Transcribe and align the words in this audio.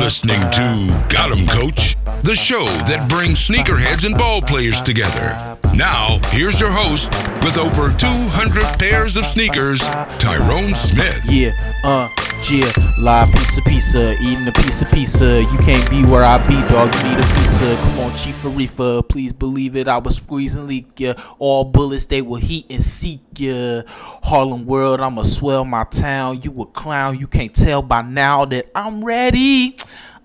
listening 0.00 0.40
to 0.50 1.06
Got 1.10 1.30
'em 1.30 1.46
Coach, 1.46 1.94
the 2.22 2.34
show 2.34 2.64
that 2.88 3.06
brings 3.06 3.38
sneakerheads 3.46 4.06
and 4.06 4.16
ball 4.16 4.40
players 4.40 4.80
together. 4.80 5.36
Now, 5.74 6.18
here's 6.28 6.58
your 6.58 6.70
host 6.70 7.12
with 7.44 7.58
over 7.58 7.92
200 7.92 8.64
pairs 8.78 9.18
of 9.18 9.26
sneakers, 9.26 9.80
Tyrone 10.18 10.74
Smith. 10.74 11.22
Yeah, 11.28 11.52
uh, 11.84 12.08
yeah, 12.48 12.70
live 12.98 13.30
pizza 13.32 13.60
pizza, 13.62 14.14
eating 14.22 14.46
a 14.46 14.52
piece 14.52 14.80
of 14.82 14.90
pizza. 14.90 15.42
You 15.42 15.58
can't 15.58 15.88
be 15.90 16.04
where 16.04 16.24
I 16.24 16.38
be, 16.46 16.54
dog. 16.68 16.94
You 16.94 17.02
need 17.02 17.18
a 17.18 17.28
pizza. 17.34 17.76
Come 17.76 17.98
on, 18.00 18.16
Chief 18.16 18.36
Arifa, 18.42 19.06
please 19.08 19.32
believe 19.32 19.76
it. 19.76 19.88
I 19.88 19.98
was 19.98 20.16
squeezing 20.16 20.66
leak 20.66 20.98
ya. 20.98 21.14
All 21.38 21.64
bullets 21.64 22.06
they 22.06 22.22
will 22.22 22.40
heat 22.40 22.66
and 22.70 22.82
seek 22.82 23.20
ya. 23.36 23.82
Harlem 24.22 24.64
world, 24.66 25.00
I'ma 25.00 25.22
swell 25.24 25.64
my 25.64 25.84
town. 25.84 26.40
You 26.42 26.62
a 26.62 26.66
clown, 26.66 27.18
you 27.18 27.26
can't 27.26 27.54
tell 27.54 27.82
by 27.82 28.02
now 28.02 28.44
that 28.46 28.70
I'm 28.74 29.04
ready. 29.04 29.76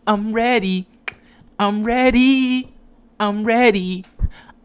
I'm 0.08 0.32
ready. 0.34 0.88
I'm 1.60 1.84
ready. 1.84 2.72
I'm 3.20 3.44
ready. 3.44 4.06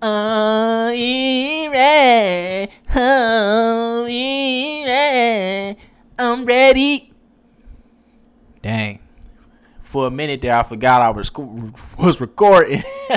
Uh, 0.03 0.07
uh, 0.07 0.91
I'm 0.93 1.73
ready. 1.73 2.73
I'm 2.95 4.85
ready. 4.87 5.77
I'm 6.19 6.45
ready. 6.45 7.10
Dang. 8.63 8.99
For 9.83 10.07
a 10.07 10.11
minute 10.11 10.43
there, 10.43 10.55
I 10.55 10.63
forgot 10.63 11.01
I 11.01 11.09
was 11.09 11.33
was 11.99 12.21
recording. 12.21 12.83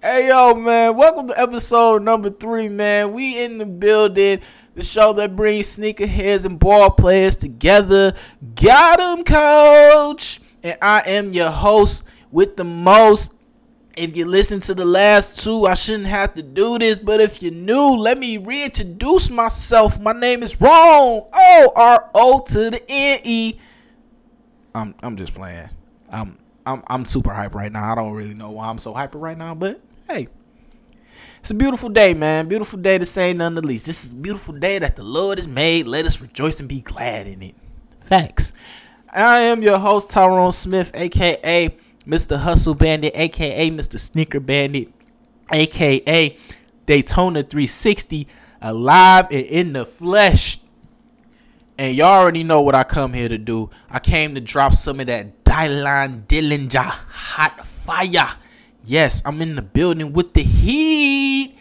hey 0.00 0.28
yo, 0.28 0.54
man! 0.54 0.96
Welcome 0.96 1.26
to 1.28 1.40
episode 1.40 2.04
number 2.04 2.30
three, 2.30 2.68
man. 2.68 3.12
We 3.12 3.42
in 3.42 3.58
the 3.58 3.66
building. 3.66 4.40
The 4.76 4.84
show 4.84 5.12
that 5.14 5.34
brings 5.34 5.76
sneakerheads 5.76 6.46
and 6.46 6.60
ball 6.60 6.92
players 6.92 7.34
together. 7.34 8.14
Got 8.54 9.00
Got 9.00 9.18
'em, 9.18 9.24
coach. 9.24 10.40
And 10.62 10.78
I 10.80 11.02
am 11.04 11.32
your 11.32 11.50
host 11.50 12.04
with 12.30 12.56
the 12.56 12.62
most. 12.62 13.34
If 13.96 14.16
you 14.16 14.26
listen 14.26 14.60
to 14.60 14.74
the 14.74 14.84
last 14.84 15.42
two, 15.42 15.66
I 15.66 15.74
shouldn't 15.74 16.06
have 16.06 16.34
to 16.34 16.42
do 16.44 16.78
this, 16.78 17.00
but 17.00 17.20
if 17.20 17.42
you're 17.42 17.50
new, 17.50 17.96
let 17.96 18.16
me 18.16 18.36
reintroduce 18.36 19.28
myself. 19.28 19.98
My 19.98 20.12
name 20.12 20.44
is 20.44 20.60
Ron. 20.60 21.24
O 21.32 21.72
R 21.74 22.10
O 22.14 22.40
to 22.46 22.70
the 22.70 22.80
N 22.88 23.18
E. 23.24 23.58
I'm 24.74 24.94
I'm 25.02 25.16
just 25.16 25.34
playing. 25.34 25.68
I'm 26.10 26.38
I'm 26.66 26.82
I'm 26.86 27.04
super 27.04 27.32
hype 27.32 27.54
right 27.54 27.72
now. 27.72 27.92
I 27.92 27.94
don't 27.94 28.12
really 28.12 28.34
know 28.34 28.50
why 28.50 28.68
I'm 28.68 28.78
so 28.78 28.92
hyper 28.92 29.18
right 29.18 29.38
now, 29.38 29.54
but 29.54 29.80
hey. 30.08 30.28
It's 31.40 31.50
a 31.50 31.54
beautiful 31.54 31.88
day, 31.88 32.14
man. 32.14 32.48
Beautiful 32.48 32.78
day 32.78 32.98
to 32.98 33.06
say 33.06 33.32
none 33.32 33.54
the 33.54 33.62
least. 33.62 33.86
This 33.86 34.04
is 34.04 34.12
a 34.12 34.16
beautiful 34.16 34.54
day 34.54 34.78
that 34.78 34.96
the 34.96 35.02
Lord 35.02 35.38
has 35.38 35.46
made. 35.46 35.86
Let 35.86 36.04
us 36.04 36.20
rejoice 36.20 36.60
and 36.60 36.68
be 36.68 36.80
glad 36.80 37.26
in 37.26 37.42
it. 37.42 37.54
Facts. 38.00 38.52
I 39.12 39.40
am 39.40 39.62
your 39.62 39.78
host, 39.78 40.10
Tyrone 40.10 40.52
Smith, 40.52 40.90
aka 40.94 41.74
Mr. 42.06 42.38
Hustle 42.38 42.74
Bandit, 42.74 43.16
aka 43.16 43.70
Mr. 43.70 43.98
Sneaker 43.98 44.40
Bandit, 44.40 44.92
aka 45.52 46.36
Daytona 46.86 47.42
360, 47.42 48.26
alive 48.60 49.26
and 49.30 49.46
in 49.46 49.72
the 49.72 49.86
flesh. 49.86 50.58
And 51.80 51.94
y'all 51.96 52.08
already 52.08 52.42
know 52.42 52.60
what 52.60 52.74
I 52.74 52.82
come 52.82 53.12
here 53.12 53.28
to 53.28 53.38
do. 53.38 53.70
I 53.88 54.00
came 54.00 54.34
to 54.34 54.40
drop 54.40 54.74
some 54.74 54.98
of 54.98 55.06
that 55.06 55.44
Dylan 55.44 56.26
Dillinger 56.26 56.82
hot 56.82 57.64
fire. 57.64 58.34
Yes, 58.84 59.22
I'm 59.24 59.40
in 59.40 59.54
the 59.54 59.62
building 59.62 60.12
with 60.12 60.34
the 60.34 60.42
heat. 60.42 61.56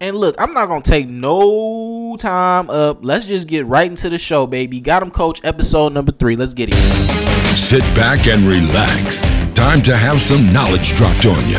And 0.00 0.16
look, 0.16 0.36
I'm 0.38 0.52
not 0.52 0.68
gonna 0.68 0.82
take 0.82 1.08
no 1.08 2.16
time 2.16 2.70
up. 2.70 3.00
Let's 3.02 3.26
just 3.26 3.48
get 3.48 3.66
right 3.66 3.90
into 3.90 4.08
the 4.08 4.18
show, 4.18 4.46
baby. 4.46 4.80
Got 4.80 5.02
him, 5.02 5.10
coach. 5.10 5.40
Episode 5.42 5.94
number 5.94 6.12
three. 6.12 6.36
Let's 6.36 6.54
get 6.54 6.68
it. 6.72 6.76
Sit 7.56 7.82
back 7.96 8.28
and 8.28 8.46
relax. 8.46 9.22
Time 9.54 9.82
to 9.82 9.96
have 9.96 10.20
some 10.20 10.52
knowledge 10.52 10.94
dropped 10.94 11.26
on 11.26 11.48
you. 11.48 11.58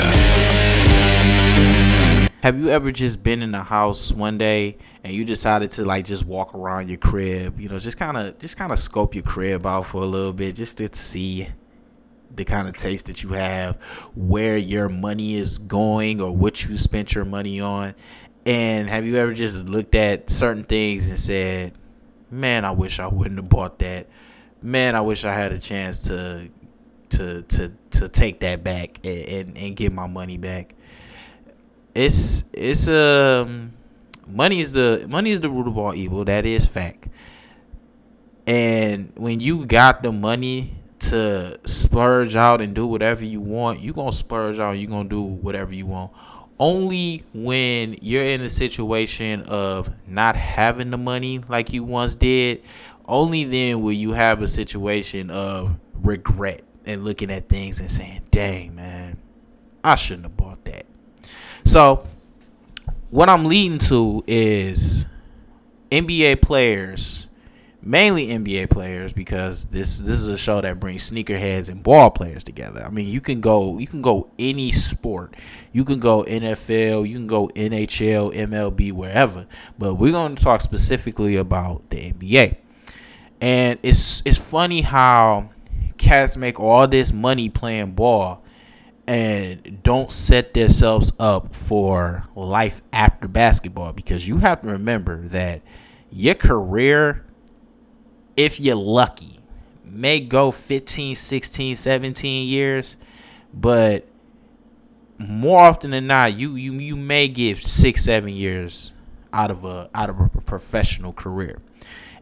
Have 2.41 2.57
you 2.57 2.69
ever 2.69 2.93
just 2.93 3.21
been 3.21 3.41
in 3.43 3.51
the 3.51 3.63
house 3.63 4.13
one 4.13 4.37
day 4.37 4.77
and 5.03 5.13
you 5.13 5.25
decided 5.25 5.71
to 5.71 5.85
like 5.85 6.05
just 6.05 6.25
walk 6.25 6.53
around 6.53 6.89
your 6.89 6.97
crib? 6.97 7.59
You 7.59 7.69
know, 7.69 7.79
just 7.79 7.97
kind 7.97 8.17
of 8.17 8.37
just 8.39 8.57
kind 8.57 8.71
of 8.71 8.79
scope 8.79 9.15
your 9.15 9.23
crib 9.23 9.65
out 9.65 9.87
for 9.87 10.03
a 10.03 10.05
little 10.05 10.33
bit, 10.33 10.55
just 10.55 10.77
to 10.77 10.93
see 10.93 11.47
the 12.35 12.45
kind 12.45 12.67
of 12.67 12.77
taste 12.77 13.07
that 13.07 13.23
you 13.23 13.29
have, 13.29 13.75
where 14.15 14.57
your 14.57 14.89
money 14.89 15.35
is 15.35 15.57
going, 15.57 16.21
or 16.21 16.31
what 16.31 16.63
you 16.63 16.77
spent 16.77 17.13
your 17.13 17.25
money 17.25 17.59
on. 17.59 17.95
And 18.45 18.89
have 18.89 19.05
you 19.05 19.17
ever 19.17 19.33
just 19.33 19.65
looked 19.65 19.95
at 19.95 20.29
certain 20.29 20.63
things 20.63 21.07
and 21.07 21.19
said, 21.19 21.73
"Man, 22.29 22.65
I 22.65 22.71
wish 22.71 22.99
I 22.99 23.07
wouldn't 23.07 23.37
have 23.37 23.49
bought 23.49 23.79
that. 23.79 24.07
Man, 24.61 24.95
I 24.95 25.01
wish 25.01 25.25
I 25.25 25.33
had 25.33 25.51
a 25.51 25.59
chance 25.59 25.99
to 26.03 26.49
to 27.09 27.41
to 27.41 27.71
to 27.91 28.07
take 28.07 28.39
that 28.41 28.63
back 28.63 28.99
and 29.03 29.19
and, 29.21 29.57
and 29.57 29.75
get 29.75 29.91
my 29.91 30.07
money 30.07 30.37
back." 30.37 30.75
It's 31.93 32.43
it's 32.53 32.87
um 32.87 33.73
money 34.27 34.61
is 34.61 34.73
the 34.73 35.05
money 35.09 35.31
is 35.31 35.41
the 35.41 35.49
root 35.49 35.67
of 35.67 35.77
all 35.77 35.93
evil. 35.95 36.25
That 36.25 36.45
is 36.45 36.65
fact. 36.65 37.07
And 38.47 39.11
when 39.15 39.39
you 39.39 39.65
got 39.65 40.03
the 40.03 40.11
money 40.11 40.75
to 40.99 41.59
splurge 41.65 42.35
out 42.35 42.61
and 42.61 42.73
do 42.73 42.85
whatever 42.85 43.25
you 43.25 43.39
want, 43.39 43.79
you 43.79 43.93
gonna 43.93 44.11
splurge 44.11 44.59
out. 44.59 44.73
You 44.73 44.87
gonna 44.87 45.09
do 45.09 45.21
whatever 45.21 45.73
you 45.73 45.85
want. 45.85 46.11
Only 46.59 47.23
when 47.33 47.97
you're 48.01 48.23
in 48.23 48.41
a 48.41 48.49
situation 48.49 49.43
of 49.43 49.89
not 50.07 50.35
having 50.35 50.91
the 50.91 50.97
money 50.97 51.39
like 51.49 51.73
you 51.73 51.83
once 51.83 52.13
did, 52.13 52.61
only 53.07 53.43
then 53.45 53.81
will 53.81 53.91
you 53.91 54.13
have 54.13 54.41
a 54.41 54.47
situation 54.47 55.29
of 55.31 55.75
regret 55.95 56.63
and 56.85 57.03
looking 57.03 57.31
at 57.31 57.49
things 57.49 57.79
and 57.79 57.89
saying, 57.89 58.21
"Dang, 58.29 58.75
man, 58.75 59.17
I 59.83 59.95
shouldn't 59.95 60.25
have 60.25 60.37
bought 60.37 60.63
that." 60.65 60.85
So, 61.65 62.07
what 63.11 63.29
I'm 63.29 63.45
leading 63.45 63.77
to 63.79 64.23
is 64.25 65.05
NBA 65.91 66.41
players, 66.41 67.27
mainly 67.81 68.27
NBA 68.27 68.69
players, 68.69 69.11
because 69.11 69.65
this 69.65 69.99
this 69.99 70.17
is 70.19 70.29
a 70.29 70.37
show 70.37 70.61
that 70.61 70.79
brings 70.79 71.11
sneakerheads 71.11 71.69
and 71.69 71.83
ball 71.83 72.09
players 72.09 72.43
together. 72.43 72.83
I 72.83 72.89
mean, 72.89 73.07
you 73.07 73.19
can 73.21 73.41
go 73.41 73.77
you 73.77 73.85
can 73.85 74.01
go 74.01 74.29
any 74.39 74.71
sport, 74.71 75.35
you 75.73 75.83
can 75.83 75.99
go 75.99 76.23
NFL, 76.23 77.07
you 77.07 77.17
can 77.17 77.27
go 77.27 77.49
NHL, 77.49 78.33
MLB, 78.33 78.93
wherever. 78.93 79.45
But 79.77 79.95
we're 79.95 80.13
going 80.13 80.35
to 80.35 80.43
talk 80.43 80.61
specifically 80.61 81.35
about 81.35 81.89
the 81.89 82.13
NBA, 82.13 82.55
and 83.41 83.77
it's 83.83 84.23
it's 84.25 84.37
funny 84.37 84.81
how 84.81 85.49
cats 85.97 86.37
make 86.37 86.59
all 86.61 86.87
this 86.87 87.11
money 87.11 87.49
playing 87.49 87.91
ball 87.91 88.40
and 89.11 89.83
don't 89.83 90.09
set 90.09 90.53
themselves 90.53 91.11
up 91.19 91.53
for 91.53 92.25
life 92.33 92.81
after 92.93 93.27
basketball 93.27 93.91
because 93.91 94.25
you 94.25 94.37
have 94.37 94.61
to 94.61 94.67
remember 94.67 95.27
that 95.27 95.61
your 96.09 96.33
career 96.33 97.25
if 98.37 98.57
you're 98.57 98.73
lucky 98.73 99.37
may 99.83 100.21
go 100.21 100.49
15 100.49 101.17
16 101.17 101.75
17 101.75 102.47
years 102.47 102.95
but 103.53 104.07
more 105.17 105.59
often 105.59 105.91
than 105.91 106.07
not 106.07 106.33
you 106.33 106.55
you, 106.55 106.71
you 106.75 106.95
may 106.95 107.27
give 107.27 107.61
six 107.61 108.05
seven 108.05 108.29
years 108.29 108.93
out 109.33 109.51
of 109.51 109.65
a 109.65 109.89
out 109.93 110.09
of 110.09 110.21
a 110.21 110.29
professional 110.29 111.11
career. 111.11 111.59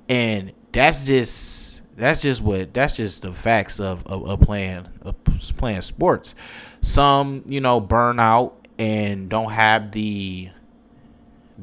And 0.07 0.53
that's 0.71 1.06
just 1.06 1.81
that's 1.95 2.21
just 2.21 2.41
what 2.41 2.73
that's 2.73 2.95
just 2.95 3.21
the 3.21 3.31
facts 3.31 3.79
of 3.79 4.06
of, 4.07 4.27
of 4.27 4.41
playing 4.41 4.88
of 5.01 5.16
playing 5.57 5.81
sports 5.81 6.33
some 6.81 7.44
you 7.47 7.62
know 7.62 7.79
burn 7.79 8.19
out 8.19 8.56
and 8.78 9.29
don't 9.29 9.51
have 9.51 9.91
the 9.91 10.50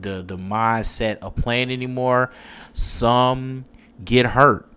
the 0.00 0.22
the 0.22 0.36
mindset 0.36 1.18
of 1.18 1.34
playing 1.36 1.70
anymore. 1.70 2.30
Some 2.72 3.64
get 4.04 4.26
hurt 4.26 4.70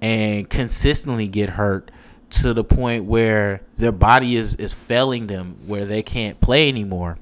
and 0.00 0.48
consistently 0.48 1.28
get 1.28 1.50
hurt 1.50 1.90
to 2.30 2.52
the 2.52 2.64
point 2.64 3.04
where 3.04 3.62
their 3.76 3.92
body 3.92 4.36
is 4.36 4.54
is 4.56 4.74
failing 4.74 5.26
them 5.26 5.56
where 5.66 5.84
they 5.84 6.02
can't 6.02 6.40
play 6.40 6.68
anymore. 6.68 7.18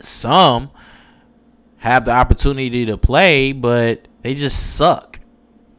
Some 0.00 0.70
have 1.78 2.04
the 2.04 2.10
opportunity 2.10 2.86
to 2.86 2.96
play 2.96 3.52
but 3.52 4.08
they 4.22 4.34
just 4.34 4.76
suck. 4.76 5.20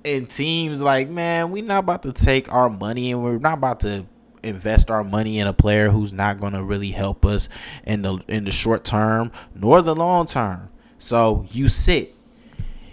And 0.06 0.30
teams 0.30 0.82
like 0.82 1.10
man 1.10 1.52
we're 1.52 1.64
not 1.64 1.80
about 1.80 2.04
to 2.04 2.14
take 2.14 2.52
our 2.54 2.70
money 2.70 3.12
and 3.12 3.24
we're 3.24 3.38
not 3.38 3.56
about 3.56 3.82
to 3.82 4.06
invest 4.44 4.90
our 4.90 5.04
money 5.04 5.40
in 5.40 5.48
a 5.48 5.54
player 5.54 5.90
who's 5.90 6.14
not 6.14 6.40
going 6.40 6.54
to 6.54 6.64
really 6.64 6.92
help 6.92 7.26
us 7.26 7.50
in 7.86 8.02
the 8.02 8.20
in 8.28 8.46
the 8.46 8.52
short 8.52 8.84
term 8.84 9.32
nor 9.56 9.82
the 9.82 9.96
long 9.96 10.26
term. 10.26 10.70
So 10.98 11.46
you 11.52 11.68
sit, 11.68 12.16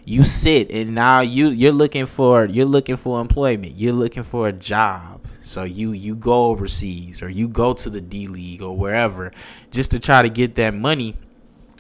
you 0.04 0.25
sit, 0.25 0.70
and 0.70 0.94
now 0.94 1.20
you 1.20 1.48
you're 1.48 1.72
looking 1.72 2.06
for 2.06 2.44
you're 2.46 2.66
looking 2.66 2.96
for 2.96 3.20
employment. 3.20 3.75
You're 3.76 3.93
looking 3.93 4.22
for 4.22 4.48
a 4.48 4.52
job. 4.52 5.26
So 5.43 5.64
you 5.64 5.93
you 5.93 6.16
go 6.16 6.46
overseas 6.46 7.22
or 7.22 7.28
you 7.28 7.48
go 7.48 7.72
to 7.72 7.90
the 7.90 8.00
D 8.00 8.26
League 8.26 8.62
or 8.62 8.76
wherever 8.76 9.32
just 9.70 9.93
to 9.93 10.00
try 10.00 10.22
to 10.22 10.28
get 10.28 10.56
that 10.56 10.75
money 10.75 11.16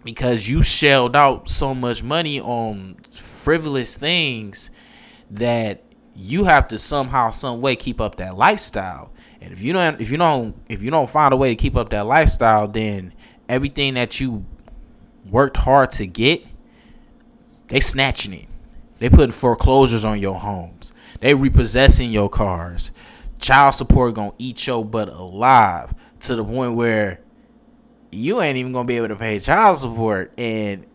because 0.04 0.48
you 0.48 0.62
shelled 0.62 1.16
out 1.16 1.50
so 1.50 1.74
much 1.74 2.02
money 2.02 2.40
on 2.40 2.96
frivolous 3.10 3.96
things 3.96 4.70
that 5.32 5.82
you 6.14 6.44
have 6.44 6.68
to 6.68 6.78
somehow, 6.78 7.30
some 7.30 7.60
way 7.60 7.76
keep 7.76 8.00
up 8.00 8.16
that 8.16 8.36
lifestyle. 8.36 9.10
And 9.40 9.52
if 9.52 9.60
you 9.60 9.72
don't, 9.72 10.00
if 10.00 10.10
you 10.10 10.16
don't, 10.16 10.54
if 10.68 10.82
you 10.82 10.90
don't 10.90 11.10
find 11.10 11.32
a 11.34 11.36
way 11.36 11.50
to 11.50 11.56
keep 11.56 11.76
up 11.76 11.90
that 11.90 12.06
lifestyle, 12.06 12.68
then 12.68 13.12
everything 13.48 13.94
that 13.94 14.20
you 14.20 14.44
worked 15.30 15.56
hard 15.56 15.90
to 15.92 16.06
get, 16.06 16.42
they 17.68 17.80
snatching 17.80 18.32
it. 18.32 18.46
They 18.98 19.10
putting 19.10 19.32
foreclosures 19.32 20.04
on 20.04 20.20
your 20.20 20.36
homes. 20.36 20.92
They 21.20 21.34
repossessing 21.34 22.10
your 22.10 22.28
cars. 22.28 22.90
Child 23.38 23.74
support 23.74 24.14
gonna 24.14 24.32
eat 24.38 24.66
your 24.66 24.84
butt 24.84 25.12
alive 25.12 25.94
to 26.20 26.36
the 26.36 26.44
point 26.44 26.74
where 26.74 27.20
you 28.10 28.40
ain't 28.40 28.56
even 28.56 28.72
gonna 28.72 28.86
be 28.86 28.96
able 28.96 29.08
to 29.08 29.16
pay 29.16 29.38
child 29.38 29.78
support, 29.78 30.32
and 30.38 30.86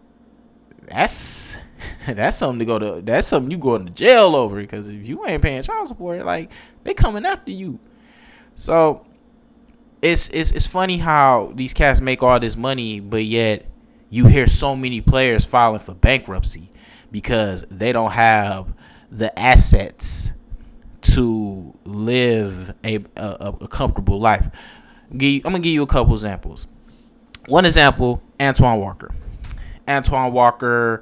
that's 0.88 1.58
that's 2.08 2.38
something 2.38 2.60
to 2.60 2.66
go 2.66 2.80
to. 2.80 3.02
That's 3.02 3.28
something 3.28 3.52
you 3.52 3.58
going 3.58 3.86
to 3.86 3.92
jail 3.92 4.36
over 4.36 4.60
because 4.60 4.88
if 4.88 5.08
you 5.08 5.26
ain't 5.28 5.42
paying 5.42 5.64
child 5.64 5.88
support, 5.88 6.26
like 6.26 6.52
they 6.84 6.94
coming 6.94 7.26
after 7.26 7.52
you. 7.52 7.80
So 8.62 9.04
it's 10.04 10.30
it's 10.30 10.52
it's 10.52 10.68
funny 10.68 11.00
how 11.00 11.52
these 11.56 11.74
cats 11.74 12.00
make 12.00 12.22
all 12.22 12.40
this 12.40 12.56
money, 12.56 13.00
but 13.00 13.24
yet 13.24 13.66
you 14.12 14.28
hear 14.28 14.46
so 14.46 14.75
many 14.75 15.02
players 15.02 15.46
filing 15.46 15.80
for 15.80 15.96
bankruptcy 15.96 16.69
because 17.12 17.66
they 17.72 17.92
don't 17.92 18.12
have 18.12 18.72
the 19.10 19.38
assets 19.38 20.30
to 21.02 21.74
live 21.86 22.75
a 22.84 23.00
a, 23.16 23.56
a 23.62 23.68
comfortable 23.68 24.19
life. 24.19 24.48
I'm 25.12 25.40
gonna 25.40 25.57
give 25.57 25.74
you 25.74 25.81
a 25.81 25.88
couple 25.88 26.14
examples. 26.14 26.68
One 27.48 27.66
example, 27.66 28.22
Antoine 28.40 28.80
Walker. 28.80 29.10
Antoine 29.90 30.34
Walker, 30.34 31.02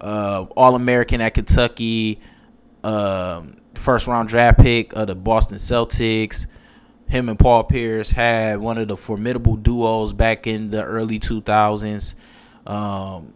uh, 0.00 0.46
All 0.56 0.76
American 0.76 1.20
at 1.20 1.34
Kentucky, 1.34 2.20
uh, 2.84 3.42
first 3.74 4.06
round 4.06 4.28
draft 4.28 4.60
pick 4.60 4.92
of 4.92 5.08
the 5.08 5.16
Boston 5.16 5.58
Celtics. 5.58 6.46
Him 7.10 7.28
and 7.28 7.36
Paul 7.36 7.64
Pierce 7.64 8.10
had 8.10 8.60
one 8.60 8.78
of 8.78 8.86
the 8.86 8.96
formidable 8.96 9.56
duos 9.56 10.12
back 10.12 10.46
in 10.46 10.70
the 10.70 10.84
early 10.84 11.18
2000s. 11.18 12.14
Um, 12.64 13.34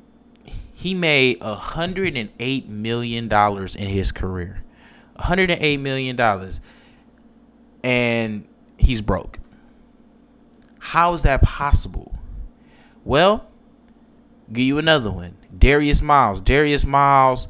he 0.72 0.94
made 0.94 1.40
$108 1.40 2.68
million 2.68 3.32
in 3.32 3.88
his 3.88 4.12
career. 4.12 4.62
$108 5.18 5.80
million. 5.80 6.50
And 7.82 8.46
he's 8.78 9.02
broke. 9.02 9.40
How 10.78 11.12
is 11.14 11.24
that 11.24 11.42
possible? 11.42 12.16
Well, 13.02 13.44
give 14.52 14.64
you 14.64 14.78
another 14.78 15.10
one. 15.10 15.36
Darius 15.58 16.00
Miles. 16.00 16.40
Darius 16.40 16.86
Miles, 16.86 17.48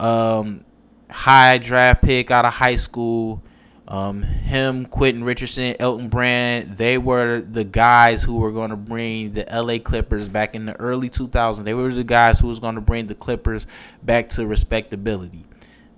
um, 0.00 0.64
high 1.10 1.58
draft 1.58 2.02
pick 2.02 2.30
out 2.30 2.46
of 2.46 2.54
high 2.54 2.76
school. 2.76 3.42
Um, 3.88 4.22
him, 4.22 4.84
Quentin 4.84 5.24
Richardson, 5.24 5.74
Elton 5.80 6.10
Brand, 6.10 6.74
they 6.74 6.98
were 6.98 7.40
the 7.40 7.64
guys 7.64 8.22
who 8.22 8.36
were 8.36 8.52
going 8.52 8.68
to 8.68 8.76
bring 8.76 9.32
the 9.32 9.46
LA 9.50 9.78
Clippers 9.78 10.28
back 10.28 10.54
in 10.54 10.66
the 10.66 10.78
early 10.78 11.08
2000s. 11.08 11.64
They 11.64 11.72
were 11.72 11.90
the 11.90 12.04
guys 12.04 12.38
who 12.38 12.48
was 12.48 12.58
going 12.58 12.74
to 12.74 12.82
bring 12.82 13.06
the 13.06 13.14
Clippers 13.14 13.66
back 14.02 14.28
to 14.30 14.46
respectability. 14.46 15.46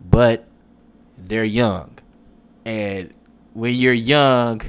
But 0.08 0.46
they're 1.18 1.44
young. 1.44 1.98
And 2.64 3.12
when 3.54 3.74
you're 3.74 3.92
young, 3.92 4.62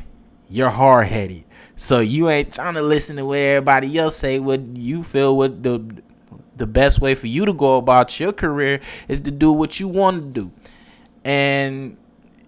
you're 0.50 0.71
hard 0.71 1.06
headed. 1.06 1.44
So 1.75 2.00
you 2.00 2.27
ain't 2.27 2.53
trying 2.53 2.73
to 2.73 2.81
listen 2.81 3.18
to 3.18 3.25
what 3.25 3.38
everybody 3.38 4.00
else 4.00 4.15
say. 4.15 4.39
What 4.39 4.62
you 4.75 5.03
feel 5.03 5.38
what 5.38 5.62
the 5.62 5.83
the 6.56 6.68
best 6.68 7.01
way 7.01 7.15
for 7.15 7.27
you 7.27 7.45
to 7.45 7.53
go 7.53 7.77
about 7.77 8.19
your 8.19 8.33
career 8.33 8.81
is 9.07 9.21
to 9.21 9.31
do 9.31 9.51
what 9.51 9.79
you 9.79 9.88
want 9.88 10.21
to 10.21 10.41
do. 10.41 10.51
And 11.23 11.97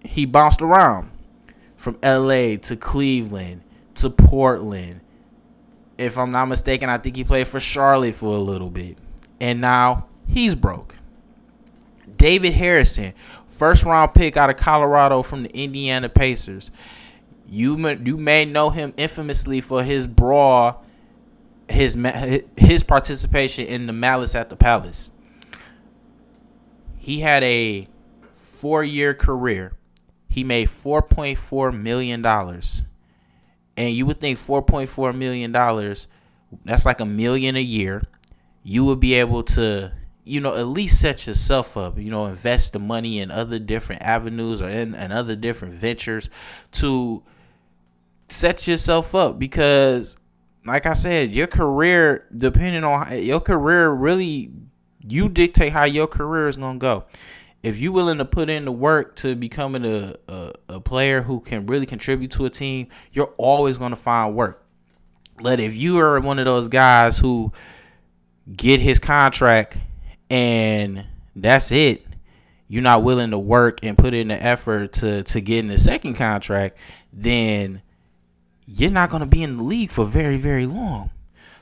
he 0.04 0.26
bounced 0.26 0.62
around 0.62 1.10
from 1.76 1.98
LA 2.02 2.56
to 2.56 2.76
Cleveland 2.76 3.62
to 3.96 4.10
Portland. 4.10 5.00
If 5.98 6.18
I'm 6.18 6.30
not 6.30 6.46
mistaken, 6.46 6.88
I 6.88 6.98
think 6.98 7.16
he 7.16 7.24
played 7.24 7.48
for 7.48 7.60
Charlotte 7.60 8.14
for 8.14 8.36
a 8.36 8.40
little 8.40 8.70
bit. 8.70 8.98
And 9.40 9.60
now 9.60 10.06
he's 10.28 10.54
broke. 10.54 10.96
David 12.16 12.52
Harrison, 12.54 13.12
first 13.48 13.84
round 13.84 14.14
pick 14.14 14.36
out 14.36 14.50
of 14.50 14.56
Colorado 14.56 15.22
from 15.22 15.42
the 15.42 15.56
Indiana 15.56 16.08
Pacers. 16.08 16.70
You 17.48 17.76
may, 17.76 17.98
you 18.02 18.16
may 18.16 18.44
know 18.44 18.70
him 18.70 18.94
infamously 18.96 19.60
for 19.60 19.82
his 19.82 20.06
brawl, 20.06 20.84
his 21.68 21.98
his 22.56 22.82
participation 22.82 23.66
in 23.66 23.86
the 23.86 23.92
Malice 23.92 24.34
at 24.34 24.48
the 24.48 24.56
Palace. 24.56 25.10
He 26.98 27.20
had 27.20 27.42
a 27.44 27.86
four 28.38 28.82
year 28.82 29.12
career. 29.12 29.72
He 30.34 30.42
made 30.42 30.68
four 30.68 31.00
point 31.00 31.38
four 31.38 31.70
million 31.70 32.20
dollars, 32.20 32.82
and 33.76 33.94
you 33.94 34.04
would 34.06 34.20
think 34.20 34.36
four 34.36 34.62
point 34.62 34.88
four 34.88 35.12
million 35.12 35.52
dollars, 35.52 36.08
that's 36.64 36.84
like 36.84 36.98
a 36.98 37.06
million 37.06 37.54
a 37.54 37.62
year. 37.62 38.02
You 38.64 38.84
would 38.86 38.98
be 38.98 39.14
able 39.14 39.44
to 39.44 39.92
you 40.24 40.40
know, 40.40 40.56
at 40.56 40.66
least 40.66 41.00
set 41.00 41.26
yourself 41.26 41.76
up, 41.76 41.98
you 41.98 42.10
know, 42.10 42.26
invest 42.26 42.72
the 42.72 42.78
money 42.78 43.20
in 43.20 43.30
other 43.30 43.58
different 43.58 44.02
avenues 44.02 44.60
or 44.62 44.68
in, 44.68 44.94
in 44.94 45.12
other 45.12 45.36
different 45.36 45.74
ventures 45.74 46.30
to 46.72 47.22
set 48.28 48.66
yourself 48.66 49.14
up 49.14 49.38
because 49.38 50.16
like 50.66 50.86
I 50.86 50.94
said, 50.94 51.32
your 51.32 51.46
career 51.46 52.26
depending 52.36 52.82
on 52.82 53.22
your 53.22 53.40
career 53.40 53.90
really 53.90 54.50
you 55.06 55.28
dictate 55.28 55.72
how 55.72 55.84
your 55.84 56.06
career 56.08 56.48
is 56.48 56.56
gonna 56.56 56.78
go. 56.78 57.04
If 57.64 57.78
you're 57.78 57.92
willing 57.92 58.18
to 58.18 58.26
put 58.26 58.50
in 58.50 58.66
the 58.66 58.72
work 58.72 59.16
to 59.16 59.34
becoming 59.34 59.86
a, 59.86 60.14
a, 60.28 60.52
a 60.68 60.80
player 60.80 61.22
who 61.22 61.40
can 61.40 61.64
really 61.64 61.86
contribute 61.86 62.32
to 62.32 62.44
a 62.44 62.50
team, 62.50 62.88
you're 63.12 63.32
always 63.38 63.78
gonna 63.78 63.96
find 63.96 64.36
work. 64.36 64.62
But 65.40 65.60
if 65.60 65.74
you 65.74 65.98
are 65.98 66.20
one 66.20 66.38
of 66.38 66.44
those 66.44 66.68
guys 66.68 67.18
who 67.18 67.52
get 68.54 68.80
his 68.80 68.98
contract 68.98 69.78
and 70.28 71.06
that's 71.34 71.72
it, 71.72 72.04
you're 72.68 72.82
not 72.82 73.02
willing 73.02 73.30
to 73.30 73.38
work 73.38 73.78
and 73.82 73.96
put 73.96 74.12
in 74.12 74.28
the 74.28 74.42
effort 74.42 74.92
to 74.94 75.22
to 75.22 75.40
get 75.40 75.60
in 75.60 75.68
the 75.68 75.78
second 75.78 76.16
contract, 76.16 76.76
then 77.14 77.80
you're 78.66 78.90
not 78.90 79.08
going 79.08 79.20
to 79.20 79.26
be 79.26 79.42
in 79.42 79.56
the 79.56 79.62
league 79.62 79.90
for 79.90 80.04
very, 80.04 80.36
very 80.36 80.66
long. 80.66 81.10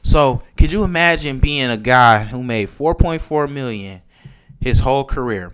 So, 0.02 0.42
could 0.56 0.72
you 0.72 0.82
imagine 0.82 1.38
being 1.38 1.70
a 1.70 1.76
guy 1.76 2.24
who 2.24 2.42
made 2.42 2.68
4.4 2.68 3.50
million 3.50 4.02
his 4.60 4.80
whole 4.80 5.04
career? 5.04 5.52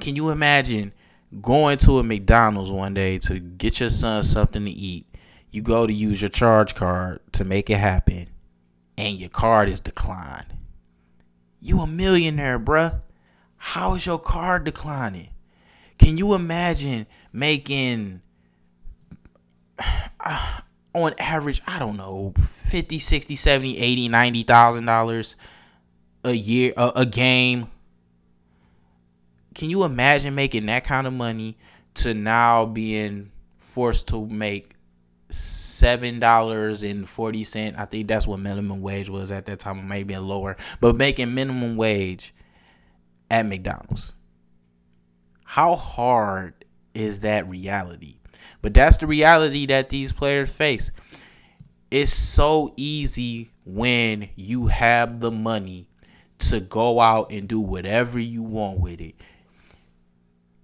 Can 0.00 0.16
you 0.16 0.30
imagine 0.30 0.92
going 1.40 1.78
to 1.78 1.98
a 1.98 2.02
McDonald's 2.02 2.70
one 2.70 2.94
day 2.94 3.18
to 3.18 3.38
get 3.38 3.80
your 3.80 3.90
son 3.90 4.22
something 4.22 4.64
to 4.64 4.70
eat? 4.70 5.06
You 5.50 5.62
go 5.62 5.86
to 5.86 5.92
use 5.92 6.22
your 6.22 6.28
charge 6.28 6.74
card 6.74 7.20
to 7.32 7.44
make 7.44 7.70
it 7.70 7.78
happen, 7.78 8.28
and 8.96 9.18
your 9.18 9.28
card 9.28 9.68
is 9.68 9.80
declined. 9.80 10.46
You 11.60 11.80
a 11.80 11.86
millionaire, 11.86 12.58
bruh. 12.58 13.00
How 13.56 13.94
is 13.94 14.06
your 14.06 14.18
card 14.18 14.64
declining? 14.64 15.28
Can 15.98 16.16
you 16.16 16.34
imagine 16.34 17.06
making 17.32 18.22
uh, 19.78 20.60
on 20.94 21.14
average, 21.18 21.62
I 21.66 21.78
don't 21.78 21.96
know, 21.96 22.32
50, 22.38 22.98
60, 22.98 23.36
70, 23.36 23.78
80, 23.78 24.08
90,000 24.08 24.84
dollars 24.86 25.36
a 26.24 26.32
year 26.32 26.72
a 26.76 27.06
game. 27.06 27.68
Can 29.60 29.68
you 29.68 29.84
imagine 29.84 30.34
making 30.34 30.64
that 30.66 30.84
kind 30.84 31.06
of 31.06 31.12
money 31.12 31.58
to 31.96 32.14
now 32.14 32.64
being 32.64 33.30
forced 33.58 34.08
to 34.08 34.24
make 34.24 34.74
seven 35.28 36.18
dollars 36.18 36.82
and 36.82 37.06
forty 37.06 37.44
cent. 37.44 37.78
I 37.78 37.84
think 37.84 38.08
that's 38.08 38.26
what 38.26 38.40
minimum 38.40 38.80
wage 38.80 39.10
was 39.10 39.30
at 39.30 39.44
that 39.44 39.58
time, 39.58 39.86
maybe 39.86 40.16
lower, 40.16 40.56
but 40.80 40.96
making 40.96 41.34
minimum 41.34 41.76
wage 41.76 42.32
at 43.30 43.44
McDonald's. 43.44 44.14
How 45.44 45.76
hard 45.76 46.64
is 46.94 47.20
that 47.20 47.46
reality? 47.46 48.14
But 48.62 48.72
that's 48.72 48.96
the 48.96 49.06
reality 49.06 49.66
that 49.66 49.90
these 49.90 50.14
players 50.14 50.50
face. 50.50 50.90
It's 51.90 52.14
so 52.14 52.72
easy 52.78 53.50
when 53.66 54.30
you 54.36 54.68
have 54.68 55.20
the 55.20 55.30
money 55.30 55.86
to 56.38 56.60
go 56.60 56.98
out 56.98 57.30
and 57.30 57.46
do 57.46 57.60
whatever 57.60 58.18
you 58.18 58.42
want 58.42 58.80
with 58.80 59.02
it. 59.02 59.16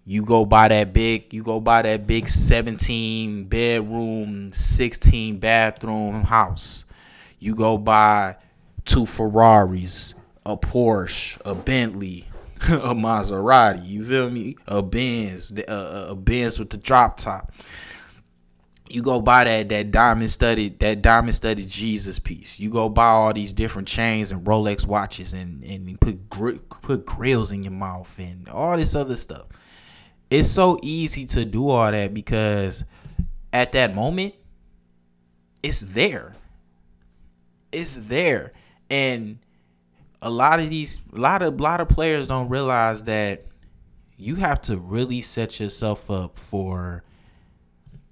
You 0.08 0.22
go 0.24 0.44
buy 0.44 0.68
that 0.68 0.92
big, 0.92 1.34
you 1.34 1.42
go 1.42 1.60
buy 1.60 1.82
that 1.82 2.06
big 2.06 2.28
17 2.28 3.44
bedroom, 3.44 4.52
16 4.52 5.38
bathroom 5.38 6.22
house. 6.22 6.84
You 7.40 7.56
go 7.56 7.76
buy 7.76 8.36
two 8.84 9.04
Ferraris, 9.04 10.14
a 10.44 10.56
Porsche, 10.56 11.38
a 11.44 11.56
Bentley, 11.56 12.24
a 12.62 12.94
Maserati. 12.94 13.84
You 13.84 14.06
feel 14.06 14.30
me? 14.30 14.56
A 14.68 14.80
Benz, 14.80 15.52
a, 15.52 15.68
uh, 15.68 15.74
uh, 15.74 16.12
a 16.12 16.16
Benz 16.16 16.58
with 16.58 16.70
the 16.70 16.76
drop 16.76 17.16
top 17.16 17.52
you 18.88 19.02
go 19.02 19.20
buy 19.20 19.44
that 19.44 19.68
that 19.68 19.90
diamond 19.90 20.30
studded 20.30 20.78
that 20.80 21.02
diamond 21.02 21.34
studded 21.34 21.68
Jesus 21.68 22.18
piece. 22.18 22.60
You 22.60 22.70
go 22.70 22.88
buy 22.88 23.08
all 23.08 23.32
these 23.32 23.52
different 23.52 23.88
chains 23.88 24.30
and 24.30 24.44
Rolex 24.44 24.86
watches 24.86 25.34
and 25.34 25.64
and 25.64 26.00
put 26.00 26.28
gr- 26.30 26.58
put 26.82 27.04
grills 27.04 27.52
in 27.52 27.62
your 27.62 27.72
mouth 27.72 28.16
and 28.18 28.48
all 28.48 28.76
this 28.76 28.94
other 28.94 29.16
stuff. 29.16 29.46
It's 30.30 30.48
so 30.48 30.78
easy 30.82 31.26
to 31.26 31.44
do 31.44 31.68
all 31.68 31.90
that 31.90 32.12
because 32.12 32.84
at 33.52 33.72
that 33.72 33.94
moment 33.94 34.34
it's 35.62 35.80
there. 35.82 36.34
It's 37.72 37.96
there. 37.96 38.52
And 38.90 39.38
a 40.22 40.30
lot 40.30 40.60
of 40.60 40.70
these 40.70 41.00
a 41.12 41.18
lot 41.18 41.42
of 41.42 41.58
a 41.58 41.62
lot 41.62 41.80
of 41.80 41.88
players 41.88 42.26
don't 42.26 42.48
realize 42.48 43.04
that 43.04 43.46
you 44.16 44.36
have 44.36 44.60
to 44.62 44.76
really 44.76 45.20
set 45.20 45.60
yourself 45.60 46.10
up 46.10 46.38
for 46.38 47.04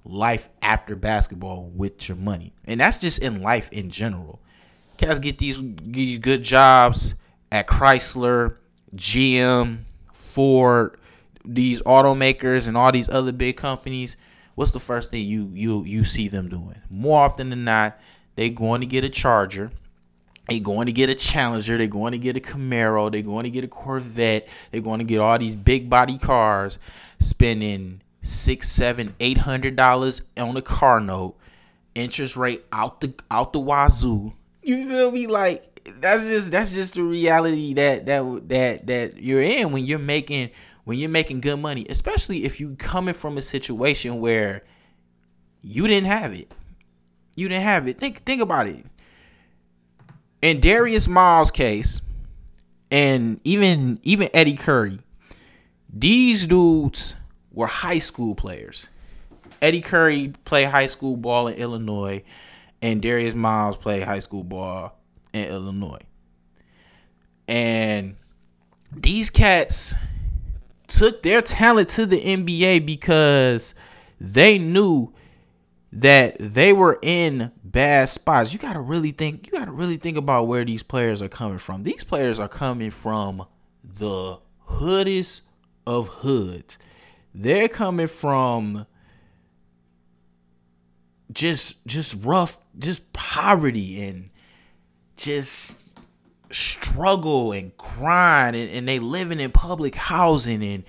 life 0.05 0.51
after 0.61 0.95
basketball 0.95 1.71
with 1.75 2.09
your 2.09 2.17
money. 2.17 2.53
And 2.65 2.81
that's 2.81 3.01
just 3.01 3.21
in 3.21 3.43
life 3.43 3.71
in 3.73 3.91
general. 3.91 4.41
Cats 4.97 5.19
get 5.19 5.39
these, 5.39 5.61
these 5.83 6.19
good 6.19 6.43
jobs 6.43 7.15
at 7.51 7.67
Chrysler, 7.67 8.57
GM, 8.95 9.79
Ford, 10.13 10.99
these 11.45 11.83
automakers 11.83 12.67
and 12.67 12.77
all 12.77 12.93
these 12.93 13.09
other 13.09 13.33
big 13.33 13.57
companies. 13.57 14.17
What's 14.55 14.71
the 14.71 14.81
first 14.81 15.11
thing 15.11 15.27
you 15.27 15.51
you 15.53 15.85
you 15.85 16.05
see 16.05 16.29
them 16.29 16.49
doing? 16.49 16.81
More 16.89 17.21
often 17.21 17.51
than 17.51 17.65
not, 17.65 17.99
they 18.37 18.51
going 18.51 18.81
to 18.81 18.87
get 18.87 19.05
a 19.05 19.09
Charger. 19.09 19.71
They're 20.49 20.61
going 20.61 20.87
to 20.87 20.93
get 20.93 21.09
a 21.09 21.15
Challenger. 21.15 21.79
They're 21.79 21.87
going 21.87 22.13
to 22.13 22.19
get 22.19 22.37
a 22.37 22.41
Camaro. 22.41 23.11
They're 23.11 23.23
going 23.23 23.45
to 23.45 23.51
get 23.51 23.65
a 23.65 23.69
Corvette. 23.69 24.47
They're 24.71 24.83
going 24.83 24.99
to 24.99 25.05
get 25.05 25.19
all 25.19 25.39
these 25.39 25.57
big 25.57 25.89
body 25.89 26.19
cars, 26.19 26.79
spending 27.19 28.03
six, 28.23 28.69
seven, 28.69 29.15
eight 29.21 29.39
hundred 29.39 29.77
dollars 29.77 30.23
on 30.37 30.57
a 30.57 30.63
car 30.63 31.01
note, 31.01 31.37
interest 31.95 32.37
rate 32.37 32.65
out 32.73 33.01
the 33.01 33.15
out 33.31 33.53
the 33.53 33.61
wazoo. 33.61 34.33
You 34.63 34.89
feel 34.89 35.11
me? 35.11 35.27
Like 35.27 35.75
that's 36.01 36.23
just 36.23 36.51
that's 36.51 36.73
just 36.73 36.95
the 36.95 37.03
reality 37.03 37.75
that 37.75 38.07
that 38.07 38.49
that 38.49 38.87
that 38.87 39.23
you're 39.23 39.43
in 39.43 39.73
when 39.73 39.85
you're 39.85 39.99
making 39.99 40.51
when 40.85 40.99
you're 40.99 41.11
making 41.11 41.41
good 41.41 41.57
money, 41.57 41.87
especially 41.89 42.45
if 42.45 42.61
you 42.61 42.77
coming 42.77 43.15
from 43.15 43.37
a 43.37 43.43
situation 43.43 44.21
where 44.21 44.65
you 45.63 45.87
didn't 45.87 46.07
have 46.07 46.33
it. 46.33 46.53
You 47.37 47.49
didn't 47.49 47.65
have 47.65 47.89
it. 47.89 47.99
Think 47.99 48.25
think 48.25 48.41
about 48.41 48.69
it. 48.69 48.85
In 50.43 50.61
Darius 50.61 51.09
Miles' 51.09 51.51
case, 51.51 52.01
and 52.91 53.41
even 53.45 53.99
even 54.03 54.29
Eddie 54.35 54.55
Curry, 54.55 55.01
these 55.93 56.47
dudes 56.47 57.17
were 57.51 57.67
high 57.67 57.99
school 57.99 58.35
players. 58.35 58.87
Eddie 59.63 59.81
Curry 59.81 60.35
played 60.45 60.69
high 60.69 60.87
school 60.87 61.17
ball 61.17 61.49
in 61.49 61.55
Illinois, 61.55 62.23
and 62.83 63.01
Darius 63.01 63.35
Miles 63.35 63.79
played 63.79 64.03
high 64.03 64.21
school 64.21 64.45
ball 64.45 64.99
in 65.33 65.49
Illinois. 65.49 66.03
And 67.49 68.17
these 68.93 69.31
cats 69.31 69.95
took 70.97 71.23
their 71.23 71.43
talent 71.43 71.89
to 71.91 72.07
the 72.07 72.21
NBA 72.21 72.87
because 72.87 73.75
they 74.21 74.59
knew 74.59 75.13
that 75.93 76.37
they 76.41 76.73
were 76.73 76.99
in 77.03 77.53
bad 77.63 78.09
spots. 78.09 78.53
You 78.53 78.59
got 78.59 78.73
to 78.75 78.81
really 78.81 79.13
think 79.13 79.47
you 79.47 79.53
got 79.53 79.67
to 79.67 79.73
really 79.73 79.97
think 79.97 80.17
about 80.17 80.49
where 80.49 80.65
these 80.65 80.83
players 80.83 81.23
are 81.23 81.29
coming 81.29 81.59
from. 81.59 81.83
These 81.83 82.05
players 82.05 82.39
are 82.39 82.49
coming 82.49 82.91
from 82.91 83.47
the 83.83 84.39
hoodest 84.61 85.43
of 85.87 86.09
hoods. 86.09 86.79
They're 87.35 87.69
coming 87.69 88.09
from 88.09 88.87
just 91.33 91.85
just 91.87 92.17
rough, 92.25 92.61
just 92.79 93.13
poverty 93.13 94.03
and 94.03 94.31
just 95.17 95.94
struggle 96.55 97.53
and 97.53 97.77
grind 97.77 98.57
and, 98.57 98.71
and 98.71 98.89
they 98.89 98.99
living 98.99 99.41
in 99.41 99.51
public 99.51 99.95
housing 99.95 100.63
and 100.63 100.85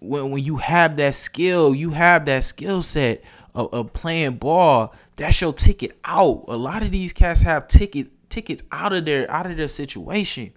when 0.00 0.30
when 0.30 0.44
you 0.44 0.56
have 0.56 0.96
that 0.96 1.14
skill, 1.14 1.74
you 1.74 1.90
have 1.90 2.26
that 2.26 2.44
skill 2.44 2.82
set 2.82 3.22
of, 3.54 3.72
of 3.72 3.92
playing 3.92 4.36
ball, 4.36 4.94
that's 5.16 5.40
your 5.40 5.52
ticket 5.52 5.98
out. 6.04 6.44
A 6.48 6.56
lot 6.56 6.82
of 6.82 6.90
these 6.90 7.12
cats 7.12 7.40
have 7.42 7.68
ticket 7.68 8.08
tickets 8.30 8.62
out 8.70 8.92
of 8.92 9.04
their 9.04 9.30
out 9.30 9.50
of 9.50 9.56
their 9.56 9.68
situation. 9.68 10.52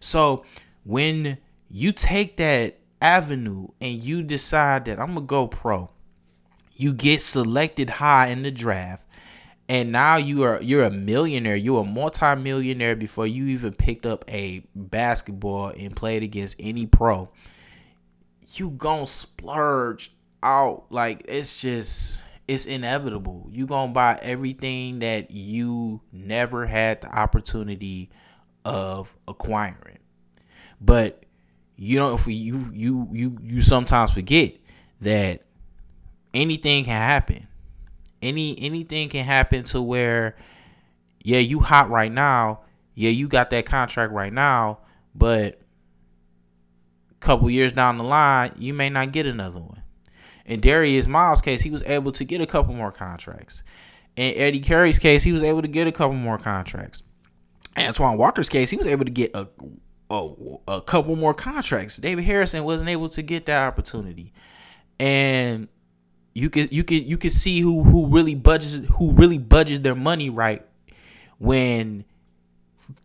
So 0.00 0.44
when 0.84 1.38
you 1.70 1.92
take 1.92 2.36
that 2.38 2.78
avenue 3.02 3.68
and 3.80 3.92
you 3.98 4.22
decide 4.22 4.86
that 4.86 4.98
I'm 4.98 5.14
gonna 5.14 5.26
go 5.26 5.46
pro, 5.48 5.90
you 6.74 6.92
get 6.92 7.22
selected 7.22 7.90
high 7.90 8.28
in 8.28 8.42
the 8.42 8.50
draft, 8.50 9.02
and 9.68 9.90
now 9.90 10.16
you 10.16 10.44
are 10.44 10.62
you're 10.62 10.84
a 10.84 10.90
millionaire, 10.90 11.56
you're 11.56 11.82
a 11.82 11.84
multi-millionaire 11.84 12.96
before 12.96 13.26
you 13.26 13.46
even 13.46 13.72
picked 13.72 14.06
up 14.06 14.24
a 14.28 14.62
basketball 14.74 15.68
and 15.68 15.94
played 15.96 16.22
against 16.22 16.56
any 16.60 16.86
pro. 16.86 17.28
You 18.54 18.70
gonna 18.70 19.06
splurge 19.06 20.12
out 20.42 20.86
like 20.90 21.24
it's 21.28 21.60
just 21.60 22.20
it's 22.46 22.66
inevitable. 22.66 23.48
You 23.50 23.66
gonna 23.66 23.92
buy 23.92 24.18
everything 24.22 25.00
that 25.00 25.32
you 25.32 26.00
never 26.12 26.64
had 26.66 27.00
the 27.00 27.08
opportunity 27.08 28.10
of 28.64 29.12
acquiring. 29.26 29.98
But 30.80 31.24
you 31.76 31.98
know 31.98 32.14
if 32.14 32.26
you 32.28 32.70
you 32.72 33.08
you 33.12 33.38
you 33.42 33.60
sometimes 33.62 34.12
forget 34.12 34.54
that 35.00 35.42
anything 36.32 36.84
can 36.84 36.92
happen 36.92 37.48
any 38.22 38.58
anything 38.60 39.08
can 39.08 39.24
happen 39.24 39.64
to 39.64 39.80
where 39.82 40.36
yeah 41.22 41.38
you 41.38 41.60
hot 41.60 41.90
right 41.90 42.12
now. 42.12 42.60
Yeah 42.94 43.10
you 43.10 43.28
got 43.28 43.50
that 43.50 43.66
contract 43.66 44.12
right 44.12 44.32
now 44.32 44.78
but 45.14 45.60
a 47.10 47.14
couple 47.20 47.48
years 47.50 47.72
down 47.72 47.98
the 47.98 48.04
line 48.04 48.52
you 48.58 48.74
may 48.74 48.90
not 48.90 49.12
get 49.12 49.26
another 49.26 49.60
one. 49.60 49.82
In 50.44 50.60
Darius 50.60 51.06
Miles' 51.06 51.42
case 51.42 51.62
he 51.62 51.70
was 51.70 51.82
able 51.82 52.12
to 52.12 52.24
get 52.24 52.40
a 52.40 52.46
couple 52.46 52.74
more 52.74 52.92
contracts. 52.92 53.62
In 54.16 54.34
Eddie 54.36 54.60
Curry's 54.60 54.98
case 54.98 55.22
he 55.22 55.32
was 55.32 55.42
able 55.42 55.62
to 55.62 55.68
get 55.68 55.86
a 55.86 55.92
couple 55.92 56.16
more 56.16 56.38
contracts. 56.38 57.02
Antoine 57.76 58.16
Walker's 58.16 58.48
case 58.48 58.70
he 58.70 58.76
was 58.76 58.86
able 58.86 59.04
to 59.04 59.10
get 59.10 59.34
a 59.34 59.48
a, 60.10 60.30
a 60.68 60.80
couple 60.80 61.16
more 61.16 61.34
contracts. 61.34 61.96
David 61.96 62.24
Harrison 62.24 62.64
wasn't 62.64 62.90
able 62.90 63.08
to 63.10 63.22
get 63.22 63.46
that 63.46 63.66
opportunity, 63.66 64.32
and 65.00 65.68
you 66.36 66.50
could 66.50 66.72
you 66.72 66.84
could 66.84 67.04
you 67.04 67.16
could 67.16 67.32
see 67.32 67.60
who 67.60 67.82
who 67.82 68.06
really 68.06 68.34
budgets 68.34 68.80
who 68.94 69.12
really 69.12 69.38
budgets 69.38 69.80
their 69.80 69.94
money 69.94 70.28
right 70.28 70.64
when 71.38 72.04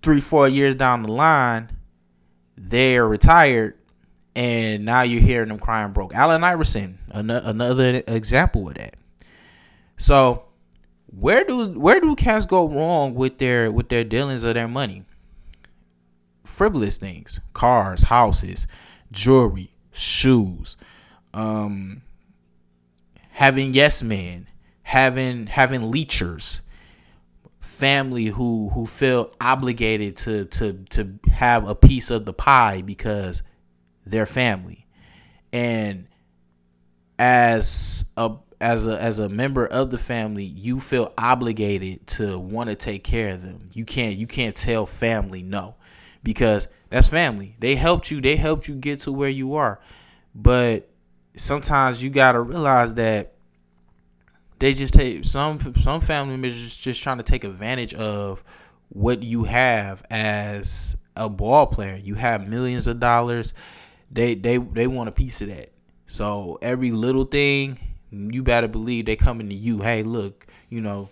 three 0.02 0.20
four 0.20 0.48
years 0.48 0.76
down 0.76 1.04
the 1.04 1.12
line 1.12 1.70
they're 2.58 3.08
retired 3.08 3.76
and 4.36 4.86
now 4.86 5.02
you're 5.02 5.22
hearing 5.22 5.50
them 5.50 5.60
crying 5.60 5.92
broke. 5.92 6.16
Allen 6.16 6.44
Iverson, 6.44 6.98
another 7.10 8.02
example 8.08 8.70
of 8.70 8.76
that. 8.76 8.96
So 9.98 10.46
where 11.08 11.44
do 11.44 11.80
where 11.80 12.00
do 12.00 12.16
cats 12.16 12.46
go 12.46 12.70
wrong 12.70 13.14
with 13.14 13.38
their 13.38 13.72
with 13.72 13.90
their 13.90 14.04
dealings 14.04 14.44
of 14.44 14.54
their 14.56 14.68
money? 14.68 15.06
frivolous 16.44 16.98
things 16.98 17.40
cars 17.54 18.04
houses 18.04 18.68
jewelry 19.12 19.72
shoes 19.92 20.76
um 21.34 22.02
having 23.42 23.74
yes 23.74 24.04
men 24.04 24.48
having 24.84 25.48
having 25.48 25.82
leechers 25.82 26.60
family 27.60 28.26
who 28.26 28.70
who 28.70 28.86
feel 28.86 29.34
obligated 29.42 30.16
to 30.16 30.46
to 30.46 30.74
to 30.92 31.18
have 31.32 31.68
a 31.68 31.74
piece 31.74 32.12
of 32.12 32.26
the 32.26 32.34
pie 32.34 32.84
because 32.84 33.42
they're 34.06 34.28
family 34.28 34.86
and 35.52 36.08
as 37.18 38.06
a 38.16 38.32
as 38.60 38.86
a 38.86 39.02
as 39.02 39.18
a 39.18 39.28
member 39.28 39.66
of 39.66 39.90
the 39.90 39.98
family 39.98 40.46
you 40.46 40.80
feel 40.80 41.12
obligated 41.18 42.06
to 42.06 42.38
want 42.38 42.70
to 42.70 42.76
take 42.76 43.04
care 43.04 43.30
of 43.30 43.42
them 43.42 43.70
you 43.74 43.86
can't 43.86 44.18
you 44.18 44.28
can't 44.28 44.56
tell 44.56 44.86
family 44.86 45.42
no 45.42 45.74
because 46.24 46.68
that's 46.92 47.08
family. 47.08 47.56
They 47.60 47.76
helped 47.76 48.12
you. 48.12 48.22
They 48.22 48.36
helped 48.36 48.68
you 48.68 48.76
get 48.76 49.00
to 49.02 49.12
where 49.12 49.30
you 49.30 49.56
are. 49.56 49.80
But 50.36 50.91
sometimes 51.42 52.04
you 52.04 52.10
gotta 52.10 52.40
realize 52.40 52.94
that 52.94 53.34
they 54.60 54.74
just 54.74 54.94
take 54.94 55.26
some 55.26 55.74
some 55.82 56.00
family 56.00 56.38
members 56.38 56.78
just, 56.78 57.02
trying 57.02 57.18
to 57.18 57.24
take 57.24 57.44
advantage 57.44 57.94
of 57.96 58.44
what 58.90 59.24
you 59.24 59.46
have 59.46 60.04
as 60.12 60.96
a 61.16 61.28
ball 61.28 61.66
player. 61.66 61.96
You 61.96 62.16
have 62.16 62.48
millions 62.48 62.86
of 62.86 63.00
dollars. 63.00 63.54
They 64.12 64.36
they 64.36 64.58
they 64.58 64.86
want 64.86 65.10
a 65.10 65.12
piece 65.12 65.42
of 65.42 65.48
that. 65.48 65.72
So 66.06 66.60
every 66.62 66.92
little 66.92 67.26
thing, 67.26 67.80
you 68.12 68.44
better 68.44 68.68
believe 68.68 69.06
they 69.06 69.16
coming 69.16 69.50
to 69.50 69.56
you. 69.56 69.82
Hey, 69.82 70.04
look, 70.04 70.46
you 70.70 70.82
know, 70.82 71.10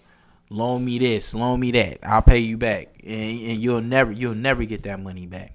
loan 0.52 0.86
me 0.86 1.00
this, 1.00 1.34
loan 1.34 1.60
me 1.60 1.72
that. 1.72 2.00
I'll 2.04 2.22
pay 2.22 2.40
you 2.40 2.58
back, 2.58 2.90
and, 3.04 3.42
and 3.42 3.62
you'll 3.62 3.82
never 3.82 4.12
you'll 4.12 4.36
never 4.36 4.64
get 4.66 4.84
that 4.84 5.00
money 5.00 5.26
back. 5.26 5.54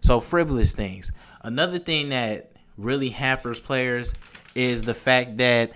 So 0.00 0.18
frivolous 0.18 0.74
things. 0.74 1.12
Another 1.42 1.78
thing 1.78 2.08
that 2.08 2.55
really 2.76 3.08
hampers 3.08 3.60
players 3.60 4.14
is 4.54 4.82
the 4.82 4.94
fact 4.94 5.36
that 5.38 5.72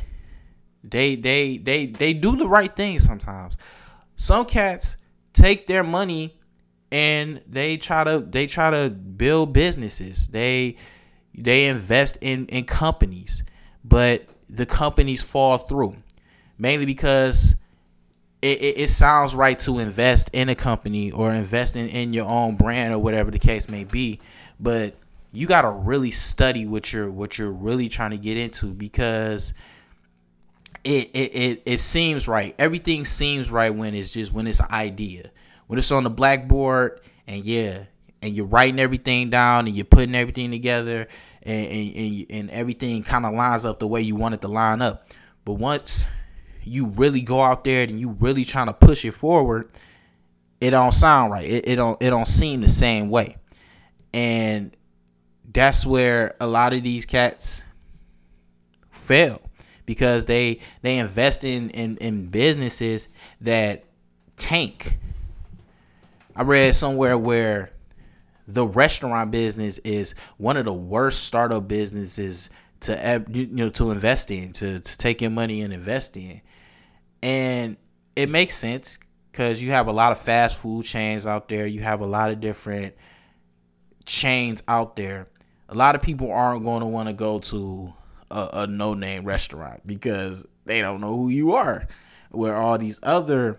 they 0.83 1.17
they 1.17 1.59
they 1.59 1.87
they 1.87 2.15
do 2.15 2.37
the 2.37 2.49
right 2.49 2.75
thing 2.75 2.99
sometimes. 3.01 3.57
Some 4.17 4.45
cats 4.47 4.97
take 5.33 5.67
their 5.67 5.83
money 5.83 6.39
and 6.91 7.41
they 7.47 7.77
try 7.77 8.05
to 8.05 8.21
they 8.21 8.47
try 8.47 8.71
to 8.71 8.91
build 8.91 9.53
businesses. 9.53 10.29
They 10.29 10.77
they 11.35 11.67
invest 11.67 12.19
in 12.21 12.47
in 12.47 12.65
companies. 12.65 13.45
but 13.85 14.27
the 14.49 14.67
companies 14.67 15.23
fall 15.23 15.59
through 15.59 15.97
mainly 16.59 16.85
because 16.85 17.55
it, 18.43 18.61
it, 18.61 18.79
it, 18.79 18.91
sounds 18.91 19.33
right 19.35 19.59
to 19.61 19.79
invest 19.79 20.29
in 20.33 20.49
a 20.49 20.57
company 20.57 21.13
or 21.13 21.33
invest 21.33 21.77
in, 21.77 21.89
in 21.89 22.13
your 22.13 22.29
own 22.29 22.57
brand 22.57 22.93
or 22.93 22.99
whatever 22.99 23.31
the 23.31 23.39
case 23.39 23.69
may 23.69 23.85
be 23.85 24.19
but 24.59 24.95
you 25.33 25.47
got 25.47 25.63
to 25.63 25.71
really 25.71 26.11
study 26.11 26.67
what 26.67 26.93
you're 26.93 27.11
what 27.11 27.39
you're 27.39 27.53
really 27.53 27.89
trying 27.89 28.11
to 28.11 28.19
get 28.19 28.37
into 28.37 28.67
because 28.67 29.55
it, 30.85 31.11
it 31.15 31.35
it 31.35 31.63
it 31.67 31.81
seems 31.81 32.27
right 32.27 32.55
everything 32.59 33.05
seems 33.05 33.51
right 33.51 33.75
when 33.75 33.95
it's 33.95 34.13
just 34.13 34.33
when 34.33 34.47
it's 34.47 34.61
an 34.61 34.71
idea 34.71 35.31
when 35.67 35.79
it's 35.79 35.91
on 35.91 36.03
the 36.03 36.11
blackboard 36.11 37.01
and 37.27 37.45
yeah 37.45 37.85
and 38.23 38.35
you're 38.35 38.47
writing 38.47 38.81
everything 38.81 39.31
down 39.31 39.67
and 39.67 39.77
you're 39.77 39.85
putting 39.85 40.15
everything 40.15 40.51
together 40.51 41.07
and 41.43 41.67
and, 41.67 41.97
and, 41.97 42.27
and 42.31 42.51
everything 42.51 43.03
kind 43.03 43.27
of 43.27 43.35
lines 43.35 43.65
up 43.65 43.79
the 43.79 43.87
way 43.87 44.01
you 44.01 44.17
want 44.17 44.35
it 44.35 44.41
to 44.41 44.49
line 44.49 44.81
up 44.81 45.07
but 45.45 45.55
once 45.55 46.07
you 46.63 46.87
really 46.87 47.23
go 47.23 47.41
out 47.41 47.65
there 47.65 47.83
and 47.83 47.99
you 47.99 48.11
really 48.21 48.45
trying 48.45 48.67
to 48.67 48.73
push 48.73 49.05
it 49.05 49.13
forward, 49.13 49.71
it 50.61 50.71
don't 50.71 50.93
sound 50.93 51.33
right. 51.33 51.49
It, 51.49 51.69
it 51.69 51.77
don't 51.77 52.01
it 52.03 52.11
don't 52.11 52.29
seem 52.29 52.61
the 52.61 52.69
same 52.69 53.11
way. 53.11 53.37
And 54.13 54.77
that's 55.53 55.85
where 55.87 56.35
a 56.41 56.47
lot 56.47 56.73
of 56.73 56.83
these 56.83 57.07
cats 57.07 57.63
fail 58.91 59.41
because 59.87 60.27
they 60.27 60.61
they 60.83 60.99
invest 60.99 61.45
in, 61.45 61.71
in, 61.71 61.97
in 61.99 62.27
businesses 62.27 63.09
that 63.41 63.85
tank. 64.37 64.99
I 66.37 66.43
read 66.43 66.75
somewhere 66.75 67.19
where 67.19 67.71
the 68.47 68.67
restaurant 68.67 69.31
business 69.31 69.79
is 69.79 70.15
one 70.37 70.57
of 70.57 70.65
the 70.65 70.73
worst 70.73 71.25
startup 71.25 71.69
businesses 71.69 72.51
to 72.81 73.25
you 73.33 73.47
know 73.47 73.69
to 73.71 73.91
invest 73.91 74.31
in 74.31 74.53
to, 74.55 74.81
to 74.81 74.99
take 74.99 75.21
your 75.21 75.31
money 75.31 75.61
and 75.61 75.73
invest 75.73 76.17
in 76.17 76.41
and 77.23 77.77
it 78.17 78.29
makes 78.29 78.55
sense 78.55 78.99
because 79.31 79.63
you 79.63 79.71
have 79.71 79.87
a 79.87 79.93
lot 79.93 80.13
of 80.13 80.21
fast 80.21 80.59
food 80.59 80.85
chains 80.85 81.27
out 81.27 81.49
there. 81.49 81.67
You 81.67 81.81
have 81.83 82.01
a 82.01 82.07
lot 82.07 82.31
of 82.31 82.41
different 82.41 82.95
chains 84.05 84.63
out 84.67 84.97
there. 84.97 85.29
A 85.71 85.75
lot 85.75 85.95
of 85.95 86.03
people 86.03 86.31
aren't 86.31 86.65
going 86.65 86.81
to 86.81 86.87
want 86.87 87.09
to 87.09 87.15
go 87.15 87.39
to 87.39 87.95
a, 88.31 88.49
a 88.53 88.67
no 88.67 88.95
name 88.95 89.25
restaurant 89.25 89.87
because 89.87 90.47
they 90.67 90.81
don't 90.81 91.01
know 91.01 91.17
who 91.17 91.29
you 91.31 91.53
are. 91.53 91.87
Where 92.31 92.57
all 92.57 92.77
these 92.77 93.01
other 93.03 93.59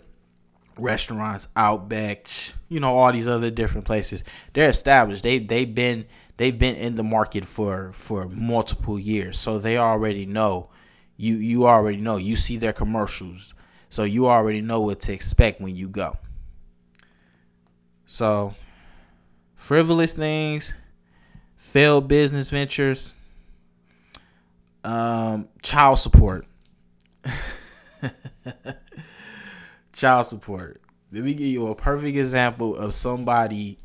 restaurants, 0.78 1.48
Outback, 1.56 2.28
you 2.70 2.80
know, 2.80 2.96
all 2.96 3.12
these 3.12 3.28
other 3.28 3.50
different 3.50 3.86
places, 3.86 4.24
they're 4.54 4.70
established. 4.70 5.24
They 5.24 5.40
they've 5.40 5.74
been 5.74 6.06
they've 6.38 6.58
been 6.58 6.76
in 6.76 6.96
the 6.96 7.04
market 7.04 7.46
for 7.46 7.92
for 7.94 8.28
multiple 8.28 9.00
years, 9.00 9.40
so 9.40 9.58
they 9.58 9.78
already 9.78 10.26
know 10.26 10.70
you 11.18 11.36
you 11.36 11.68
already 11.68 11.98
know. 11.98 12.18
You 12.18 12.36
see 12.36 12.58
their 12.58 12.74
commercials. 12.74 13.54
So 13.90 14.06
you 14.06 14.28
already 14.28 14.62
know 14.62 14.80
what 14.80 15.02
to 15.02 15.14
expect 15.14 15.60
when 15.60 15.76
you 15.76 15.90
go. 15.90 16.18
So 18.06 18.56
frivolous 19.56 20.14
things, 20.14 20.74
failed 21.62 22.08
business 22.08 22.50
ventures, 22.50 23.14
um, 24.84 25.48
child 25.62 26.00
support. 26.00 26.48
child 29.94 30.26
support. 30.26 30.82
Let 31.12 31.24
me 31.24 31.36
give 31.36 31.48
you 31.48 31.68
a 31.68 31.76
perfect 31.76 32.18
example 32.18 32.76
of 32.76 32.96
somebody 32.96 33.78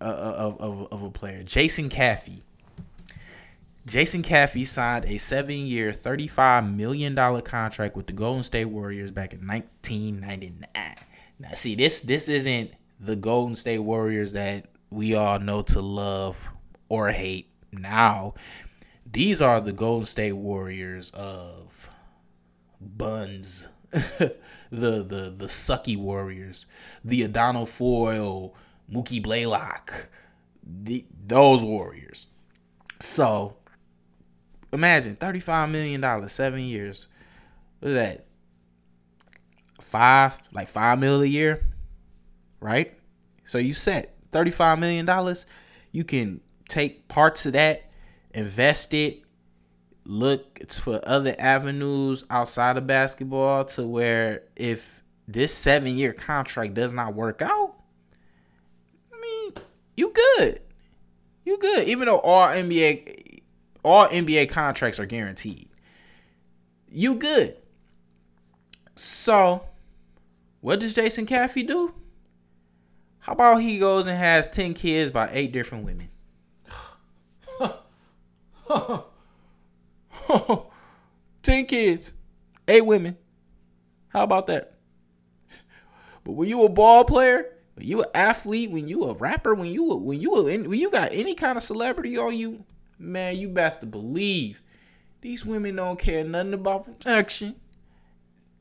uh, 0.00 0.04
of, 0.04 0.60
of, 0.60 0.92
of 0.92 1.02
a 1.02 1.10
player. 1.10 1.42
Jason 1.42 1.90
Caffey. 1.90 2.40
Jason 3.84 4.22
Caffey 4.22 4.66
signed 4.66 5.04
a 5.04 5.18
seven-year, 5.18 5.92
$35 5.92 6.74
million 6.74 7.14
contract 7.42 7.94
with 7.94 8.06
the 8.06 8.12
Golden 8.14 8.42
State 8.42 8.66
Warriors 8.66 9.10
back 9.10 9.32
in 9.32 9.46
1999. 9.46 10.66
Now, 11.38 11.50
see, 11.54 11.74
this 11.74 12.00
this 12.00 12.28
isn't 12.28 12.72
the 12.98 13.16
Golden 13.16 13.54
State 13.54 13.78
Warriors 13.78 14.32
that 14.32 14.66
we 14.90 15.14
all 15.14 15.38
know 15.38 15.62
to 15.62 15.80
love 15.80 16.50
or 16.88 17.10
hate 17.10 17.50
now. 17.72 18.34
These 19.10 19.40
are 19.40 19.60
the 19.60 19.72
Golden 19.72 20.06
State 20.06 20.32
Warriors 20.32 21.10
of 21.10 21.88
buns, 22.80 23.66
the 23.90 24.36
the 24.70 25.34
the 25.36 25.46
sucky 25.46 25.96
Warriors, 25.96 26.66
the 27.04 27.22
Adonal 27.22 27.66
Foyle, 27.66 28.54
Mookie 28.92 29.22
Blaylock, 29.22 30.08
the, 30.62 31.04
those 31.26 31.62
Warriors. 31.62 32.26
So 33.00 33.56
imagine 34.72 35.16
thirty 35.16 35.40
five 35.40 35.70
million 35.70 36.00
dollars, 36.00 36.32
seven 36.32 36.60
years. 36.60 37.06
What 37.80 37.88
is 37.88 37.94
that? 37.94 38.24
Five, 39.80 40.36
like 40.52 40.68
five 40.68 40.98
mil 40.98 41.22
a 41.22 41.26
year, 41.26 41.64
right? 42.60 42.92
So 43.46 43.56
you 43.56 43.72
set 43.72 44.14
$35 44.30 44.78
million. 44.78 45.36
You 45.92 46.04
can 46.04 46.40
take 46.68 47.08
parts 47.08 47.46
of 47.46 47.54
that, 47.54 47.90
invest 48.32 48.94
it, 48.94 49.22
look 50.04 50.70
for 50.72 51.00
other 51.04 51.34
avenues 51.38 52.24
outside 52.30 52.76
of 52.76 52.86
basketball 52.86 53.64
to 53.64 53.86
where 53.86 54.42
if 54.56 55.02
this 55.26 55.52
seven 55.54 55.94
year 55.94 56.12
contract 56.12 56.74
does 56.74 56.92
not 56.92 57.14
work 57.14 57.42
out, 57.42 57.74
I 59.12 59.20
mean, 59.20 59.52
you 59.96 60.12
good. 60.12 60.60
You 61.44 61.58
good. 61.58 61.88
Even 61.88 62.06
though 62.06 62.20
all 62.20 62.48
NBA 62.48 63.40
all 63.84 64.08
NBA 64.08 64.50
contracts 64.50 64.98
are 64.98 65.06
guaranteed. 65.06 65.68
You 66.90 67.14
good. 67.16 67.56
So, 68.94 69.64
what 70.60 70.80
does 70.80 70.94
Jason 70.94 71.26
Caffey 71.26 71.66
do? 71.66 71.94
How 73.20 73.32
about 73.32 73.62
he 73.62 73.78
goes 73.78 74.06
and 74.06 74.16
has 74.16 74.48
10 74.48 74.74
kids 74.74 75.10
by 75.10 75.28
eight 75.32 75.52
different 75.52 75.84
women? 75.84 76.08
10 81.42 81.66
kids, 81.66 82.12
eight 82.66 82.84
women. 82.84 83.16
How 84.08 84.22
about 84.22 84.46
that? 84.48 84.74
But 86.24 86.32
when 86.32 86.48
you 86.48 86.64
a 86.64 86.68
ball 86.68 87.04
player, 87.04 87.46
when 87.74 87.86
you 87.86 88.02
an 88.02 88.08
athlete, 88.14 88.70
when 88.70 88.88
you 88.88 89.04
a 89.04 89.14
rapper, 89.14 89.54
when 89.54 89.68
you 89.68 89.96
when 89.96 90.20
you 90.20 90.34
a, 90.34 90.42
when 90.42 90.78
you 90.78 90.90
got 90.90 91.12
any 91.12 91.34
kind 91.34 91.56
of 91.56 91.62
celebrity 91.62 92.18
on 92.18 92.36
you, 92.36 92.64
man, 92.98 93.36
you 93.36 93.48
best 93.48 93.80
to 93.80 93.86
believe 93.86 94.60
these 95.20 95.44
women 95.44 95.76
don't 95.76 95.98
care 95.98 96.24
nothing 96.24 96.54
about 96.54 96.84
protection. 96.84 97.56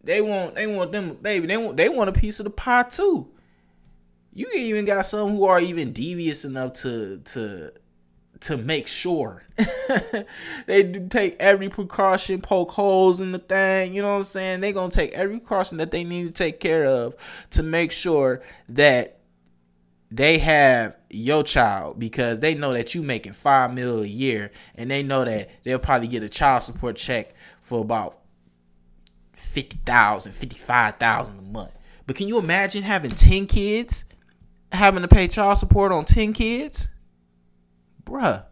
They 0.03 0.21
want 0.21 0.55
they 0.55 0.67
want 0.67 0.91
them 0.91 1.15
baby. 1.15 1.47
They 1.47 1.57
want 1.57 1.77
they 1.77 1.89
want 1.89 2.09
a 2.09 2.13
piece 2.13 2.39
of 2.39 2.45
the 2.45 2.49
pie 2.49 2.83
too. 2.83 3.29
You 4.33 4.49
even 4.53 4.85
got 4.85 5.05
some 5.05 5.29
who 5.29 5.45
are 5.45 5.59
even 5.59 5.91
devious 5.91 6.45
enough 6.45 6.73
to 6.73 7.17
to 7.17 7.73
to 8.41 8.57
make 8.57 8.87
sure 8.87 9.43
they 10.67 10.83
do 10.83 11.07
take 11.07 11.35
every 11.39 11.69
precaution, 11.69 12.41
poke 12.41 12.71
holes 12.71 13.21
in 13.21 13.31
the 13.31 13.39
thing. 13.39 13.93
You 13.93 14.01
know 14.01 14.11
what 14.11 14.17
I'm 14.19 14.23
saying? 14.25 14.61
They're 14.61 14.73
gonna 14.73 14.91
take 14.91 15.13
every 15.13 15.39
precaution 15.39 15.77
that 15.77 15.91
they 15.91 16.03
need 16.03 16.27
to 16.27 16.31
take 16.31 16.59
care 16.59 16.85
of 16.85 17.15
to 17.51 17.63
make 17.63 17.91
sure 17.91 18.41
that 18.69 19.19
they 20.09 20.37
have 20.37 20.95
your 21.09 21.43
child 21.43 21.99
because 21.99 22.39
they 22.39 22.55
know 22.55 22.73
that 22.73 22.95
you 22.95 23.03
making 23.03 23.33
five 23.33 23.73
mil 23.73 24.03
a 24.03 24.07
year 24.07 24.51
and 24.75 24.89
they 24.89 25.03
know 25.03 25.25
that 25.25 25.49
they'll 25.63 25.79
probably 25.79 26.07
get 26.07 26.23
a 26.23 26.29
child 26.29 26.63
support 26.63 26.95
check 26.95 27.33
for 27.61 27.81
about 27.81 28.19
50,000, 29.33 30.31
55,000 30.31 31.39
a 31.39 31.41
month. 31.41 31.71
But 32.05 32.15
can 32.15 32.27
you 32.27 32.37
imagine 32.37 32.83
having 32.83 33.11
10 33.11 33.47
kids, 33.47 34.05
having 34.71 35.01
to 35.01 35.07
pay 35.07 35.27
child 35.27 35.57
support 35.57 35.91
on 35.91 36.05
10 36.05 36.33
kids? 36.33 36.87
Bruh. 38.07 38.45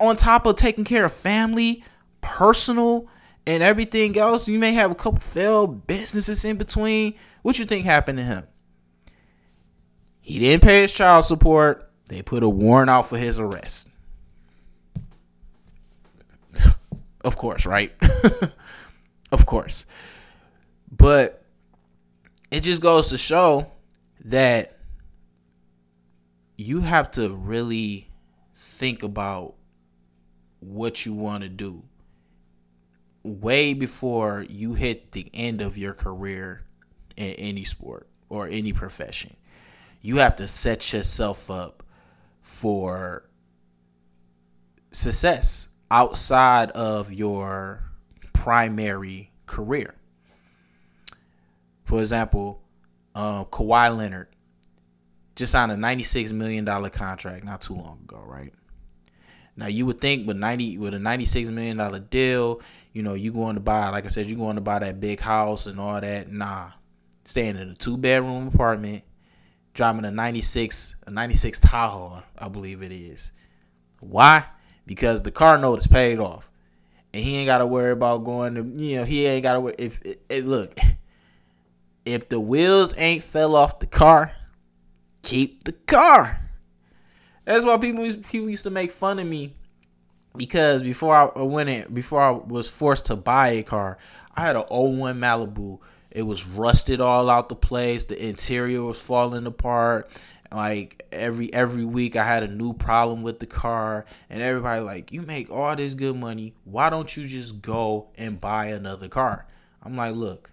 On 0.00 0.16
top 0.16 0.46
of 0.46 0.56
taking 0.56 0.84
care 0.84 1.04
of 1.04 1.12
family, 1.12 1.84
personal, 2.20 3.08
and 3.46 3.62
everything 3.62 4.18
else, 4.18 4.48
you 4.48 4.58
may 4.58 4.72
have 4.72 4.90
a 4.90 4.94
couple 4.96 5.20
failed 5.20 5.86
businesses 5.86 6.44
in 6.44 6.56
between. 6.56 7.14
What 7.42 7.58
you 7.58 7.64
think 7.64 7.84
happened 7.84 8.18
to 8.18 8.24
him? 8.24 8.46
He 10.20 10.40
didn't 10.40 10.62
pay 10.62 10.82
his 10.82 10.92
child 10.92 11.24
support. 11.24 11.90
They 12.08 12.22
put 12.22 12.42
a 12.42 12.48
warrant 12.48 12.90
out 12.90 13.08
for 13.08 13.16
his 13.16 13.38
arrest. 13.38 13.88
of 17.24 17.36
course, 17.36 17.64
right? 17.66 17.92
of 19.32 19.46
course. 19.46 19.86
But 20.90 21.44
it 22.50 22.60
just 22.60 22.82
goes 22.82 23.08
to 23.08 23.18
show 23.18 23.70
that 24.24 24.78
you 26.62 26.80
have 26.80 27.10
to 27.10 27.34
really 27.34 28.08
think 28.56 29.02
about 29.02 29.54
what 30.60 31.04
you 31.04 31.12
want 31.12 31.42
to 31.42 31.48
do 31.48 31.82
way 33.22 33.74
before 33.74 34.44
you 34.48 34.74
hit 34.74 35.12
the 35.12 35.30
end 35.34 35.60
of 35.60 35.76
your 35.76 35.92
career 35.92 36.62
in 37.16 37.32
any 37.34 37.64
sport 37.64 38.08
or 38.28 38.48
any 38.48 38.72
profession 38.72 39.36
you 40.02 40.16
have 40.16 40.36
to 40.36 40.46
set 40.48 40.92
yourself 40.92 41.50
up 41.50 41.82
for 42.42 43.24
success. 44.90 45.68
outside 45.90 46.70
of 46.70 47.12
your 47.12 47.82
primary 48.32 49.30
career. 49.46 49.94
For 51.84 52.00
example, 52.00 52.62
uh, 53.14 53.44
Kawhi 53.44 53.94
Leonard 53.94 54.28
just 55.42 55.50
signed 55.50 55.72
a 55.72 55.74
$96 55.74 56.30
million 56.30 56.64
contract 56.90 57.44
not 57.44 57.60
too 57.60 57.74
long 57.74 57.98
ago, 58.04 58.22
right? 58.24 58.52
Now 59.56 59.66
you 59.66 59.84
would 59.86 60.00
think 60.00 60.24
with 60.24 60.36
90 60.36 60.78
with 60.78 60.94
a 60.94 61.00
96 61.00 61.48
million 61.48 61.78
dollar 61.78 61.98
deal, 61.98 62.60
you 62.92 63.02
know, 63.02 63.14
you 63.14 63.32
going 63.32 63.56
to 63.56 63.60
buy, 63.60 63.88
like 63.88 64.04
I 64.04 64.08
said, 64.08 64.26
you 64.26 64.36
going 64.36 64.54
to 64.54 64.60
buy 64.60 64.78
that 64.78 65.00
big 65.00 65.18
house 65.18 65.66
and 65.66 65.80
all 65.80 66.00
that. 66.00 66.30
Nah. 66.30 66.70
Staying 67.24 67.56
in 67.56 67.70
a 67.70 67.74
two 67.74 67.96
bedroom 67.96 68.46
apartment, 68.54 69.02
driving 69.74 70.04
a 70.04 70.12
96 70.12 70.94
a 71.08 71.10
96 71.10 71.58
Tahoe, 71.58 72.22
I 72.38 72.48
believe 72.48 72.82
it 72.82 72.92
is. 72.92 73.32
Why? 73.98 74.44
Because 74.86 75.22
the 75.22 75.32
car 75.32 75.58
note 75.58 75.80
is 75.80 75.88
paid 75.88 76.20
off. 76.20 76.48
And 77.12 77.24
he 77.24 77.38
ain't 77.38 77.48
got 77.48 77.58
to 77.58 77.66
worry 77.66 77.90
about 77.90 78.24
going 78.24 78.54
to, 78.54 78.62
you 78.80 78.98
know, 78.98 79.04
he 79.04 79.26
ain't 79.26 79.42
got 79.42 79.54
to 79.54 79.60
worry 79.60 79.74
if 79.76 80.00
it, 80.04 80.46
look, 80.46 80.78
if 82.04 82.28
the 82.28 82.38
wheels 82.38 82.94
ain't 82.96 83.24
fell 83.24 83.56
off 83.56 83.80
the 83.80 83.88
car, 83.88 84.32
keep 85.22 85.64
the 85.64 85.72
car. 85.72 86.40
That's 87.44 87.64
why 87.64 87.76
people 87.78 88.04
people 88.30 88.50
used 88.50 88.64
to 88.64 88.70
make 88.70 88.92
fun 88.92 89.18
of 89.18 89.26
me 89.26 89.54
because 90.36 90.82
before 90.82 91.14
I 91.14 91.42
went 91.42 91.68
in, 91.68 91.92
before 91.92 92.20
I 92.20 92.30
was 92.30 92.68
forced 92.68 93.06
to 93.06 93.16
buy 93.16 93.50
a 93.50 93.62
car, 93.62 93.98
I 94.34 94.42
had 94.42 94.56
an 94.56 94.64
01 94.68 95.18
Malibu. 95.18 95.78
It 96.10 96.22
was 96.22 96.46
rusted 96.46 97.00
all 97.00 97.30
out 97.30 97.48
the 97.48 97.56
place. 97.56 98.04
The 98.04 98.28
interior 98.28 98.82
was 98.82 99.00
falling 99.00 99.46
apart. 99.46 100.10
Like 100.52 101.06
every 101.10 101.52
every 101.54 101.84
week, 101.84 102.14
I 102.16 102.24
had 102.24 102.42
a 102.42 102.48
new 102.48 102.74
problem 102.74 103.22
with 103.22 103.40
the 103.40 103.46
car, 103.46 104.04
and 104.28 104.42
everybody 104.42 104.82
like, 104.82 105.10
"You 105.10 105.22
make 105.22 105.50
all 105.50 105.74
this 105.74 105.94
good 105.94 106.16
money. 106.16 106.54
Why 106.64 106.90
don't 106.90 107.16
you 107.16 107.26
just 107.26 107.62
go 107.62 108.08
and 108.18 108.38
buy 108.38 108.66
another 108.66 109.08
car?" 109.08 109.46
I'm 109.82 109.96
like, 109.96 110.14
"Look, 110.14 110.50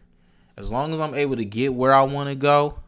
as 0.55 0.71
long 0.71 0.93
as 0.93 1.01
I'm 1.01 1.13
able 1.13 1.35
to 1.35 1.43
get 1.43 1.73
where 1.73 1.93
I 1.93 2.03
want 2.03 2.29
to 2.29 2.35
go 2.35 2.79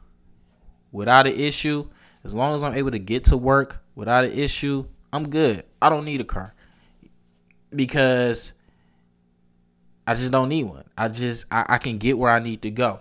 without 0.91 1.27
an 1.27 1.33
issue, 1.33 1.87
as 2.23 2.35
long 2.35 2.55
as 2.55 2.63
I'm 2.63 2.73
able 2.73 2.91
to 2.91 2.99
get 2.99 3.25
to 3.25 3.37
work 3.37 3.83
without 3.95 4.25
an 4.25 4.31
issue, 4.31 4.85
I'm 5.13 5.29
good. 5.29 5.63
I 5.81 5.89
don't 5.89 6.05
need 6.05 6.21
a 6.21 6.25
car 6.25 6.53
because 7.73 8.53
I 10.05 10.15
just 10.15 10.31
don't 10.31 10.49
need 10.49 10.63
one. 10.65 10.85
I 10.97 11.07
just 11.07 11.45
I, 11.51 11.65
I 11.69 11.77
can 11.77 11.97
get 11.97 12.17
where 12.17 12.31
I 12.31 12.39
need 12.39 12.61
to 12.63 12.71
go. 12.71 12.99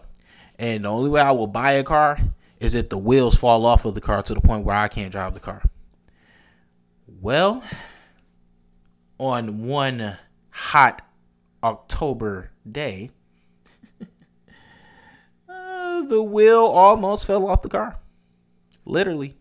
And 0.58 0.84
the 0.84 0.88
only 0.88 1.10
way 1.10 1.20
I 1.20 1.32
will 1.32 1.46
buy 1.46 1.72
a 1.72 1.84
car 1.84 2.18
is 2.60 2.74
if 2.74 2.90
the 2.90 2.98
wheels 2.98 3.34
fall 3.34 3.64
off 3.64 3.84
of 3.84 3.94
the 3.94 4.00
car 4.00 4.22
to 4.22 4.34
the 4.34 4.40
point 4.40 4.64
where 4.64 4.76
I 4.76 4.88
can't 4.88 5.10
drive 5.10 5.34
the 5.34 5.40
car. 5.40 5.62
Well, 7.20 7.62
on 9.18 9.66
one 9.66 10.16
hot 10.50 11.02
October 11.62 12.50
day, 12.70 13.10
the 16.10 16.22
wheel 16.22 16.64
almost 16.64 17.24
fell 17.24 17.46
off 17.48 17.62
the 17.62 17.70
car. 17.70 17.96
Literally. 18.84 19.36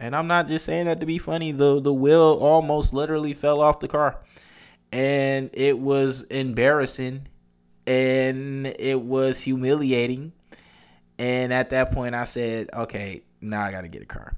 And 0.00 0.16
I'm 0.16 0.26
not 0.26 0.48
just 0.48 0.64
saying 0.64 0.86
that 0.86 1.00
to 1.00 1.06
be 1.06 1.18
funny. 1.18 1.52
The 1.52 1.80
the 1.80 1.92
wheel 1.92 2.38
almost 2.40 2.92
literally 2.92 3.34
fell 3.34 3.60
off 3.60 3.78
the 3.78 3.88
car. 3.88 4.18
And 4.90 5.50
it 5.52 5.78
was 5.78 6.24
embarrassing 6.24 7.28
and 7.86 8.66
it 8.66 9.00
was 9.00 9.40
humiliating. 9.40 10.32
And 11.18 11.52
at 11.52 11.70
that 11.70 11.92
point 11.92 12.14
I 12.14 12.24
said, 12.24 12.70
okay, 12.72 13.22
now 13.40 13.62
I 13.62 13.70
got 13.70 13.82
to 13.82 13.88
get 13.88 14.02
a 14.02 14.06
car. 14.06 14.34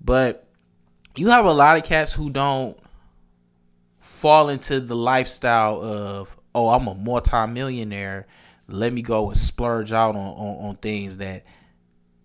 But 0.00 0.46
you 1.16 1.28
have 1.28 1.44
a 1.44 1.52
lot 1.52 1.76
of 1.76 1.84
cats 1.84 2.12
who 2.12 2.30
don't 2.30 2.78
fall 3.98 4.48
into 4.48 4.80
the 4.80 4.94
lifestyle 4.94 5.82
of, 5.82 6.36
oh, 6.54 6.68
I'm 6.68 6.86
a 6.86 6.94
multi-millionaire. 6.94 8.26
Let 8.68 8.92
me 8.92 9.02
go 9.02 9.28
and 9.28 9.38
splurge 9.38 9.92
out 9.92 10.16
on, 10.16 10.34
on, 10.34 10.68
on 10.68 10.76
things 10.76 11.18
that 11.18 11.44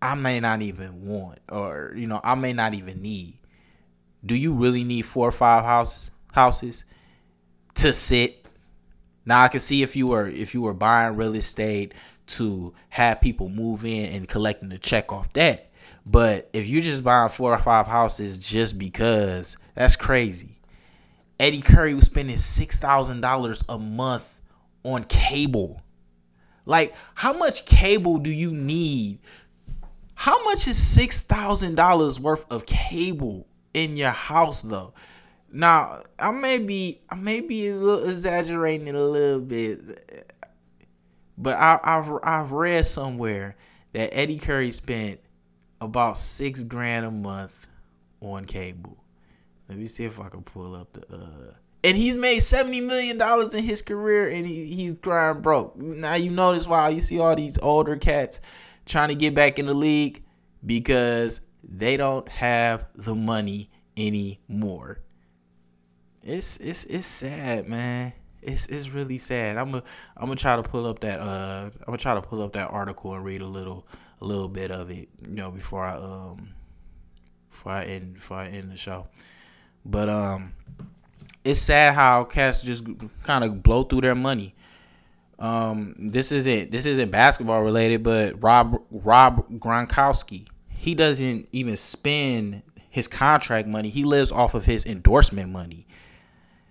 I 0.01 0.15
may 0.15 0.39
not 0.39 0.61
even 0.61 1.05
want 1.07 1.39
or 1.49 1.93
you 1.95 2.07
know 2.07 2.19
I 2.23 2.35
may 2.35 2.53
not 2.53 2.73
even 2.73 3.01
need. 3.01 3.37
Do 4.25 4.35
you 4.35 4.53
really 4.53 4.83
need 4.83 5.03
four 5.03 5.27
or 5.27 5.31
five 5.31 5.63
houses 5.63 6.11
houses 6.31 6.85
to 7.75 7.93
sit? 7.93 8.45
Now 9.25 9.43
I 9.43 9.47
can 9.47 9.59
see 9.59 9.83
if 9.83 9.95
you 9.95 10.07
were 10.07 10.27
if 10.27 10.53
you 10.53 10.61
were 10.61 10.73
buying 10.73 11.15
real 11.15 11.35
estate 11.35 11.93
to 12.27 12.73
have 12.89 13.21
people 13.21 13.49
move 13.49 13.85
in 13.85 14.11
and 14.13 14.27
collecting 14.27 14.69
the 14.69 14.77
check 14.77 15.11
off 15.11 15.31
that. 15.33 15.71
But 16.05 16.49
if 16.53 16.67
you're 16.67 16.81
just 16.81 17.03
buying 17.03 17.29
four 17.29 17.53
or 17.53 17.59
five 17.59 17.85
houses 17.85 18.39
just 18.39 18.79
because, 18.79 19.57
that's 19.75 19.95
crazy. 19.95 20.57
Eddie 21.39 21.61
Curry 21.61 21.93
was 21.93 22.05
spending 22.05 22.37
six 22.37 22.79
thousand 22.79 23.21
dollars 23.21 23.63
a 23.69 23.77
month 23.77 24.41
on 24.83 25.03
cable. 25.03 25.81
Like, 26.65 26.93
how 27.15 27.33
much 27.33 27.65
cable 27.65 28.19
do 28.19 28.29
you 28.29 28.51
need 28.51 29.19
how 30.21 30.43
much 30.45 30.67
is 30.67 30.77
six 30.77 31.21
thousand 31.21 31.73
dollars 31.73 32.19
worth 32.19 32.45
of 32.51 32.67
cable 32.67 33.47
in 33.73 33.97
your 33.97 34.11
house 34.11 34.61
though? 34.61 34.93
Now 35.51 36.03
I 36.19 36.29
may 36.29 36.59
be 36.59 37.01
I 37.09 37.15
may 37.15 37.41
be 37.41 37.69
a 37.69 37.75
little 37.75 38.07
exaggerating 38.07 38.89
a 38.89 39.01
little 39.01 39.39
bit, 39.39 40.27
but 41.39 41.57
I, 41.57 41.79
I've 41.83 42.11
I've 42.21 42.51
read 42.51 42.85
somewhere 42.85 43.55
that 43.93 44.15
Eddie 44.15 44.37
Curry 44.37 44.71
spent 44.71 45.19
about 45.81 46.19
six 46.19 46.61
grand 46.61 47.07
a 47.07 47.11
month 47.11 47.65
on 48.19 48.45
cable. 48.45 49.03
Let 49.69 49.79
me 49.79 49.87
see 49.87 50.05
if 50.05 50.19
I 50.19 50.29
can 50.29 50.43
pull 50.43 50.75
up 50.75 50.93
the. 50.93 51.17
Uh, 51.17 51.53
and 51.83 51.97
he's 51.97 52.17
made 52.17 52.39
seventy 52.39 52.81
million 52.81 53.17
dollars 53.17 53.53
in 53.53 53.63
his 53.63 53.81
career, 53.81 54.29
and 54.29 54.45
he, 54.45 54.65
he's 54.65 54.95
crying 55.01 55.41
broke. 55.41 55.75
Now 55.77 56.15
you 56.15 56.29
notice 56.29 56.67
why 56.67 56.89
you 56.89 57.01
see 57.01 57.19
all 57.19 57.35
these 57.35 57.57
older 57.59 57.95
cats 57.97 58.41
trying 58.85 59.09
to 59.09 59.15
get 59.15 59.33
back 59.33 59.59
in 59.59 59.65
the 59.65 59.73
league 59.73 60.23
because 60.65 61.41
they 61.63 61.97
don't 61.97 62.27
have 62.29 62.87
the 62.95 63.15
money 63.15 63.69
anymore. 63.97 64.99
It's 66.23 66.57
it's 66.57 66.85
it's 66.85 67.05
sad, 67.05 67.67
man. 67.67 68.13
It's 68.41 68.67
it's 68.67 68.89
really 68.89 69.17
sad. 69.17 69.57
I'm 69.57 69.71
gonna 69.71 69.83
I'm 70.17 70.25
gonna 70.25 70.35
try 70.35 70.55
to 70.55 70.63
pull 70.63 70.85
up 70.85 70.99
that 71.01 71.19
uh 71.19 71.69
I'm 71.73 71.85
gonna 71.85 71.97
try 71.97 72.13
to 72.13 72.21
pull 72.21 72.41
up 72.41 72.53
that 72.53 72.69
article 72.71 73.13
and 73.13 73.23
read 73.23 73.41
a 73.41 73.47
little 73.47 73.87
a 74.21 74.25
little 74.25 74.47
bit 74.47 74.71
of 74.71 74.91
it, 74.91 75.09
you 75.21 75.35
know, 75.35 75.51
before 75.51 75.83
I 75.83 75.95
um 75.95 76.49
before 77.49 77.71
I 77.71 77.85
end 77.85 78.13
before 78.15 78.37
I 78.37 78.49
end 78.49 78.71
the 78.71 78.77
show. 78.77 79.07
But 79.85 80.09
um 80.09 80.53
it's 81.43 81.59
sad 81.59 81.93
how 81.93 82.23
cats 82.23 82.61
just 82.61 82.85
kind 83.23 83.43
of 83.43 83.63
blow 83.63 83.83
through 83.83 84.01
their 84.01 84.15
money. 84.15 84.53
Um, 85.39 85.95
this 85.97 86.31
isn't 86.31 86.71
this 86.71 86.85
isn't 86.85 87.09
basketball 87.09 87.63
related, 87.63 88.03
but 88.03 88.41
Rob 88.43 88.81
Rob 88.91 89.49
Gronkowski, 89.59 90.47
he 90.69 90.93
doesn't 90.93 91.47
even 91.51 91.77
spend 91.77 92.61
his 92.89 93.07
contract 93.07 93.67
money. 93.67 93.89
He 93.89 94.03
lives 94.03 94.31
off 94.31 94.53
of 94.53 94.65
his 94.65 94.85
endorsement 94.85 95.49
money. 95.49 95.87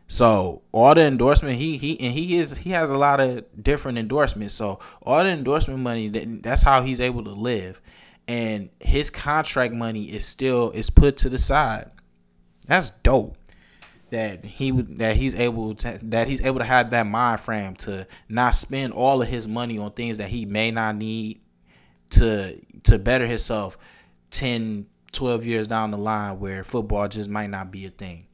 So 0.06 0.62
all 0.72 0.94
the 0.94 1.02
endorsement 1.02 1.58
he 1.58 1.76
he 1.78 1.98
and 2.00 2.12
he 2.12 2.38
is 2.38 2.56
he 2.56 2.70
has 2.70 2.90
a 2.90 2.96
lot 2.96 3.20
of 3.20 3.44
different 3.60 3.98
endorsements. 3.98 4.54
So 4.54 4.78
all 5.02 5.24
the 5.24 5.30
endorsement 5.30 5.80
money 5.80 6.08
that's 6.08 6.62
how 6.62 6.82
he's 6.82 7.00
able 7.00 7.24
to 7.24 7.32
live, 7.32 7.80
and 8.28 8.70
his 8.78 9.10
contract 9.10 9.74
money 9.74 10.04
is 10.04 10.24
still 10.24 10.70
is 10.70 10.90
put 10.90 11.16
to 11.18 11.28
the 11.28 11.38
side. 11.38 11.90
That's 12.66 12.90
dope 12.90 13.36
that 14.10 14.44
he 14.44 14.70
that 14.70 15.16
he's 15.16 15.34
able 15.34 15.74
to 15.74 15.98
that 16.02 16.28
he's 16.28 16.44
able 16.44 16.58
to 16.58 16.64
have 16.64 16.90
that 16.90 17.06
mind 17.06 17.40
frame 17.40 17.74
to 17.76 18.06
not 18.28 18.54
spend 18.54 18.92
all 18.92 19.22
of 19.22 19.28
his 19.28 19.48
money 19.48 19.78
on 19.78 19.92
things 19.92 20.18
that 20.18 20.28
he 20.28 20.44
may 20.44 20.70
not 20.70 20.96
need 20.96 21.40
to 22.10 22.60
to 22.84 22.98
better 22.98 23.26
himself 23.26 23.78
10 24.30 24.86
12 25.12 25.46
years 25.46 25.68
down 25.68 25.90
the 25.90 25.98
line 25.98 26.38
where 26.38 26.64
football 26.64 27.08
just 27.08 27.28
might 27.28 27.50
not 27.50 27.70
be 27.70 27.86
a 27.86 27.90
thing. 27.90 28.26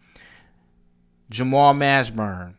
Jamal 1.31 1.75
Mashburn, 1.75 2.55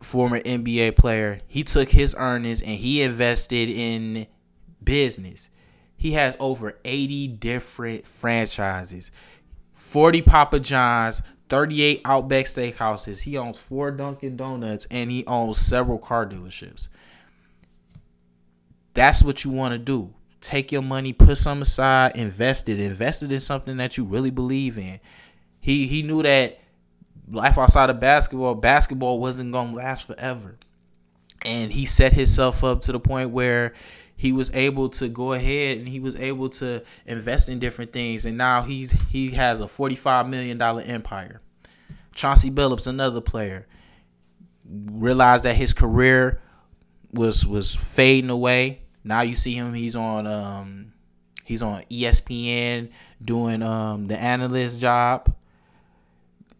former 0.00 0.40
NBA 0.40 0.96
player, 0.96 1.40
he 1.46 1.62
took 1.62 1.88
his 1.88 2.14
earnings 2.18 2.60
and 2.60 2.70
he 2.70 3.02
invested 3.02 3.68
in 3.68 4.26
business. 4.82 5.50
He 5.96 6.12
has 6.12 6.36
over 6.40 6.78
80 6.84 7.28
different 7.28 8.06
franchises. 8.06 9.12
40 9.74 10.22
Papa 10.22 10.58
John's, 10.60 11.22
38 11.52 12.00
Outback 12.06 12.46
Steakhouses. 12.46 13.20
He 13.20 13.36
owns 13.36 13.60
four 13.60 13.90
Dunkin' 13.90 14.38
Donuts 14.38 14.86
and 14.90 15.10
he 15.10 15.22
owns 15.26 15.58
several 15.58 15.98
car 15.98 16.24
dealerships. 16.24 16.88
That's 18.94 19.22
what 19.22 19.44
you 19.44 19.50
want 19.50 19.72
to 19.72 19.78
do. 19.78 20.14
Take 20.40 20.72
your 20.72 20.80
money, 20.80 21.12
put 21.12 21.36
some 21.36 21.60
aside, 21.60 22.16
invest 22.16 22.70
it. 22.70 22.80
Invest 22.80 23.22
it 23.22 23.32
in 23.32 23.40
something 23.40 23.76
that 23.76 23.98
you 23.98 24.04
really 24.04 24.30
believe 24.30 24.78
in. 24.78 24.98
He 25.60 25.86
he 25.86 26.00
knew 26.00 26.22
that 26.22 26.58
life 27.30 27.58
outside 27.58 27.90
of 27.90 28.00
basketball, 28.00 28.54
basketball 28.54 29.20
wasn't 29.20 29.52
gonna 29.52 29.76
last 29.76 30.06
forever. 30.06 30.56
And 31.44 31.70
he 31.70 31.84
set 31.84 32.14
himself 32.14 32.64
up 32.64 32.80
to 32.82 32.92
the 32.92 33.00
point 33.00 33.28
where 33.28 33.74
he 34.16 34.32
was 34.32 34.50
able 34.54 34.88
to 34.88 35.06
go 35.10 35.34
ahead 35.34 35.76
and 35.76 35.86
he 35.86 36.00
was 36.00 36.16
able 36.16 36.48
to 36.48 36.82
invest 37.04 37.50
in 37.50 37.58
different 37.58 37.92
things 37.92 38.24
and 38.24 38.38
now 38.38 38.62
he's 38.62 38.92
he 39.10 39.32
has 39.32 39.60
a 39.60 39.68
45 39.68 40.28
million 40.28 40.56
dollar 40.56 40.80
empire 40.82 41.41
Chauncey 42.14 42.50
Billups, 42.50 42.86
another 42.86 43.20
player, 43.20 43.66
realized 44.64 45.44
that 45.44 45.56
his 45.56 45.72
career 45.72 46.40
was 47.12 47.46
was 47.46 47.74
fading 47.74 48.30
away. 48.30 48.82
Now 49.04 49.22
you 49.22 49.34
see 49.34 49.54
him; 49.54 49.74
he's 49.74 49.96
on 49.96 50.26
um, 50.26 50.92
he's 51.44 51.62
on 51.62 51.82
ESPN 51.90 52.90
doing 53.22 53.62
um, 53.62 54.06
the 54.06 54.16
analyst 54.16 54.80
job, 54.80 55.34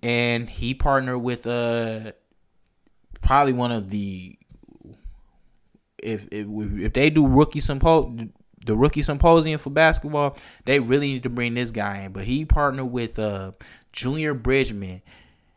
and 0.02 0.48
he 0.48 0.74
partnered 0.74 1.22
with 1.22 1.46
uh 1.46 2.12
probably 3.20 3.52
one 3.52 3.72
of 3.72 3.90
the 3.90 4.36
if 6.02 6.26
if, 6.32 6.46
if 6.48 6.92
they 6.92 7.10
do 7.10 7.26
rookie 7.26 7.60
sympo 7.60 8.30
the 8.64 8.76
rookie 8.76 9.02
symposium 9.02 9.58
for 9.58 9.70
basketball, 9.70 10.36
they 10.66 10.78
really 10.78 11.14
need 11.14 11.24
to 11.24 11.30
bring 11.30 11.54
this 11.54 11.72
guy 11.72 12.02
in. 12.02 12.12
But 12.12 12.24
he 12.24 12.44
partnered 12.44 12.90
with 12.90 13.18
uh 13.18 13.52
Junior 13.92 14.34
Bridgeman 14.34 15.02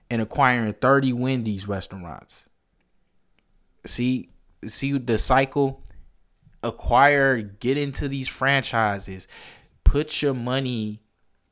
in 0.10 0.20
acquiring 0.20 0.74
30 0.74 1.14
Wendy's 1.14 1.68
restaurants. 1.68 2.46
See, 3.86 4.30
see 4.66 4.98
the 4.98 5.18
cycle. 5.18 5.82
Acquire, 6.64 7.42
get 7.42 7.78
into 7.78 8.08
these 8.08 8.28
franchises, 8.28 9.28
put 9.84 10.24
your 10.24 10.34
money 10.34 11.00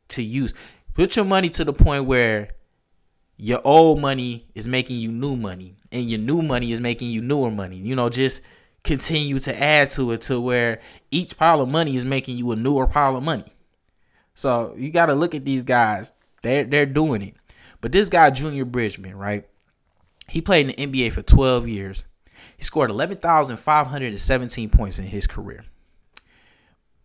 to 0.10 0.24
use. 0.24 0.56
Put 0.96 1.16
your 1.16 1.26
money 1.26 1.50
to 1.52 1.64
the 1.64 1.74
point 1.74 2.06
where 2.06 2.50
your 3.38 3.62
old 3.64 4.02
money 4.02 4.48
is 4.56 4.68
making 4.68 4.98
you 4.98 5.12
new 5.12 5.36
money, 5.36 5.76
and 5.92 6.10
your 6.10 6.20
new 6.20 6.42
money 6.42 6.72
is 6.72 6.82
making 6.82 7.10
you 7.10 7.22
newer 7.22 7.52
money. 7.52 7.78
You 7.78 7.96
know, 7.96 8.10
just 8.10 8.42
continue 8.84 9.40
to 9.40 9.62
add 9.62 9.90
to 9.92 10.12
it 10.12 10.22
to 10.24 10.40
where 10.40 10.80
each 11.12 11.38
pile 11.38 11.62
of 11.62 11.70
money 11.70 11.96
is 11.96 12.06
making 12.06 12.38
you 12.38 12.52
a 12.52 12.56
newer 12.56 12.88
pile 12.88 13.16
of 13.16 13.24
money. 13.24 13.46
So 14.36 14.74
you 14.78 14.92
got 14.92 15.08
to 15.08 15.14
look 15.14 15.36
at 15.36 15.46
these 15.46 15.64
guys. 15.64 16.12
They're 16.42 16.64
they're 16.64 16.86
doing 16.86 17.22
it. 17.22 17.36
But 17.84 17.92
this 17.92 18.08
guy, 18.08 18.30
Junior 18.30 18.64
Bridgeman, 18.64 19.18
right? 19.18 19.46
He 20.30 20.40
played 20.40 20.70
in 20.70 20.90
the 20.90 21.04
NBA 21.04 21.12
for 21.12 21.22
12 21.22 21.68
years. 21.68 22.08
He 22.56 22.64
scored 22.64 22.90
11,517 22.90 24.70
points 24.70 25.00
in 25.00 25.06
his 25.06 25.28
career. 25.28 25.66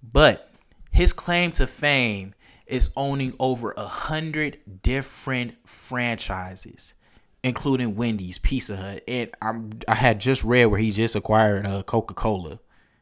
But 0.00 0.52
his 0.92 1.12
claim 1.12 1.50
to 1.52 1.66
fame 1.66 2.32
is 2.68 2.90
owning 2.96 3.34
over 3.40 3.74
a 3.76 3.88
hundred 3.88 4.58
different 4.82 5.56
franchises 5.68 6.94
including 7.42 7.96
Wendy's, 7.96 8.38
Pizza 8.38 8.76
Hut, 8.76 9.02
and 9.06 9.30
I'm 9.40 9.70
I 9.86 9.94
had 9.94 10.20
just 10.20 10.44
read 10.44 10.66
where 10.66 10.80
he 10.80 10.90
just 10.90 11.16
acquired 11.16 11.66
uh, 11.66 11.82
Coca 11.82 12.14
Cola. 12.14 12.58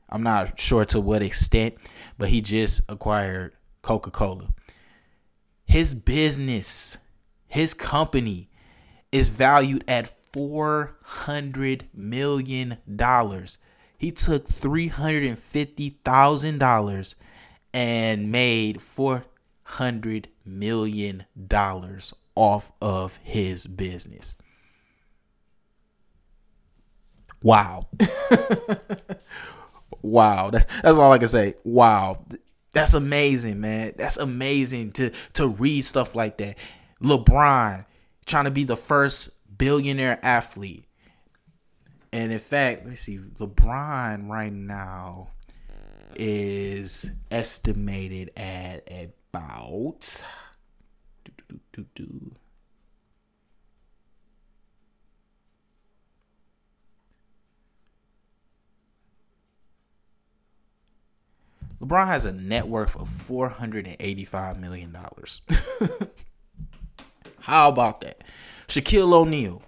I'm 0.09 0.23
not 0.23 0.59
sure 0.61 0.85
to 0.87 1.01
what 1.01 1.23
extent, 1.23 1.75
but 2.19 2.29
he 2.29 2.41
just 2.41 2.83
acquired 2.89 3.55
Coca 3.83 4.11
Cola. 4.11 4.49
His 5.65 5.95
business, 5.95 6.99
his 7.49 7.75
company, 7.75 8.49
is 9.13 9.29
valued 9.29 9.85
at 9.89 10.09
four 10.33 10.97
hundred 11.03 11.87
million 11.95 12.79
dollars. 12.97 13.59
He 13.99 14.11
took 14.13 14.49
three 14.49 14.89
hundred 14.89 15.25
and 17.75 18.33
made 18.33 18.83
four 18.83 19.25
hundred 19.63 20.29
million 20.45 21.25
dollars 21.49 22.13
off 22.35 22.73
of 22.83 23.19
his 23.23 23.67
business. 23.67 24.37
Wow. 27.43 27.87
wow. 30.03 30.51
That's 30.51 30.67
that's 30.83 30.99
all 30.99 31.13
I 31.13 31.19
can 31.19 31.29
say. 31.29 31.55
Wow. 31.65 32.25
That's 32.73 32.95
amazing, 32.95 33.61
man. 33.61 33.95
That's 33.97 34.19
amazing 34.19 34.93
to 34.93 35.11
to 35.35 35.49
read 35.49 35.85
stuff 35.85 36.15
like 36.15 36.37
that. 36.39 36.57
LeBron 37.03 37.85
trying 38.25 38.45
to 38.45 38.51
be 38.51 38.65
the 38.65 38.77
first 38.77 39.31
billionaire 39.59 40.19
athlete. 40.23 40.85
And 42.13 42.33
in 42.33 42.39
fact, 42.39 42.85
let 42.85 42.91
me 42.91 42.97
see. 42.97 43.19
LeBron 43.19 44.29
right 44.29 44.53
now 44.53 45.31
is 46.15 47.11
estimated 47.31 48.33
at 48.37 48.89
about 48.89 50.25
do, 51.49 51.61
do, 51.73 51.87
do. 51.95 52.37
LeBron 61.81 62.07
has 62.07 62.25
a 62.25 62.33
net 62.33 62.67
worth 62.67 62.97
of 62.97 63.09
$485 63.09 64.59
million. 64.59 64.97
How 67.47 67.69
about 67.69 68.01
that? 68.01 68.25
Shaquille 68.67 69.13
O'Neal. 69.13 69.63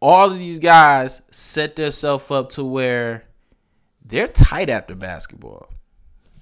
All 0.00 0.32
of 0.32 0.38
these 0.38 0.58
guys 0.58 1.20
set 1.30 1.76
themselves 1.76 2.30
up 2.30 2.48
to 2.52 2.64
where 2.64 3.24
they're 4.02 4.26
tight 4.26 4.70
after 4.70 4.94
basketball. 4.94 5.68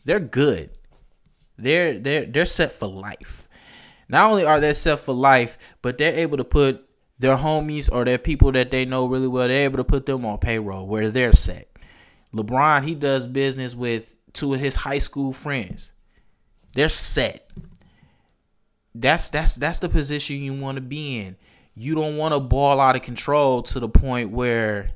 They're 0.04 0.20
good. 0.20 0.70
They're 1.56 1.98
they're 1.98 2.26
they're 2.26 2.46
set 2.46 2.70
for 2.70 2.86
life. 2.86 3.48
Not 4.08 4.30
only 4.30 4.44
are 4.44 4.60
they 4.60 4.72
set 4.72 5.00
for 5.00 5.14
life, 5.14 5.58
but 5.82 5.98
they're 5.98 6.14
able 6.14 6.36
to 6.36 6.44
put 6.44 6.88
their 7.18 7.36
homies 7.36 7.88
or 7.90 8.04
their 8.04 8.18
people 8.18 8.52
that 8.52 8.70
they 8.70 8.84
know 8.84 9.06
really 9.06 9.26
well, 9.26 9.48
they're 9.48 9.64
able 9.64 9.78
to 9.78 9.84
put 9.84 10.06
them 10.06 10.24
on 10.24 10.38
payroll 10.38 10.86
where 10.86 11.08
they're 11.10 11.32
set. 11.32 11.76
LeBron, 12.32 12.84
he 12.84 12.94
does 12.94 13.26
business 13.26 13.74
with 13.74 14.14
two 14.32 14.54
of 14.54 14.60
his 14.60 14.76
high 14.76 15.00
school 15.00 15.32
friends. 15.32 15.90
They're 16.76 16.88
set. 16.88 17.50
That's 19.00 19.30
that's 19.30 19.54
that's 19.56 19.78
the 19.78 19.88
position 19.88 20.36
you 20.36 20.54
want 20.54 20.76
to 20.76 20.82
be 20.82 21.20
in. 21.20 21.36
You 21.76 21.94
don't 21.94 22.16
want 22.16 22.34
to 22.34 22.40
ball 22.40 22.80
out 22.80 22.96
of 22.96 23.02
control 23.02 23.62
to 23.64 23.78
the 23.78 23.88
point 23.88 24.30
where 24.30 24.90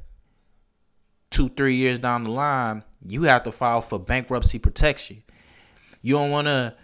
two, 1.31 1.49
three 1.51 1.77
years 1.77 2.01
down 2.01 2.25
the 2.25 2.31
line, 2.31 2.83
you 3.07 3.23
have 3.23 3.45
to 3.45 3.53
file 3.53 3.81
for 3.81 4.01
bankruptcy 4.01 4.59
protection. 4.59 5.23
You 6.03 6.15
don't 6.15 6.33
want 6.33 6.49
to 6.49 6.75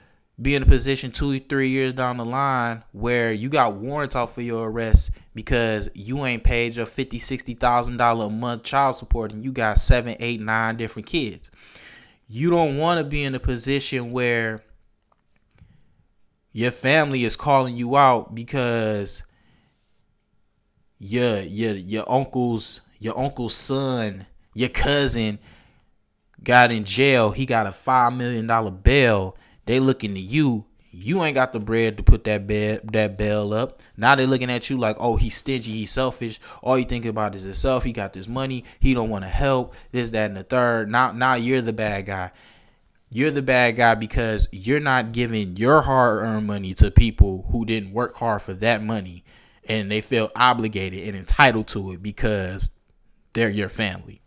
be 0.41 0.55
in 0.55 0.63
a 0.63 0.67
position 0.67 1.11
two, 1.11 1.41
three 1.41 1.71
years 1.71 1.93
down 1.93 2.19
the 2.19 2.25
line 2.25 2.85
where 2.93 3.33
you 3.33 3.49
got 3.49 3.75
warrants 3.75 4.15
out 4.15 4.33
for 4.33 4.43
your 4.43 4.71
arrest 4.71 5.11
because 5.35 5.91
you 5.95 6.25
ain't 6.25 6.45
paid 6.45 6.77
your 6.77 6.87
fifty, 6.87 7.19
sixty 7.19 7.55
thousand 7.55 7.97
dollar 7.97 8.27
a 8.27 8.31
month 8.31 8.63
child 8.63 8.95
support 8.95 9.33
and 9.33 9.43
you 9.43 9.51
got 9.51 9.81
seven, 9.81 10.15
eight, 10.21 10.41
nine 10.41 10.77
different 10.77 11.07
kids. 11.07 11.51
You 12.29 12.51
don't 12.51 12.79
want 12.79 12.99
to 12.99 13.05
be 13.05 13.25
in 13.25 13.35
a 13.35 13.41
position 13.41 14.13
where 14.13 14.63
your 16.53 16.71
family 16.71 17.25
is 17.25 17.37
calling 17.37 17.77
you 17.77 17.97
out 17.97 18.35
because 18.35 19.23
your 20.99 21.41
your 21.41 21.75
your 21.75 22.11
uncle's 22.11 22.81
your 22.99 23.19
uncle's 23.19 23.55
son, 23.55 24.27
your 24.55 24.69
cousin 24.69 25.39
got 26.43 26.73
in 26.73 26.85
jail. 26.85 27.31
He 27.31 27.47
got 27.47 27.67
a 27.67 27.73
five 27.73 28.13
million 28.13 28.47
dollar 28.47 28.71
bail 28.71 29.37
they 29.69 29.81
looking 29.81 30.15
to 30.15 30.21
you. 30.21 30.65
You 30.91 31.23
ain't 31.23 31.35
got 31.35 31.53
the 31.53 31.61
bread 31.61 31.99
to 31.99 32.03
put 32.03 32.25
that 32.25 32.47
bed 32.47 32.89
that 32.95 33.19
bell 33.19 33.53
up. 33.53 33.83
Now 33.99 34.15
they 34.15 34.25
looking 34.25 34.51
at 34.51 34.71
you 34.71 34.79
like, 34.79 34.97
oh, 34.99 35.17
he's 35.17 35.37
stingy, 35.37 35.73
he's 35.73 35.93
selfish. 35.93 36.41
All 36.63 36.79
you 36.79 36.87
think 36.87 37.05
about 37.05 37.35
is 37.35 37.43
himself. 37.43 37.85
He 37.85 37.93
got 37.93 38.15
this 38.15 38.27
money. 38.27 38.65
He 38.81 38.95
don't 38.95 39.11
want 39.11 39.25
to 39.25 39.29
help. 39.29 39.75
This, 39.93 40.09
that, 40.13 40.31
and 40.31 40.39
the 40.39 40.43
third. 40.43 40.91
Now, 40.91 41.13
now 41.13 41.35
you're 41.35 41.61
the 41.61 41.75
bad 41.75 42.07
guy. 42.07 42.31
You're 43.11 43.31
the 43.31 43.43
bad 43.43 43.77
guy 43.77 43.95
because 43.95 44.49
you're 44.53 44.81
not 44.81 45.13
giving 45.13 45.57
your 45.57 45.83
hard-earned 45.83 46.47
money 46.47 46.75
to 46.75 46.91
people 46.91 47.47
who 47.51 47.65
didn't 47.65 47.93
work 47.93 48.17
hard 48.17 48.43
for 48.43 48.53
that 48.55 48.83
money, 48.83 49.25
and 49.67 49.91
they 49.91 50.01
feel 50.01 50.31
obligated 50.37 51.09
and 51.09 51.17
entitled 51.17 51.69
to 51.69 51.93
it 51.93 52.03
because 52.03 52.71
they're 53.33 53.49
your 53.49 53.69
family 53.69 54.21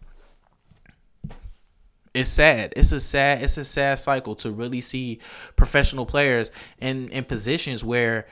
it's 2.13 2.29
sad. 2.29 2.73
It's 2.75 2.91
a 2.91 2.99
sad. 2.99 3.41
It's 3.41 3.57
a 3.57 3.63
sad 3.63 3.99
cycle 3.99 4.35
to 4.35 4.51
really 4.51 4.81
see 4.81 5.19
professional 5.55 6.05
players 6.05 6.51
in 6.79 7.09
in 7.09 7.23
positions 7.23 7.83
where 7.83 8.27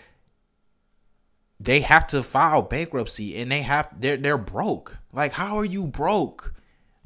they 1.60 1.82
have 1.82 2.08
to 2.08 2.24
file 2.24 2.62
bankruptcy 2.62 3.38
and 3.38 3.52
they 3.52 3.62
have 3.62 3.90
they're 4.00 4.18
they're 4.18 4.38
broke. 4.38 4.98
Like, 5.14 5.32
how 5.32 5.58
are 5.58 5.66
you 5.66 5.88
broke? 5.88 6.54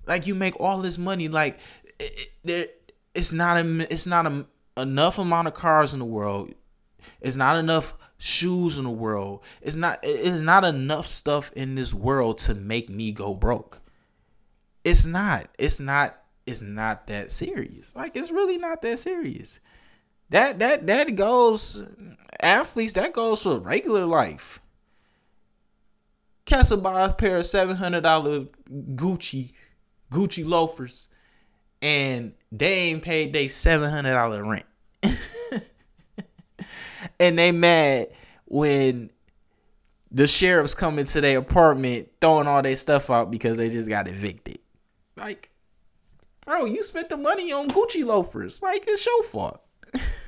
Like, 0.06 0.27
you 0.27 0.36
make 0.36 0.60
all 0.60 0.79
this 0.79 0.97
money. 0.97 1.29
Like, 1.29 1.60
it, 1.99 2.29
it, 2.43 2.83
it's 3.15 3.34
not 3.34 3.58
a 3.58 3.93
it's 3.93 4.06
not 4.06 4.26
a, 4.26 4.45
enough 4.78 5.17
amount 5.17 5.47
of 5.47 5.54
cars 5.54 5.93
in 5.93 5.99
the 5.99 6.06
world. 6.06 6.54
It's 7.21 7.36
not 7.36 7.58
enough 7.58 7.95
shoes 8.17 8.78
in 8.78 8.86
the 8.86 8.89
world. 8.89 9.41
It's 9.62 9.76
not 9.76 9.99
it's 10.04 10.41
not 10.41 10.63
enough 10.63 11.08
stuff 11.08 11.52
in 11.54 11.76
this 11.76 11.93
world 11.93 12.38
to 12.39 12.56
make 12.56 12.89
me 12.89 13.12
go 13.12 13.34
broke. 13.34 13.80
It's 14.84 15.06
not. 15.06 15.49
It's 15.58 15.80
not 15.80 16.21
it's 16.45 16.62
not 16.62 17.08
that 17.08 17.32
serious. 17.32 17.95
Like 17.95 18.15
it's 18.15 18.32
really 18.32 18.58
not 18.58 18.82
that 18.82 18.99
serious. 18.99 19.60
That 20.30 20.60
that 20.60 20.88
that 20.88 21.15
goes 21.15 21.82
athletes. 22.41 22.93
That 22.93 23.13
goes 23.13 23.43
for 23.43 23.60
regular 23.60 24.06
life. 24.06 24.60
Castle 26.45 26.78
buy 26.78 27.04
a 27.04 27.13
pair 27.13 27.38
of 27.38 27.45
seven 27.45 27.76
hundred 27.76 28.02
dollar 28.02 28.45
Gucci 28.69 29.54
Gucci 30.12 30.45
loafers, 30.45 31.08
and 31.84 32.34
they 32.52 32.74
ain't 32.74 33.04
paid 33.04 33.34
they 33.34 33.48
seven 33.48 33.91
hundred 33.91 34.13
dollar 34.13 34.43
rent, 34.43 34.65
and 37.19 37.38
they 37.38 37.52
mad 37.52 38.08
when 38.46 39.12
the 40.10 40.26
sheriffs 40.26 40.74
come 40.74 40.98
into 40.98 41.22
their 41.22 41.38
apartment 41.38 42.10
throwing 42.22 42.48
all 42.48 42.62
their 42.62 42.76
stuff 42.76 43.10
out 43.10 43.30
because 43.30 43.58
they 43.58 43.69
just 43.69 43.89
got 43.89 44.08
evicted. 44.08 44.60
Like, 45.17 45.52
bro, 46.46 46.65
you 46.65 46.82
spent 46.84 47.10
the 47.10 47.17
money 47.17 47.52
on 47.52 47.67
Gucci 47.69 48.06
loafers. 48.06 48.62
Like, 48.62 48.86
it's 48.88 49.06
your 49.06 49.24
fault. 49.24 49.62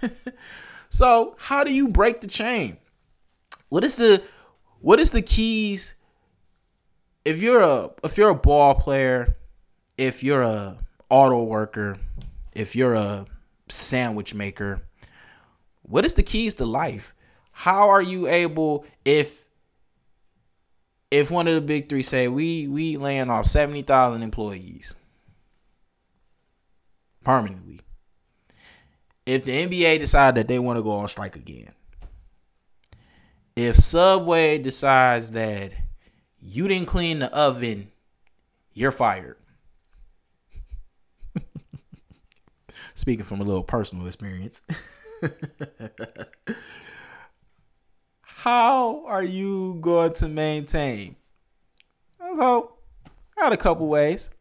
so, 0.89 1.35
how 1.39 1.63
do 1.63 1.73
you 1.73 1.87
break 1.87 2.21
the 2.21 2.27
chain? 2.27 2.77
What 3.69 3.83
is 3.83 3.95
the 3.95 4.21
what 4.81 4.99
is 4.99 5.11
the 5.11 5.21
keys 5.21 5.95
if 7.23 7.41
you're 7.41 7.61
a 7.61 7.91
if 8.03 8.17
you're 8.17 8.29
a 8.29 8.35
ball 8.35 8.75
player, 8.75 9.37
if 9.97 10.23
you're 10.23 10.43
a 10.43 10.77
auto 11.09 11.43
worker, 11.43 11.97
if 12.53 12.75
you're 12.75 12.95
a 12.95 13.25
sandwich 13.69 14.33
maker, 14.33 14.81
what 15.83 16.05
is 16.05 16.13
the 16.13 16.23
keys 16.23 16.55
to 16.55 16.65
life? 16.65 17.13
How 17.51 17.89
are 17.89 18.01
you 18.01 18.27
able 18.27 18.85
if 19.03 19.45
if 21.11 21.31
one 21.31 21.47
of 21.47 21.55
the 21.55 21.61
big 21.61 21.87
three 21.87 22.03
say 22.03 22.27
we 22.27 22.67
we 22.67 22.97
laying 22.97 23.29
off 23.29 23.45
seventy 23.45 23.81
thousand 23.81 24.23
employees 24.23 24.95
permanently? 27.23 27.79
If 29.25 29.45
the 29.45 29.67
NBA 29.67 29.99
decide 29.99 30.35
that 30.35 30.47
they 30.47 30.59
want 30.59 30.77
to 30.77 30.83
go 30.83 30.91
on 30.91 31.07
strike 31.07 31.35
again, 31.35 31.71
if 33.55 33.77
Subway 33.77 34.57
decides 34.57 35.31
that 35.31 35.71
you 36.41 36.67
didn't 36.67 36.87
clean 36.87 37.19
the 37.19 37.35
oven, 37.35 37.91
you're 38.73 38.91
fired. 38.91 39.37
Speaking 42.95 43.25
from 43.25 43.41
a 43.41 43.43
little 43.43 43.63
personal 43.63 44.07
experience. 44.07 44.61
How 48.21 49.03
are 49.05 49.23
you 49.23 49.77
going 49.81 50.13
to 50.13 50.27
maintain? 50.27 51.15
So, 52.19 52.73
I 53.37 53.49
a 53.49 53.57
couple 53.57 53.87
ways. 53.87 54.31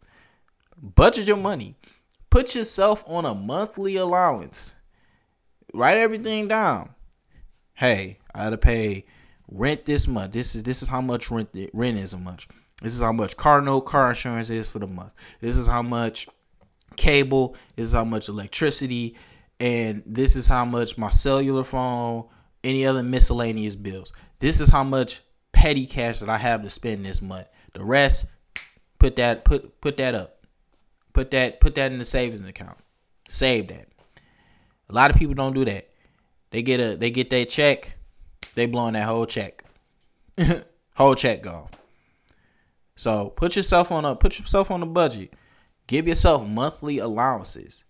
Budget 0.80 1.26
your 1.26 1.36
money. 1.36 1.76
Put 2.30 2.54
yourself 2.54 3.04
on 3.06 3.24
a 3.24 3.34
monthly 3.34 3.96
allowance. 3.96 4.74
Write 5.72 5.96
everything 5.96 6.48
down. 6.48 6.94
Hey, 7.74 8.18
I 8.34 8.44
gotta 8.44 8.58
pay 8.58 9.04
rent 9.48 9.84
this 9.84 10.06
month. 10.06 10.32
This 10.32 10.54
is 10.54 10.62
this 10.62 10.82
is 10.82 10.88
how 10.88 11.00
much 11.00 11.30
rent 11.30 11.48
rent 11.72 11.98
is 11.98 12.12
a 12.12 12.18
month. 12.18 12.46
This 12.82 12.94
is 12.94 13.00
how 13.00 13.12
much 13.12 13.36
car 13.36 13.60
note 13.60 13.82
car 13.82 14.10
insurance 14.10 14.50
is 14.50 14.68
for 14.68 14.78
the 14.78 14.86
month. 14.86 15.12
This 15.40 15.56
is 15.56 15.66
how 15.66 15.82
much 15.82 16.28
cable. 16.96 17.56
Is 17.76 17.92
how 17.92 18.04
much 18.04 18.28
electricity, 18.28 19.16
and 19.60 20.02
this 20.06 20.36
is 20.36 20.46
how 20.46 20.64
much 20.64 20.98
my 20.98 21.10
cellular 21.10 21.64
phone, 21.64 22.24
any 22.62 22.86
other 22.86 23.02
miscellaneous 23.02 23.76
bills. 23.76 24.12
This 24.38 24.60
is 24.60 24.70
how 24.70 24.84
much 24.84 25.20
petty 25.52 25.86
cash 25.86 26.18
that 26.18 26.28
I 26.28 26.38
have 26.38 26.62
to 26.62 26.70
spend 26.70 27.04
this 27.04 27.22
month. 27.22 27.46
The 27.72 27.84
rest, 27.84 28.26
put 28.98 29.16
that 29.16 29.44
put 29.44 29.80
put 29.80 29.96
that 29.98 30.14
up. 30.14 30.46
Put 31.12 31.30
that 31.30 31.60
put 31.60 31.74
that 31.76 31.92
in 31.92 31.98
the 31.98 32.04
savings 32.04 32.46
account. 32.46 32.78
Save 33.28 33.68
that. 33.68 33.88
A 34.88 34.92
lot 34.92 35.10
of 35.10 35.16
people 35.16 35.34
don't 35.34 35.54
do 35.54 35.64
that. 35.64 35.88
They 36.50 36.62
get 36.62 36.80
a 36.80 36.96
they 36.96 37.10
get 37.10 37.30
their 37.30 37.44
check 37.44 37.94
they 38.54 38.66
blowing 38.66 38.94
that 38.94 39.06
whole 39.06 39.26
check. 39.26 39.64
whole 40.94 41.14
check 41.14 41.42
gone. 41.42 41.68
So 42.96 43.30
put 43.30 43.56
yourself 43.56 43.90
on 43.90 44.04
a 44.04 44.14
put 44.14 44.38
yourself 44.38 44.70
on 44.70 44.82
a 44.82 44.86
budget. 44.86 45.32
Give 45.86 46.08
yourself 46.08 46.46
monthly 46.46 46.98
allowances. 46.98 47.84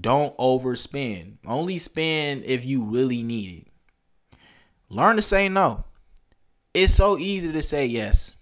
Don't 0.00 0.36
overspend. 0.36 1.38
Only 1.46 1.78
spend 1.78 2.44
if 2.44 2.64
you 2.64 2.82
really 2.82 3.22
need 3.22 3.66
it. 3.66 4.38
Learn 4.90 5.16
to 5.16 5.22
say 5.22 5.48
no. 5.48 5.84
It's 6.74 6.94
so 6.94 7.18
easy 7.18 7.52
to 7.52 7.62
say 7.62 7.86
yes. 7.86 8.36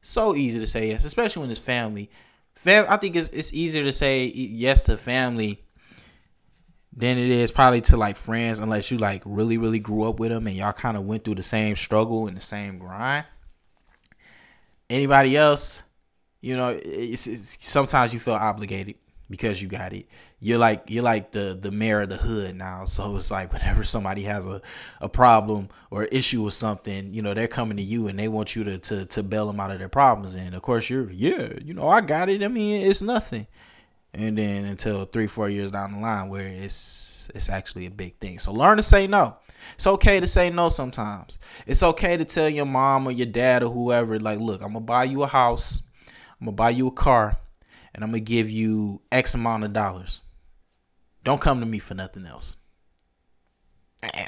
So 0.00 0.36
easy 0.36 0.60
to 0.60 0.66
say 0.66 0.88
yes, 0.88 1.04
especially 1.04 1.42
when 1.42 1.50
it's 1.50 1.60
family. 1.60 2.10
Fam- 2.54 2.86
I 2.88 2.96
think 2.98 3.16
it's 3.16 3.28
it's 3.28 3.52
easier 3.52 3.82
to 3.84 3.92
say 3.92 4.26
yes 4.26 4.84
to 4.84 4.96
family 4.96 5.64
than 6.96 7.18
it 7.18 7.30
is 7.30 7.50
probably 7.50 7.80
to 7.80 7.96
like 7.96 8.16
friends 8.16 8.60
unless 8.60 8.90
you 8.90 8.98
like 8.98 9.22
really 9.24 9.58
really 9.58 9.80
grew 9.80 10.04
up 10.04 10.20
with 10.20 10.30
them 10.30 10.46
and 10.46 10.56
y'all 10.56 10.72
kind 10.72 10.96
of 10.96 11.04
went 11.04 11.24
through 11.24 11.34
the 11.34 11.42
same 11.42 11.74
struggle 11.74 12.28
and 12.28 12.36
the 12.36 12.40
same 12.40 12.78
grind 12.78 13.26
anybody 14.88 15.36
else 15.36 15.82
you 16.44 16.56
know 16.56 16.78
it's, 16.84 17.26
it's, 17.26 17.56
sometimes 17.60 18.12
you 18.12 18.20
feel 18.20 18.34
obligated 18.34 18.96
because 19.30 19.62
you 19.62 19.68
got 19.68 19.94
it. 19.94 20.06
You're 20.40 20.58
like 20.58 20.84
you're 20.88 21.02
like 21.02 21.32
the 21.32 21.58
the 21.58 21.70
mayor 21.70 22.02
of 22.02 22.10
the 22.10 22.18
hood 22.18 22.54
now. 22.54 22.84
So 22.84 23.16
it's 23.16 23.30
like 23.30 23.50
whenever 23.52 23.82
somebody 23.82 24.22
has 24.24 24.46
a, 24.46 24.60
a 25.00 25.08
problem 25.08 25.70
or 25.90 26.04
issue 26.04 26.46
or 26.46 26.52
something 26.52 27.14
you 27.14 27.22
know 27.22 27.32
they're 27.32 27.48
coming 27.48 27.78
to 27.78 27.82
you 27.82 28.08
and 28.08 28.18
they 28.18 28.28
want 28.28 28.54
you 28.54 28.64
to, 28.64 28.78
to 28.78 29.06
to 29.06 29.22
bail 29.22 29.46
them 29.46 29.58
out 29.58 29.70
of 29.70 29.78
their 29.78 29.88
problems. 29.88 30.34
And 30.34 30.54
of 30.54 30.60
course 30.60 30.90
you're 30.90 31.10
yeah 31.10 31.48
you 31.64 31.72
know 31.72 31.88
i 31.88 32.02
got 32.02 32.28
it. 32.28 32.42
I 32.42 32.48
mean 32.48 32.84
it's 32.84 33.00
nothing. 33.00 33.46
And 34.12 34.36
then 34.36 34.66
until 34.66 35.06
three 35.06 35.26
four 35.26 35.48
years 35.48 35.72
down 35.72 35.94
the 35.94 35.98
line 36.00 36.28
where 36.28 36.46
it's 36.46 37.30
it's 37.34 37.48
actually 37.48 37.86
a 37.86 37.90
big 37.90 38.18
thing. 38.18 38.38
So 38.38 38.52
learn 38.52 38.76
to 38.76 38.82
say 38.82 39.06
no. 39.06 39.38
It's 39.76 39.86
okay 39.86 40.20
to 40.20 40.28
say 40.28 40.50
no 40.50 40.68
sometimes. 40.68 41.38
It's 41.66 41.82
okay 41.82 42.18
to 42.18 42.24
tell 42.26 42.50
your 42.50 42.66
mom 42.66 43.08
or 43.08 43.12
your 43.12 43.26
dad 43.26 43.62
or 43.62 43.70
whoever 43.70 44.20
like 44.20 44.38
look 44.38 44.60
i'm 44.60 44.74
gonna 44.74 44.80
buy 44.80 45.04
you 45.04 45.22
a 45.22 45.26
house 45.26 45.80
i'm 46.44 46.46
gonna 46.46 46.56
buy 46.56 46.70
you 46.70 46.86
a 46.86 46.92
car 46.92 47.36
and 47.94 48.04
i'm 48.04 48.10
gonna 48.10 48.20
give 48.20 48.50
you 48.50 49.00
x 49.10 49.34
amount 49.34 49.64
of 49.64 49.72
dollars 49.72 50.20
don't 51.22 51.40
come 51.40 51.60
to 51.60 51.66
me 51.66 51.78
for 51.78 51.94
nothing 51.94 52.26
else 52.26 52.56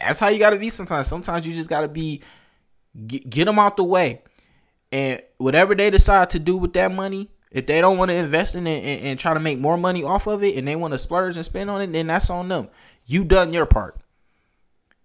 that's 0.00 0.18
how 0.18 0.28
you 0.28 0.38
gotta 0.38 0.58
be 0.58 0.70
sometimes 0.70 1.06
sometimes 1.06 1.46
you 1.46 1.52
just 1.52 1.68
gotta 1.68 1.88
be 1.88 2.22
get, 3.06 3.28
get 3.28 3.44
them 3.44 3.58
out 3.58 3.76
the 3.76 3.84
way 3.84 4.22
and 4.90 5.20
whatever 5.36 5.74
they 5.74 5.90
decide 5.90 6.30
to 6.30 6.38
do 6.38 6.56
with 6.56 6.72
that 6.72 6.90
money 6.90 7.28
if 7.50 7.66
they 7.66 7.80
don't 7.80 7.98
want 7.98 8.10
to 8.10 8.14
invest 8.14 8.54
in 8.54 8.66
it 8.66 8.82
and, 8.82 9.06
and, 9.06 9.18
try 9.18 9.32
to 9.32 9.40
make 9.40 9.58
more 9.58 9.76
money 9.76 10.02
off 10.02 10.26
of 10.26 10.42
it 10.42 10.56
and 10.56 10.66
they 10.66 10.76
want 10.76 10.92
to 10.92 10.98
splurge 10.98 11.36
and 11.36 11.44
spend 11.44 11.70
on 11.70 11.80
it, 11.80 11.92
then 11.92 12.08
that's 12.08 12.28
on 12.28 12.48
them. 12.48 12.68
You 13.06 13.24
done 13.24 13.52
your 13.52 13.66
part. 13.66 13.98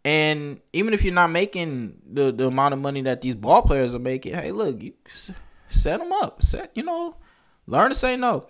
And 0.03 0.59
even 0.73 0.93
if 0.93 1.03
you're 1.03 1.13
not 1.13 1.29
making 1.29 2.01
the, 2.11 2.31
the 2.31 2.47
amount 2.47 2.73
of 2.73 2.81
money 2.81 3.03
that 3.03 3.21
these 3.21 3.35
ball 3.35 3.61
players 3.61 3.93
are 3.93 3.99
making, 3.99 4.33
hey, 4.33 4.51
look, 4.51 4.81
you 4.81 4.93
set 5.71 5.99
them 5.99 6.11
up. 6.11 6.43
Set, 6.43 6.71
you 6.75 6.83
know, 6.83 7.15
learn 7.67 7.89
to 7.89 7.95
say 7.95 8.17
no. 8.17 8.47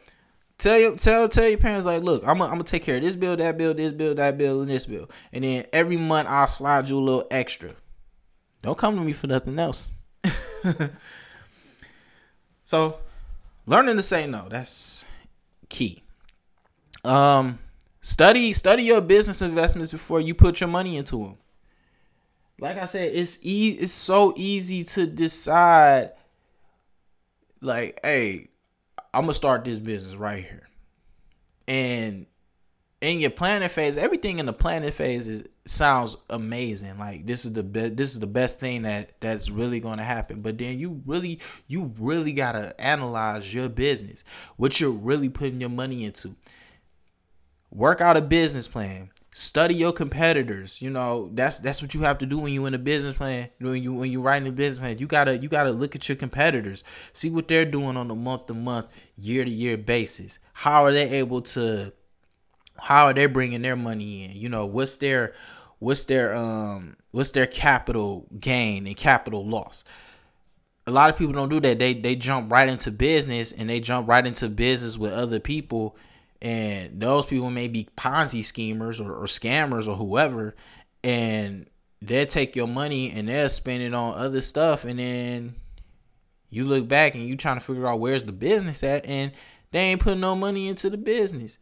Tell 0.57 0.77
your 0.77 0.95
tell 0.95 1.27
tell 1.27 1.47
your 1.47 1.57
parents 1.57 1.85
like, 1.85 2.03
look, 2.03 2.23
I'm 2.25 2.37
gonna, 2.37 2.53
I'm 2.53 2.63
take 2.63 2.83
care 2.83 2.97
of 2.97 3.01
this 3.01 3.15
bill, 3.15 3.35
that 3.35 3.57
bill, 3.57 3.73
this 3.73 3.93
bill, 3.93 4.13
that 4.15 4.37
bill, 4.37 4.61
and 4.61 4.69
this 4.69 4.85
bill, 4.85 5.09
and 5.33 5.43
then 5.43 5.65
every 5.73 5.97
month 5.97 6.27
I'll 6.29 6.45
slide 6.47 6.87
you 6.87 6.97
a 6.97 6.99
little 6.99 7.27
extra. 7.31 7.71
Don't 8.61 8.77
come 8.77 8.95
to 8.95 9.01
me 9.01 9.13
for 9.13 9.25
nothing 9.27 9.57
else. 9.57 9.87
so 12.63 12.99
learning 13.65 13.95
to 13.95 14.01
say 14.03 14.27
no 14.27 14.47
that's 14.49 15.05
key 15.69 16.03
um 17.03 17.59
study 18.01 18.53
study 18.53 18.83
your 18.83 19.01
business 19.01 19.41
investments 19.41 19.91
before 19.91 20.21
you 20.21 20.33
put 20.33 20.59
your 20.59 20.69
money 20.69 20.97
into 20.97 21.17
them 21.17 21.37
like 22.59 22.77
i 22.77 22.85
said 22.85 23.11
it's 23.13 23.39
e- 23.43 23.77
it's 23.79 23.91
so 23.91 24.33
easy 24.35 24.83
to 24.83 25.07
decide 25.07 26.11
like 27.61 27.99
hey 28.03 28.49
i'm 29.13 29.23
gonna 29.23 29.33
start 29.33 29.63
this 29.65 29.79
business 29.79 30.15
right 30.15 30.43
here 30.43 30.67
and 31.67 32.25
in 33.01 33.19
your 33.19 33.31
planning 33.31 33.67
phase, 33.67 33.97
everything 33.97 34.37
in 34.37 34.45
the 34.45 34.53
planning 34.53 34.91
phase 34.91 35.27
is 35.27 35.43
sounds 35.65 36.15
amazing. 36.29 36.97
Like 36.99 37.25
this 37.25 37.45
is 37.45 37.53
the 37.53 37.63
best 37.63 37.97
this 37.97 38.13
is 38.13 38.19
the 38.19 38.27
best 38.27 38.59
thing 38.59 38.83
that 38.83 39.19
that's 39.19 39.49
really 39.49 39.79
going 39.79 39.97
to 39.97 40.03
happen. 40.03 40.41
But 40.41 40.59
then 40.59 40.77
you 40.77 41.01
really 41.05 41.39
you 41.67 41.93
really 41.97 42.33
got 42.33 42.53
to 42.53 42.79
analyze 42.79 43.51
your 43.51 43.69
business. 43.69 44.23
What 44.57 44.79
you're 44.79 44.91
really 44.91 45.29
putting 45.29 45.59
your 45.59 45.71
money 45.71 46.05
into. 46.05 46.35
Work 47.71 48.01
out 48.01 48.17
a 48.17 48.21
business 48.21 48.67
plan. 48.67 49.09
Study 49.33 49.75
your 49.75 49.93
competitors. 49.93 50.81
You 50.81 50.89
know, 50.89 51.29
that's 51.33 51.59
that's 51.59 51.81
what 51.81 51.93
you 51.93 52.01
have 52.01 52.17
to 52.17 52.25
do 52.25 52.39
when 52.39 52.51
you're 52.53 52.67
in 52.67 52.73
a 52.73 52.79
business 52.79 53.15
plan. 53.15 53.49
When 53.59 53.81
you 53.81 53.93
when 53.93 54.11
you 54.11 54.21
writing 54.21 54.47
a 54.49 54.51
business 54.51 54.79
plan, 54.79 54.97
you 54.97 55.07
gotta 55.07 55.37
you 55.37 55.47
gotta 55.47 55.71
look 55.71 55.95
at 55.95 56.09
your 56.09 56.17
competitors, 56.17 56.83
see 57.13 57.29
what 57.29 57.47
they're 57.47 57.63
doing 57.63 57.95
on 57.95 58.11
a 58.11 58.15
month 58.15 58.47
to 58.47 58.53
month, 58.53 58.87
year 59.17 59.45
to 59.45 59.49
year 59.49 59.77
basis. 59.77 60.39
How 60.51 60.83
are 60.83 60.91
they 60.91 61.09
able 61.11 61.41
to 61.43 61.93
how 62.77 63.05
are 63.05 63.13
they 63.13 63.25
bringing 63.27 63.61
their 63.61 63.77
money 63.77 64.25
in? 64.25 64.31
You 64.35 64.49
know, 64.49 64.65
what's 64.65 64.97
their 64.97 65.33
what's 65.79 66.05
their 66.05 66.35
um 66.35 66.97
what's 67.11 67.31
their 67.31 67.47
capital 67.47 68.27
gain 68.37 68.85
and 68.85 68.97
capital 68.97 69.47
loss? 69.47 69.85
A 70.87 70.91
lot 70.91 71.09
of 71.09 71.17
people 71.17 71.33
don't 71.33 71.49
do 71.49 71.61
that. 71.61 71.79
They 71.79 71.93
they 71.93 72.15
jump 72.15 72.51
right 72.51 72.67
into 72.67 72.91
business 72.91 73.53
and 73.53 73.69
they 73.69 73.79
jump 73.79 74.09
right 74.09 74.25
into 74.25 74.49
business 74.49 74.97
with 74.97 75.13
other 75.13 75.39
people 75.39 75.95
and 76.41 76.99
those 76.99 77.25
people 77.25 77.49
may 77.49 77.67
be 77.67 77.87
Ponzi 77.95 78.43
schemers 78.43 78.99
or, 78.99 79.13
or 79.13 79.25
scammers 79.25 79.87
or 79.87 79.95
whoever 79.95 80.55
and 81.03 81.67
they'll 82.01 82.25
take 82.25 82.55
your 82.55 82.67
money 82.67 83.11
and 83.11 83.27
they'll 83.27 83.49
spend 83.49 83.83
it 83.83 83.93
on 83.93 84.15
other 84.15 84.41
stuff 84.41 84.85
and 84.85 84.99
then 84.99 85.55
you 86.49 86.65
look 86.65 86.87
back 86.87 87.15
and 87.15 87.27
you 87.27 87.37
trying 87.37 87.57
to 87.57 87.65
figure 87.65 87.87
out 87.87 87.99
where's 87.99 88.23
the 88.23 88.31
business 88.31 88.83
at 88.83 89.05
and 89.05 89.31
they 89.71 89.79
ain't 89.79 90.01
putting 90.01 90.19
no 90.19 90.35
money 90.35 90.67
into 90.67 90.89
the 90.89 90.97
business 90.97 91.57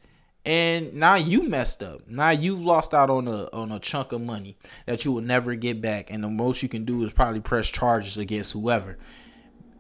and 0.46 0.94
now 0.94 1.16
you 1.16 1.44
messed 1.44 1.84
up. 1.84 2.08
Now 2.08 2.30
you've 2.30 2.64
lost 2.64 2.94
out 2.94 3.10
on 3.10 3.28
a 3.28 3.50
on 3.54 3.72
a 3.72 3.80
chunk 3.80 4.12
of 4.12 4.22
money 4.22 4.58
that 4.86 5.06
you 5.06 5.12
will 5.12 5.22
never 5.22 5.56
get 5.56 5.82
back, 5.82 6.12
and 6.12 6.24
the 6.24 6.30
most 6.30 6.64
you 6.64 6.70
can 6.70 6.86
do 6.86 7.04
is 7.04 7.12
probably 7.12 7.42
press 7.42 7.68
charges 7.68 8.18
against 8.18 8.54
whoever. 8.54 8.98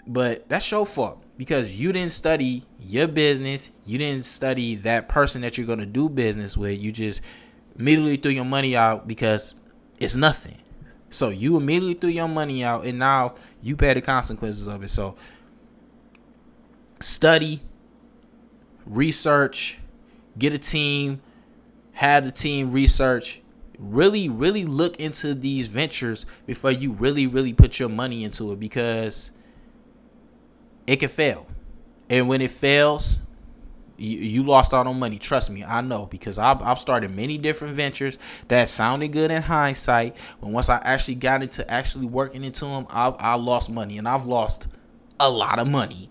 But 0.09 0.49
that's 0.49 0.69
your 0.71 0.87
fault 0.87 1.23
because 1.37 1.79
you 1.79 1.93
didn't 1.93 2.13
study 2.13 2.65
your 2.79 3.07
business. 3.07 3.69
You 3.85 3.99
didn't 3.99 4.25
study 4.25 4.75
that 4.77 5.07
person 5.07 5.43
that 5.43 5.55
you're 5.55 5.67
gonna 5.67 5.85
do 5.85 6.09
business 6.09 6.57
with. 6.57 6.79
You 6.79 6.91
just 6.91 7.21
immediately 7.77 8.17
threw 8.17 8.31
your 8.31 8.43
money 8.43 8.75
out 8.75 9.07
because 9.07 9.53
it's 9.99 10.15
nothing. 10.15 10.57
So 11.11 11.29
you 11.29 11.57
immediately 11.57 11.93
threw 11.93 12.09
your 12.09 12.27
money 12.27 12.63
out, 12.63 12.85
and 12.85 12.97
now 12.97 13.35
you 13.61 13.75
pay 13.75 13.93
the 13.93 14.01
consequences 14.01 14.67
of 14.67 14.83
it. 14.83 14.89
So 14.89 15.15
study, 17.01 17.61
research, 18.87 19.77
get 20.39 20.53
a 20.53 20.57
team, 20.57 21.21
have 21.91 22.25
the 22.25 22.31
team 22.31 22.71
research, 22.71 23.41
really, 23.77 24.27
really 24.27 24.65
look 24.65 24.99
into 24.99 25.35
these 25.35 25.67
ventures 25.67 26.25
before 26.47 26.71
you 26.71 26.93
really, 26.93 27.27
really 27.27 27.53
put 27.53 27.77
your 27.77 27.89
money 27.89 28.23
into 28.23 28.51
it 28.51 28.59
because 28.59 29.31
it 30.91 30.99
can 30.99 31.09
fail. 31.09 31.47
And 32.09 32.27
when 32.27 32.41
it 32.41 32.51
fails, 32.51 33.19
you, 33.97 34.17
you 34.17 34.43
lost 34.43 34.73
out 34.73 34.87
on 34.87 34.99
money. 34.99 35.19
Trust 35.19 35.51
me, 35.51 35.63
I 35.63 35.81
know 35.81 36.05
because 36.05 36.37
I've, 36.37 36.61
I've 36.61 36.79
started 36.79 37.11
many 37.11 37.37
different 37.37 37.75
ventures 37.75 38.17
that 38.47 38.69
sounded 38.69 39.09
good 39.09 39.31
in 39.31 39.41
hindsight. 39.41 40.15
But 40.41 40.49
once 40.49 40.69
I 40.69 40.77
actually 40.83 41.15
got 41.15 41.43
into 41.43 41.69
actually 41.69 42.07
working 42.07 42.43
into 42.43 42.65
them, 42.65 42.87
I, 42.89 43.09
I 43.09 43.35
lost 43.35 43.69
money 43.69 43.97
and 43.97 44.07
I've 44.07 44.25
lost 44.25 44.67
a 45.19 45.29
lot 45.29 45.59
of 45.59 45.67
money 45.67 46.09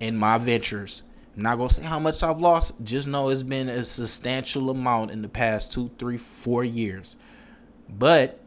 in 0.00 0.16
my 0.16 0.38
ventures 0.38 1.02
I'm 1.36 1.42
not 1.42 1.56
gonna 1.56 1.70
say 1.70 1.82
how 1.82 1.98
much 1.98 2.22
I've 2.22 2.40
lost. 2.40 2.82
Just 2.84 3.08
know 3.08 3.28
it's 3.28 3.42
been 3.42 3.68
a 3.68 3.84
substantial 3.84 4.70
amount 4.70 5.10
in 5.10 5.20
the 5.20 5.28
past 5.28 5.72
two, 5.72 5.90
three, 5.98 6.16
four 6.16 6.64
years. 6.64 7.16
But 7.88 8.38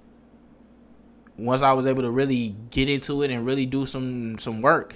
once 1.37 1.61
I 1.61 1.73
was 1.73 1.85
able 1.85 2.03
to 2.03 2.11
really 2.11 2.55
get 2.69 2.89
into 2.89 3.23
it 3.23 3.31
and 3.31 3.45
really 3.45 3.65
do 3.65 3.85
some 3.85 4.37
some 4.39 4.61
work, 4.61 4.95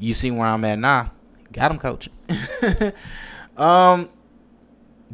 you 0.00 0.14
see 0.14 0.30
where 0.30 0.48
I'm 0.48 0.64
at 0.64 0.78
now. 0.78 1.12
Got 1.52 1.72
him, 1.72 1.78
coach. 1.78 2.08
um, 3.56 4.08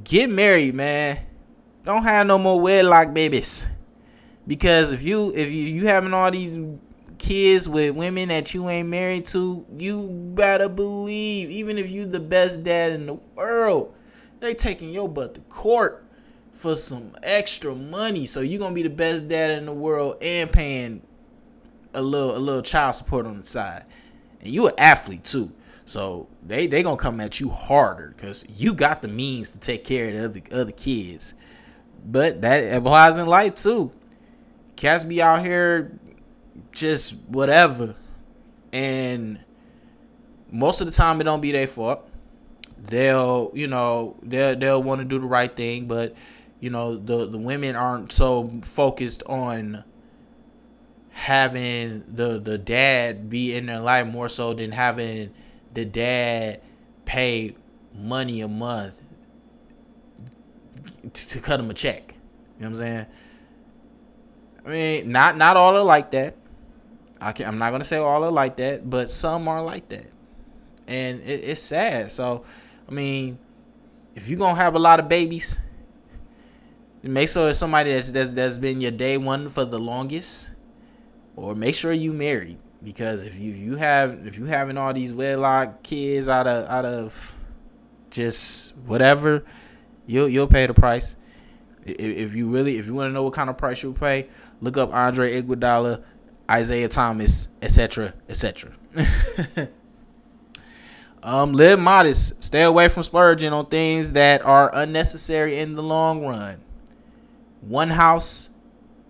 get 0.02 0.30
married, 0.30 0.74
man. 0.74 1.18
Don't 1.84 2.02
have 2.04 2.26
no 2.26 2.38
more 2.38 2.60
wedlock 2.60 3.12
babies. 3.12 3.66
Because 4.46 4.92
if 4.92 5.02
you 5.02 5.32
if 5.34 5.50
you 5.50 5.64
you 5.64 5.86
having 5.86 6.14
all 6.14 6.30
these 6.30 6.56
kids 7.18 7.68
with 7.68 7.96
women 7.96 8.28
that 8.28 8.54
you 8.54 8.68
ain't 8.68 8.88
married 8.88 9.26
to, 9.26 9.66
you 9.76 10.08
better 10.34 10.68
believe, 10.68 11.50
even 11.50 11.78
if 11.78 11.90
you 11.90 12.06
the 12.06 12.20
best 12.20 12.62
dad 12.62 12.92
in 12.92 13.06
the 13.06 13.14
world, 13.34 13.94
they 14.40 14.54
taking 14.54 14.90
your 14.90 15.08
butt 15.08 15.34
to 15.34 15.40
court 15.42 16.04
for 16.52 16.76
some 16.76 17.16
extra 17.22 17.74
money. 17.74 18.26
So 18.26 18.40
you 18.40 18.58
gonna 18.58 18.74
be 18.74 18.82
the 18.82 18.90
best 18.90 19.26
dad 19.26 19.58
in 19.58 19.66
the 19.66 19.72
world 19.72 20.16
and 20.22 20.50
paying 20.52 21.02
a 21.94 22.02
little 22.02 22.36
a 22.36 22.38
little 22.38 22.62
child 22.62 22.94
support 22.94 23.26
on 23.26 23.38
the 23.38 23.46
side. 23.46 23.84
And 24.46 24.54
you 24.54 24.68
an 24.68 24.74
athlete 24.78 25.24
too. 25.24 25.50
So 25.86 26.28
they 26.44 26.68
they 26.68 26.84
gonna 26.84 26.96
come 26.96 27.20
at 27.20 27.40
you 27.40 27.48
harder 27.48 28.14
because 28.16 28.44
you 28.48 28.74
got 28.74 29.02
the 29.02 29.08
means 29.08 29.50
to 29.50 29.58
take 29.58 29.84
care 29.84 30.06
of 30.06 30.34
the 30.34 30.42
other 30.50 30.60
other 30.60 30.72
kids. 30.72 31.34
But 32.06 32.42
that 32.42 32.72
applies 32.72 33.16
in 33.16 33.26
life 33.26 33.56
too. 33.56 33.90
Cats 34.76 35.02
be 35.02 35.20
out 35.20 35.44
here 35.44 35.98
just 36.70 37.16
whatever. 37.26 37.96
And 38.72 39.40
most 40.52 40.80
of 40.80 40.86
the 40.86 40.92
time 40.92 41.20
it 41.20 41.24
don't 41.24 41.40
be 41.40 41.50
their 41.50 41.66
fault. 41.66 42.08
They'll, 42.78 43.50
you 43.52 43.66
know, 43.66 44.16
they'll 44.22 44.56
they'll 44.56 44.82
want 44.82 45.00
to 45.00 45.04
do 45.04 45.18
the 45.18 45.26
right 45.26 45.54
thing, 45.54 45.86
but 45.86 46.14
you 46.60 46.70
know, 46.70 46.94
the 46.94 47.26
the 47.26 47.38
women 47.38 47.74
aren't 47.74 48.12
so 48.12 48.52
focused 48.62 49.24
on 49.26 49.82
having 51.16 52.04
the 52.14 52.38
the 52.38 52.58
dad 52.58 53.30
be 53.30 53.54
in 53.56 53.64
their 53.64 53.80
life 53.80 54.06
more 54.06 54.28
so 54.28 54.52
than 54.52 54.70
having 54.70 55.32
the 55.72 55.82
dad 55.82 56.60
pay 57.06 57.56
money 57.94 58.42
a 58.42 58.48
month 58.48 59.00
to, 61.14 61.28
to 61.28 61.40
cut 61.40 61.58
him 61.58 61.70
a 61.70 61.74
check. 61.74 62.14
You 62.58 62.64
know 62.64 62.68
what 62.68 62.68
I'm 62.68 62.74
saying? 62.74 63.06
I 64.66 64.68
mean, 64.68 65.10
not 65.10 65.38
not 65.38 65.56
all 65.56 65.74
are 65.74 65.82
like 65.82 66.10
that. 66.10 66.36
I 67.18 67.32
can, 67.32 67.46
I'm 67.46 67.56
not 67.56 67.70
gonna 67.70 67.84
say 67.84 67.96
all 67.96 68.22
are 68.22 68.30
like 68.30 68.58
that, 68.58 68.88
but 68.88 69.10
some 69.10 69.48
are 69.48 69.62
like 69.62 69.88
that, 69.88 70.10
and 70.86 71.22
it, 71.22 71.40
it's 71.44 71.62
sad. 71.62 72.12
So, 72.12 72.44
I 72.86 72.92
mean, 72.92 73.38
if 74.14 74.28
you're 74.28 74.38
gonna 74.38 74.60
have 74.60 74.74
a 74.74 74.78
lot 74.78 75.00
of 75.00 75.08
babies, 75.08 75.58
make 77.02 77.30
sure 77.30 77.48
it's 77.48 77.58
somebody 77.58 77.94
that's, 77.94 78.12
that's 78.12 78.34
that's 78.34 78.58
been 78.58 78.82
your 78.82 78.90
day 78.90 79.16
one 79.16 79.48
for 79.48 79.64
the 79.64 79.78
longest, 79.78 80.50
or 81.36 81.54
make 81.54 81.74
sure 81.74 81.92
you 81.92 82.12
married 82.12 82.58
because 82.82 83.22
if 83.22 83.38
you 83.38 83.52
you 83.52 83.76
have 83.76 84.26
if 84.26 84.38
you 84.38 84.46
having 84.46 84.76
all 84.76 84.92
these 84.92 85.12
wedlock 85.12 85.82
kids 85.82 86.28
out 86.28 86.46
of 86.46 86.68
out 86.68 86.84
of 86.84 87.34
just 88.10 88.76
whatever, 88.78 89.44
you'll 90.06 90.28
you'll 90.28 90.46
pay 90.46 90.66
the 90.66 90.74
price. 90.74 91.16
If, 91.84 91.98
if 91.98 92.34
you 92.34 92.48
really 92.48 92.78
if 92.78 92.86
you 92.86 92.94
want 92.94 93.10
to 93.10 93.12
know 93.12 93.22
what 93.22 93.34
kind 93.34 93.50
of 93.50 93.58
price 93.58 93.82
you'll 93.82 93.92
pay, 93.92 94.28
look 94.60 94.76
up 94.76 94.92
Andre 94.92 95.40
Iguodala 95.40 96.02
Isaiah 96.50 96.88
Thomas, 96.88 97.48
etc., 97.60 98.14
etc. 98.28 98.72
um, 101.22 101.52
live 101.52 101.78
modest. 101.78 102.42
Stay 102.44 102.62
away 102.62 102.88
from 102.88 103.02
splurging 103.02 103.52
on 103.52 103.66
things 103.66 104.12
that 104.12 104.44
are 104.44 104.70
unnecessary 104.72 105.58
in 105.58 105.74
the 105.74 105.82
long 105.82 106.24
run. 106.24 106.60
One 107.62 107.90
house, 107.90 108.50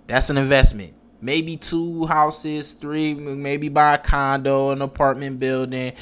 that's 0.07 0.31
an 0.31 0.39
investment. 0.39 0.95
Maybe 1.21 1.57
two 1.57 2.07
houses, 2.07 2.75
three, 2.75 3.15
maybe 3.15 3.69
buy 3.69 3.95
a 3.95 3.99
condo, 3.99 4.71
an 4.71 4.83
apartment 4.83 5.41
building, 5.41 5.95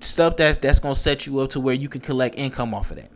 stuff 0.00 0.36
that's 0.36 0.58
that's 0.58 0.78
gonna 0.78 0.94
set 0.94 1.26
you 1.26 1.38
up 1.40 1.50
to 1.50 1.60
where 1.60 1.74
you 1.74 1.88
can 1.88 2.00
collect 2.00 2.36
income 2.38 2.74
off 2.74 2.90
of 2.90 2.98
that. 2.98 3.10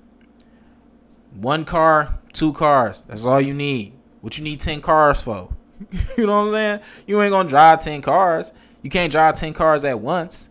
One 1.35 1.64
car, 1.64 2.18
two 2.33 2.53
cars. 2.53 3.03
That's 3.07 3.25
all 3.25 3.41
you 3.41 3.55
need. 3.55 3.93
What 4.23 4.39
you 4.39 4.45
need 4.45 4.61
ten 4.61 4.81
cars 4.81 5.21
for? 5.21 5.51
you 6.16 6.27
know 6.27 6.47
what 6.47 6.49
I'm 6.49 6.53
saying? 6.53 6.81
You 7.07 7.21
ain't 7.23 7.33
gonna 7.33 7.49
drive 7.49 7.83
ten 7.83 8.01
cars. 8.03 8.53
You 8.83 8.91
can't 8.91 9.12
drive 9.12 9.35
ten 9.35 9.53
cars 9.53 9.85
at 9.85 10.01
once. 10.01 10.49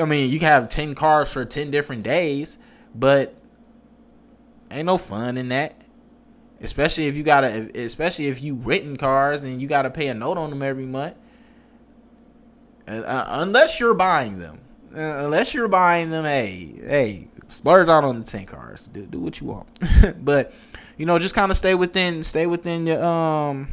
I 0.00 0.04
mean, 0.04 0.30
you 0.30 0.38
can 0.38 0.48
have 0.48 0.68
ten 0.68 0.94
cars 0.94 1.30
for 1.30 1.44
ten 1.44 1.70
different 1.70 2.02
days, 2.02 2.58
but 2.94 3.34
ain't 4.70 4.86
no 4.86 4.98
fun 4.98 5.36
in 5.36 5.48
that. 5.48 5.80
Especially 6.60 7.06
if 7.06 7.14
you 7.16 7.22
gotta, 7.22 7.70
especially 7.74 8.26
if 8.26 8.42
you 8.42 8.54
written 8.54 8.96
cars 8.96 9.44
and 9.44 9.62
you 9.62 9.68
gotta 9.68 9.90
pay 9.90 10.08
a 10.08 10.14
note 10.14 10.38
on 10.38 10.50
them 10.50 10.62
every 10.62 10.86
month. 10.86 11.14
Uh, 12.86 13.24
unless 13.28 13.78
you're 13.78 13.94
buying 13.94 14.38
them, 14.38 14.60
uh, 14.96 15.24
unless 15.24 15.52
you're 15.52 15.68
buying 15.68 16.10
them, 16.10 16.24
hey, 16.24 16.72
hey, 16.84 17.28
splurge 17.48 17.88
out 17.88 18.02
on 18.02 18.18
the 18.18 18.24
ten 18.24 18.46
cars. 18.46 18.86
Do 18.88 19.02
do 19.02 19.20
what 19.20 19.40
you 19.40 19.46
want, 19.46 19.68
but 20.24 20.52
you 20.96 21.06
know, 21.06 21.18
just 21.18 21.34
kind 21.34 21.50
of 21.50 21.56
stay 21.56 21.74
within, 21.74 22.24
stay 22.24 22.46
within 22.46 22.86
your 22.86 23.04
um 23.04 23.68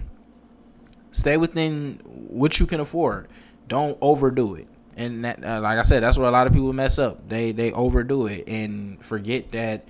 Stay 1.16 1.38
within 1.38 1.98
what 2.04 2.60
you 2.60 2.66
can 2.66 2.82
afford. 2.82 3.30
Don't 3.70 3.98
overdo 4.02 4.56
it. 4.56 4.68
And 4.98 5.24
that, 5.24 5.42
uh, 5.42 5.62
like 5.62 5.80
I 5.80 5.84
said, 5.84 6.04
that's 6.04 6.18
where 6.18 6.28
a 6.28 6.32
lot 6.32 6.46
of 6.46 6.52
people 6.52 6.74
mess 6.74 7.00
up. 7.00 7.30
They 7.30 7.54
they 7.54 7.72
overdo 7.72 8.28
it 8.28 8.50
and 8.50 9.04
forget 9.04 9.54
that 9.54 9.86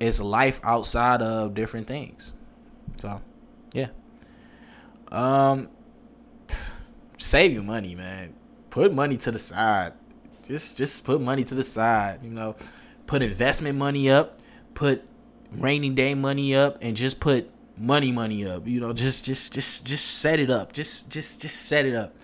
it's 0.00 0.20
life 0.20 0.60
outside 0.64 1.22
of 1.22 1.54
different 1.54 1.86
things. 1.86 2.34
So, 2.98 3.20
yeah. 3.72 3.88
Um, 5.12 5.68
save 7.18 7.52
your 7.52 7.62
money, 7.62 7.94
man. 7.94 8.34
Put 8.70 8.92
money 8.92 9.16
to 9.18 9.30
the 9.30 9.38
side. 9.38 9.92
Just 10.42 10.76
just 10.76 11.04
put 11.04 11.20
money 11.20 11.44
to 11.44 11.54
the 11.54 11.62
side. 11.62 12.20
You 12.24 12.30
know, 12.30 12.56
put 13.06 13.22
investment 13.22 13.78
money 13.78 14.10
up. 14.10 14.40
Put 14.74 15.04
rainy 15.52 15.90
day 15.90 16.14
money 16.14 16.54
up, 16.54 16.78
and 16.80 16.96
just 16.96 17.20
put 17.20 17.50
money 17.80 18.12
money 18.12 18.46
up 18.46 18.66
you 18.66 18.78
know 18.78 18.92
just 18.92 19.24
just 19.24 19.54
just 19.54 19.86
just 19.86 20.18
set 20.18 20.38
it 20.38 20.50
up 20.50 20.70
just 20.70 21.08
just 21.08 21.40
just 21.40 21.62
set 21.62 21.86
it 21.86 21.94
up 21.94 22.14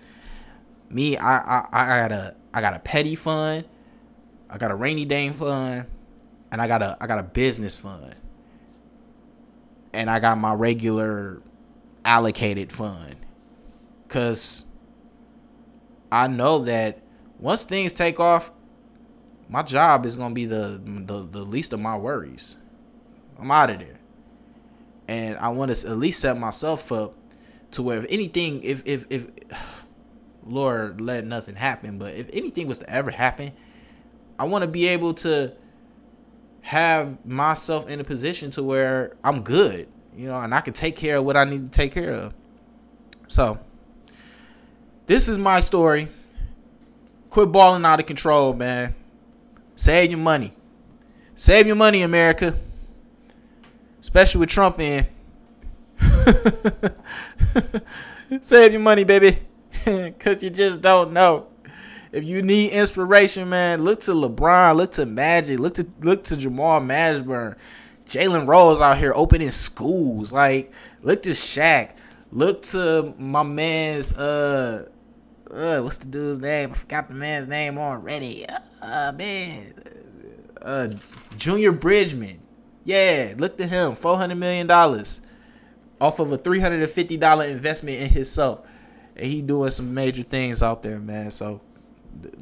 me 0.91 1.17
i 1.17 1.37
i, 1.37 1.67
I 1.71 1.99
got 2.01 2.11
a 2.11 2.35
i 2.53 2.61
got 2.61 2.75
a 2.75 2.79
petty 2.79 3.15
fund 3.15 3.65
i 4.51 4.57
got 4.59 4.69
a 4.69 4.75
rainy 4.75 5.03
day 5.03 5.31
fund 5.31 5.87
and 6.51 6.61
i 6.61 6.67
got 6.67 6.81
a 6.81 6.97
i 7.01 7.07
got 7.07 7.19
a 7.19 7.23
business 7.23 7.75
fund. 7.75 8.15
And 9.93 10.09
i 10.09 10.19
got 10.19 10.37
my 10.37 10.53
regular 10.53 11.41
allocated 12.05 12.71
fund. 12.71 13.15
Because 14.07 14.65
i 16.11 16.27
know 16.27 16.59
that 16.59 17.01
once 17.39 17.65
things 17.65 17.93
take 17.93 18.19
off 18.19 18.51
my 19.49 19.63
job 19.63 20.05
is 20.05 20.17
gonna 20.17 20.33
be 20.33 20.45
the 20.45 20.81
the, 21.05 21.27
the 21.29 21.43
least 21.43 21.73
of 21.73 21.79
my 21.79 21.97
worries. 21.97 22.57
I'm 23.39 23.51
out 23.51 23.69
of 23.69 23.79
there. 23.79 23.99
And 25.07 25.37
I 25.37 25.49
want 25.49 25.73
to 25.73 25.89
at 25.89 25.97
least 25.97 26.19
set 26.19 26.37
myself 26.37 26.91
up 26.91 27.13
to 27.71 27.81
where 27.81 27.97
if 27.97 28.05
anything, 28.09 28.61
if 28.63 28.83
if 28.85 29.05
if 29.09 29.27
Lord 30.45 31.01
let 31.01 31.25
nothing 31.25 31.55
happen, 31.55 31.97
but 31.97 32.15
if 32.15 32.29
anything 32.33 32.67
was 32.67 32.79
to 32.79 32.89
ever 32.89 33.11
happen, 33.11 33.51
I 34.39 34.45
want 34.45 34.63
to 34.63 34.67
be 34.67 34.87
able 34.87 35.13
to 35.15 35.53
have 36.67 37.25
myself 37.25 37.89
in 37.89 38.01
a 38.01 38.03
position 38.03 38.51
to 38.51 38.61
where 38.61 39.15
I'm 39.23 39.41
good, 39.41 39.87
you 40.13 40.27
know, 40.27 40.41
and 40.41 40.53
I 40.53 40.59
can 40.59 40.73
take 40.73 40.97
care 40.97 41.15
of 41.15 41.23
what 41.23 41.37
I 41.37 41.45
need 41.45 41.71
to 41.71 41.77
take 41.77 41.93
care 41.93 42.11
of. 42.11 42.33
So, 43.29 43.57
this 45.05 45.29
is 45.29 45.37
my 45.37 45.61
story. 45.61 46.09
Quit 47.29 47.53
balling 47.53 47.85
out 47.85 48.01
of 48.01 48.05
control, 48.05 48.51
man. 48.51 48.93
Save 49.77 50.11
your 50.11 50.19
money. 50.19 50.53
Save 51.35 51.67
your 51.67 51.77
money, 51.77 52.01
America. 52.01 52.53
Especially 54.01 54.41
with 54.41 54.49
Trump 54.49 54.81
in. 54.81 55.07
Save 58.41 58.73
your 58.73 58.81
money, 58.81 59.05
baby. 59.05 59.39
Cause 60.19 60.43
you 60.43 60.49
just 60.49 60.81
don't 60.81 61.13
know. 61.13 61.47
If 62.17 62.23
you 62.23 62.41
need 62.41 62.71
inspiration, 62.71 63.47
man, 63.49 63.83
look 63.83 64.01
to 64.01 64.11
LeBron, 64.11 64.75
look 64.75 64.93
to 64.93 65.05
Magic, 65.05 65.59
look 65.59 65.75
to 65.75 65.87
look 66.01 66.23
to 66.23 66.35
Jamal 66.35 66.81
Mashburn, 66.81 67.55
Jalen 68.07 68.47
Rose 68.47 68.81
out 68.81 68.97
here 68.97 69.13
opening 69.15 69.51
schools. 69.51 70.33
Like, 70.33 70.71
look 71.03 71.21
to 71.21 71.29
Shaq. 71.29 71.91
Look 72.31 72.63
to 72.63 73.13
my 73.19 73.43
man's 73.43 74.13
uh 74.17 74.89
uh 75.51 75.81
what's 75.81 75.99
the 75.99 76.07
dude's 76.07 76.39
name? 76.39 76.71
I 76.71 76.73
forgot 76.73 77.07
the 77.07 77.13
man's 77.13 77.47
name 77.47 77.77
already. 77.77 78.47
Uh 78.81 79.11
man. 79.15 79.75
Uh 80.59 80.89
Junior 81.37 81.71
Bridgeman. 81.71 82.39
Yeah, 82.83 83.35
look 83.37 83.59
to 83.59 83.67
him. 83.67 83.93
Four 83.93 84.17
hundred 84.17 84.39
million 84.39 84.65
dollars 84.65 85.21
off 86.01 86.17
of 86.17 86.31
a 86.31 86.37
three 86.39 86.61
hundred 86.61 86.81
and 86.81 86.89
fifty 86.89 87.15
dollar 87.15 87.45
investment 87.45 88.01
in 88.01 88.09
himself. 88.09 88.67
And 89.15 89.27
he 89.27 89.43
doing 89.43 89.69
some 89.69 89.93
major 89.93 90.23
things 90.23 90.63
out 90.63 90.81
there, 90.81 90.97
man. 90.97 91.29
So 91.29 91.61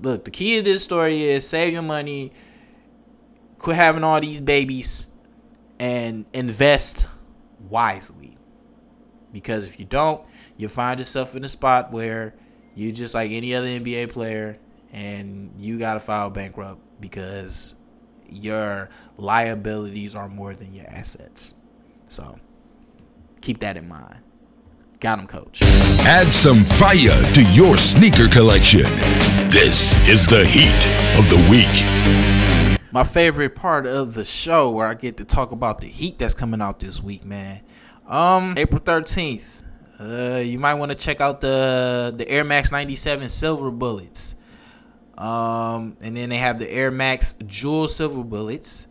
look, 0.02 0.26
the 0.26 0.32
key 0.32 0.58
to 0.58 0.62
this 0.62 0.84
story 0.84 1.24
is 1.24 1.48
save 1.48 1.74
your 1.74 1.82
money, 1.82 2.32
quit 3.60 3.76
having 3.76 4.04
all 4.04 4.20
these 4.22 4.42
babies, 4.42 5.08
and 5.80 6.26
invest 6.34 7.08
wisely. 7.70 8.38
Because 9.34 9.66
if 9.66 9.80
you 9.80 9.86
don't, 9.86 10.22
you'll 10.58 10.70
find 10.70 11.00
yourself 11.00 11.36
in 11.36 11.44
a 11.44 11.50
spot 11.50 11.92
where 11.92 12.36
you 12.74 12.92
just 12.92 13.14
like 13.14 13.32
any 13.32 13.54
other 13.56 13.68
NBA 13.68 14.12
player 14.12 14.58
and 14.92 15.54
you 15.58 15.78
gotta 15.78 16.00
file 16.00 16.30
bankrupt 16.30 16.80
because 17.02 17.76
your 18.30 18.90
liabilities 19.18 20.16
are 20.16 20.30
more 20.30 20.54
than 20.54 20.74
your 20.74 20.88
assets. 20.88 21.54
So 22.08 22.40
keep 23.42 23.60
that 23.60 23.78
in 23.78 23.88
mind. 23.88 24.25
Got 25.06 25.20
him, 25.20 25.28
coach. 25.28 25.62
Add 25.62 26.34
some 26.34 26.64
fire 26.64 27.22
to 27.36 27.44
your 27.54 27.78
sneaker 27.78 28.28
collection. 28.28 28.86
This 29.52 29.94
is 30.10 30.26
the 30.26 30.44
heat 30.44 30.88
of 31.20 31.30
the 31.30 31.38
week. 31.48 32.82
My 32.92 33.04
favorite 33.04 33.54
part 33.54 33.86
of 33.86 34.16
the 34.16 34.26
show 34.26 34.72
where 34.72 34.88
I 34.88 34.96
get 34.96 35.18
to 35.18 35.24
talk 35.24 35.52
about 35.52 35.80
the 35.80 35.86
heat 35.86 36.18
that's 36.18 36.34
coming 36.34 36.60
out 36.60 36.80
this 36.80 37.04
week, 37.04 37.24
man. 37.24 37.62
Um, 38.08 38.56
April 38.58 38.82
13th. 38.82 39.62
Uh, 40.00 40.42
you 40.44 40.58
might 40.58 40.74
want 40.74 40.92
to 40.92 40.98
check 40.98 41.22
out 41.22 41.40
the 41.40 42.12
the 42.18 42.28
Air 42.28 42.44
Max 42.44 42.72
97 42.72 43.30
Silver 43.30 43.70
Bullets. 43.70 44.36
Um, 45.20 45.98
and 46.02 46.18
then 46.18 46.30
they 46.30 46.40
have 46.40 46.58
the 46.58 46.68
Air 46.68 46.90
Max 46.90 47.36
Jewel 47.46 47.88
Silver 47.88 48.24
Bullets, 48.24 48.88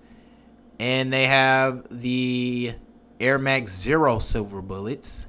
and 0.78 1.12
they 1.12 1.26
have 1.26 1.88
the 1.90 2.72
Air 3.18 3.40
Max 3.40 3.76
Zero 3.76 4.20
Silver 4.20 4.62
Bullets. 4.62 5.26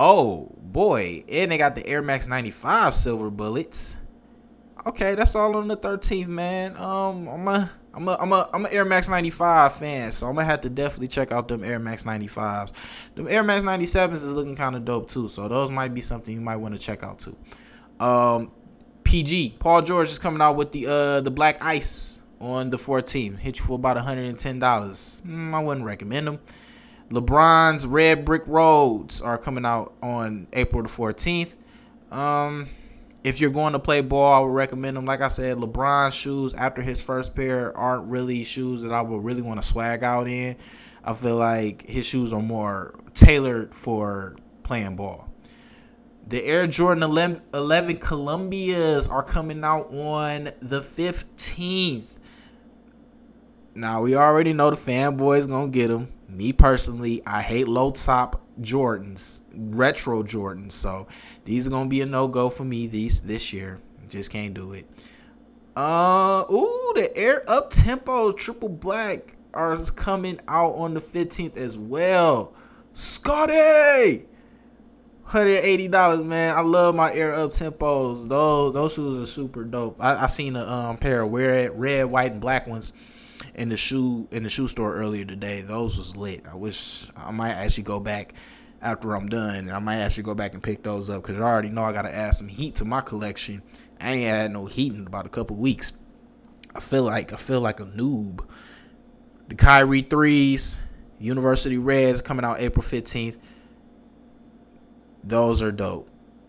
Oh 0.00 0.54
boy, 0.60 1.24
and 1.28 1.50
they 1.50 1.58
got 1.58 1.74
the 1.74 1.84
Air 1.84 2.02
Max 2.02 2.28
95 2.28 2.94
Silver 2.94 3.30
Bullets. 3.30 3.96
Okay, 4.86 5.16
that's 5.16 5.34
all 5.34 5.56
on 5.56 5.66
the 5.66 5.76
13th, 5.76 6.28
man. 6.28 6.76
Um, 6.76 7.26
I'm 7.26 7.48
a 7.48 7.70
I'm 7.92 8.06
a 8.06 8.16
I'm 8.20 8.32
a 8.32 8.48
I'm 8.54 8.64
an 8.64 8.72
Air 8.72 8.84
Max 8.84 9.08
95 9.08 9.74
fan, 9.74 10.12
so 10.12 10.28
I'm 10.28 10.36
gonna 10.36 10.46
have 10.46 10.60
to 10.60 10.70
definitely 10.70 11.08
check 11.08 11.32
out 11.32 11.48
them 11.48 11.64
Air 11.64 11.80
Max 11.80 12.04
95s. 12.04 12.70
Them 13.16 13.26
Air 13.26 13.42
Max 13.42 13.64
97s 13.64 14.12
is 14.12 14.32
looking 14.34 14.54
kind 14.54 14.76
of 14.76 14.84
dope 14.84 15.08
too, 15.08 15.26
so 15.26 15.48
those 15.48 15.72
might 15.72 15.92
be 15.92 16.00
something 16.00 16.32
you 16.32 16.40
might 16.40 16.58
want 16.58 16.74
to 16.74 16.80
check 16.80 17.02
out 17.02 17.18
too. 17.18 17.36
Um, 17.98 18.52
PG 19.02 19.56
Paul 19.58 19.82
George 19.82 20.10
is 20.10 20.20
coming 20.20 20.40
out 20.40 20.54
with 20.54 20.70
the 20.70 20.86
uh 20.86 21.20
the 21.22 21.32
Black 21.32 21.60
Ice 21.60 22.20
on 22.40 22.70
the 22.70 22.76
14th. 22.76 23.36
Hit 23.38 23.58
you 23.58 23.64
for 23.64 23.72
about 23.72 23.96
110 23.96 24.60
dollars. 24.60 25.24
Mm, 25.26 25.52
I 25.52 25.60
wouldn't 25.60 25.84
recommend 25.84 26.28
them. 26.28 26.38
LeBron's 27.10 27.86
Red 27.86 28.24
Brick 28.24 28.42
Roads 28.46 29.22
are 29.22 29.38
coming 29.38 29.64
out 29.64 29.94
on 30.02 30.46
April 30.52 30.82
the 30.82 30.88
14th. 30.88 31.54
Um, 32.12 32.68
if 33.24 33.40
you're 33.40 33.50
going 33.50 33.72
to 33.72 33.78
play 33.78 34.02
ball, 34.02 34.32
I 34.32 34.40
would 34.40 34.54
recommend 34.54 34.96
them. 34.96 35.06
Like 35.06 35.22
I 35.22 35.28
said, 35.28 35.56
LeBron's 35.56 36.14
shoes 36.14 36.52
after 36.52 36.82
his 36.82 37.02
first 37.02 37.34
pair 37.34 37.76
aren't 37.76 38.10
really 38.10 38.44
shoes 38.44 38.82
that 38.82 38.92
I 38.92 39.00
would 39.00 39.24
really 39.24 39.42
want 39.42 39.60
to 39.60 39.66
swag 39.66 40.02
out 40.02 40.28
in. 40.28 40.56
I 41.02 41.14
feel 41.14 41.36
like 41.36 41.86
his 41.88 42.04
shoes 42.04 42.32
are 42.34 42.42
more 42.42 42.94
tailored 43.14 43.74
for 43.74 44.36
playing 44.62 44.96
ball. 44.96 45.32
The 46.26 46.44
Air 46.44 46.66
Jordan 46.66 47.02
11, 47.02 47.40
11 47.54 47.96
Columbias 47.96 49.10
are 49.10 49.22
coming 49.22 49.64
out 49.64 49.90
on 49.94 50.50
the 50.60 50.82
15th. 50.82 52.18
Now, 53.74 54.02
we 54.02 54.14
already 54.14 54.52
know 54.52 54.70
the 54.70 54.76
fanboys 54.76 55.48
going 55.48 55.72
to 55.72 55.78
get 55.78 55.88
them. 55.88 56.12
Me 56.28 56.52
personally, 56.52 57.22
I 57.26 57.40
hate 57.40 57.68
low 57.68 57.90
top 57.90 58.42
Jordans, 58.60 59.42
retro 59.54 60.22
Jordans. 60.22 60.72
So 60.72 61.06
these 61.44 61.66
are 61.66 61.70
gonna 61.70 61.88
be 61.88 62.02
a 62.02 62.06
no 62.06 62.28
go 62.28 62.50
for 62.50 62.64
me 62.64 62.86
these 62.86 63.20
this 63.20 63.52
year. 63.52 63.80
Just 64.08 64.30
can't 64.30 64.52
do 64.52 64.72
it. 64.72 64.86
Uh, 65.74 66.44
ooh, 66.50 66.92
the 66.96 67.10
Air 67.16 67.48
Up 67.48 67.70
Tempo 67.70 68.32
Triple 68.32 68.68
Black 68.68 69.36
are 69.54 69.76
coming 69.92 70.40
out 70.48 70.72
on 70.72 70.94
the 70.94 71.00
15th 71.00 71.56
as 71.56 71.78
well. 71.78 72.52
Scotty, 72.92 74.26
hundred 75.22 75.58
eighty 75.58 75.88
dollars, 75.88 76.22
man. 76.24 76.54
I 76.56 76.60
love 76.62 76.94
my 76.94 77.14
Air 77.14 77.34
Up 77.34 77.52
Tempos. 77.52 78.28
Those 78.28 78.74
those 78.74 78.94
shoes 78.94 79.18
are 79.18 79.26
super 79.26 79.62
dope. 79.62 79.96
I, 80.00 80.24
I 80.24 80.26
seen 80.26 80.56
a 80.56 80.66
um, 80.66 80.96
pair 80.96 81.22
of 81.22 81.30
red, 81.30 81.78
red, 81.78 82.04
white, 82.04 82.32
and 82.32 82.40
black 82.40 82.66
ones 82.66 82.92
in 83.58 83.68
the 83.68 83.76
shoe 83.76 84.28
in 84.30 84.44
the 84.44 84.48
shoe 84.48 84.68
store 84.68 84.94
earlier 84.94 85.24
today. 85.24 85.60
Those 85.60 85.98
was 85.98 86.16
lit. 86.16 86.46
I 86.50 86.54
wish 86.54 87.10
I 87.16 87.32
might 87.32 87.52
actually 87.52 87.82
go 87.82 87.98
back 87.98 88.34
after 88.80 89.14
I'm 89.14 89.28
done. 89.28 89.68
I 89.68 89.80
might 89.80 89.96
actually 89.96 90.22
go 90.22 90.34
back 90.34 90.54
and 90.54 90.62
pick 90.62 90.84
those 90.84 91.10
up 91.10 91.22
because 91.22 91.40
I 91.40 91.44
already 91.44 91.68
know 91.68 91.82
I 91.82 91.92
got 91.92 92.02
to 92.02 92.14
add 92.14 92.36
some 92.36 92.46
heat 92.46 92.76
to 92.76 92.84
my 92.84 93.00
collection. 93.00 93.62
I 94.00 94.12
ain't 94.12 94.28
had 94.28 94.52
no 94.52 94.66
heat 94.66 94.94
in 94.94 95.06
about 95.06 95.26
a 95.26 95.28
couple 95.28 95.56
weeks. 95.56 95.92
I 96.74 96.80
feel 96.80 97.02
like 97.02 97.32
I 97.32 97.36
feel 97.36 97.60
like 97.60 97.80
a 97.80 97.86
noob. 97.86 98.46
The 99.48 99.56
Kyrie 99.56 100.02
threes, 100.02 100.78
University 101.18 101.78
Reds 101.78 102.22
coming 102.22 102.44
out 102.44 102.60
April 102.60 102.84
15th. 102.84 103.38
Those 105.24 105.62
are 105.62 105.72
dope. 105.72 106.08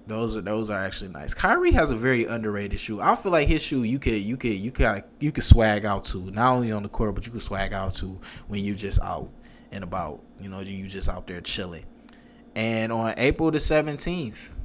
Those 0.10 0.36
are 0.36 0.42
those 0.42 0.72
are 0.72 0.84
actually 0.84 1.12
nice. 1.12 1.36
Kyrie 1.36 1.72
has 1.72 1.92
a 1.92 1.96
very 1.96 2.26
underrated 2.26 2.80
shoe. 2.80 3.00
I 3.00 3.16
feel 3.16 3.32
like 3.32 3.48
his 3.48 3.62
shoe 3.62 3.84
you 3.84 4.00
could 4.00 4.14
you 4.14 4.38
could 4.38 4.54
you 4.54 4.72
could 4.72 5.04
you 5.20 5.32
could 5.32 5.44
swag 5.44 5.86
out 5.86 6.04
to 6.06 6.32
not 6.32 6.56
only 6.56 6.72
on 6.72 6.82
the 6.82 6.90
court 6.90 7.14
but 7.14 7.28
you 7.28 7.32
could 7.32 7.44
swag 7.44 7.74
out 7.74 7.94
to 7.98 8.20
when 8.48 8.64
you 8.64 8.74
just 8.74 9.00
out 9.02 9.30
and 9.72 9.84
about. 9.84 10.20
You 10.42 10.50
know 10.50 10.62
you 10.62 10.88
just 10.88 11.10
out 11.10 11.28
there 11.28 11.42
chilling. 11.42 11.86
And 12.56 12.92
on 12.92 13.14
April 13.18 13.52
the 13.52 13.60
seventeenth, 13.60 14.58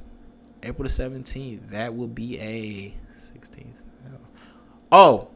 April 0.63 0.83
the 0.83 0.89
seventeenth, 0.89 1.69
that 1.69 1.95
will 1.95 2.07
be 2.07 2.39
a 2.39 2.95
sixteenth. 3.15 3.83
Oh, 4.91 5.27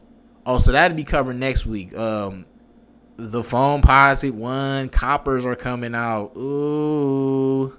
oh, 0.44 0.58
so 0.58 0.72
that'll 0.72 0.96
be 0.96 1.04
covered 1.04 1.36
next 1.36 1.66
week. 1.66 1.96
Um, 1.96 2.46
the 3.16 3.42
Foamposite 3.42 4.32
one 4.32 4.88
coppers 4.88 5.44
are 5.44 5.54
coming 5.54 5.94
out. 5.94 6.36
Ooh. 6.36 7.76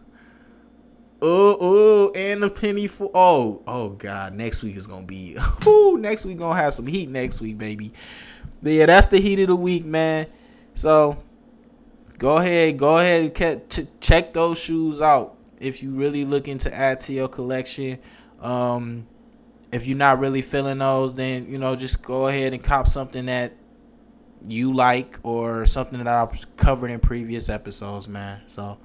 Oh, 1.23 1.57
oh, 1.61 2.11
and 2.15 2.41
the 2.41 2.49
penny 2.49 2.87
for 2.87 3.11
oh, 3.13 3.61
oh 3.67 3.89
god, 3.89 4.33
next 4.33 4.63
week 4.63 4.75
is 4.75 4.87
gonna 4.87 5.05
be 5.05 5.37
ooh, 5.67 5.97
next 5.97 6.25
week 6.25 6.39
gonna 6.39 6.59
have 6.59 6.73
some 6.73 6.87
heat 6.87 7.09
next 7.09 7.41
week, 7.41 7.57
baby. 7.57 7.93
But 8.63 8.73
yeah, 8.73 8.85
that's 8.87 9.07
the 9.07 9.19
heat 9.19 9.39
of 9.39 9.47
the 9.47 9.55
week, 9.55 9.85
man. 9.85 10.27
So 10.73 11.21
go 12.17 12.37
ahead, 12.37 12.77
go 12.77 12.97
ahead 12.97 13.39
and 13.39 13.87
check 13.99 14.33
those 14.33 14.57
shoes 14.57 14.99
out 14.99 15.37
if 15.59 15.83
you 15.83 15.91
really 15.91 16.25
looking 16.25 16.57
to 16.59 16.73
add 16.73 16.99
to 17.01 17.13
your 17.13 17.27
collection. 17.27 17.99
Um, 18.41 19.05
if 19.71 19.85
you're 19.85 19.97
not 19.97 20.19
really 20.19 20.41
feeling 20.41 20.79
those, 20.79 21.13
then 21.13 21.47
you 21.47 21.59
know 21.59 21.75
just 21.75 22.01
go 22.01 22.27
ahead 22.27 22.53
and 22.53 22.63
cop 22.63 22.87
something 22.87 23.27
that 23.27 23.53
you 24.47 24.73
like 24.73 25.19
or 25.21 25.67
something 25.67 25.99
that 25.99 26.07
I've 26.07 26.57
covered 26.57 26.89
in 26.89 26.99
previous 26.99 27.47
episodes, 27.47 28.07
man. 28.07 28.41
So 28.47 28.79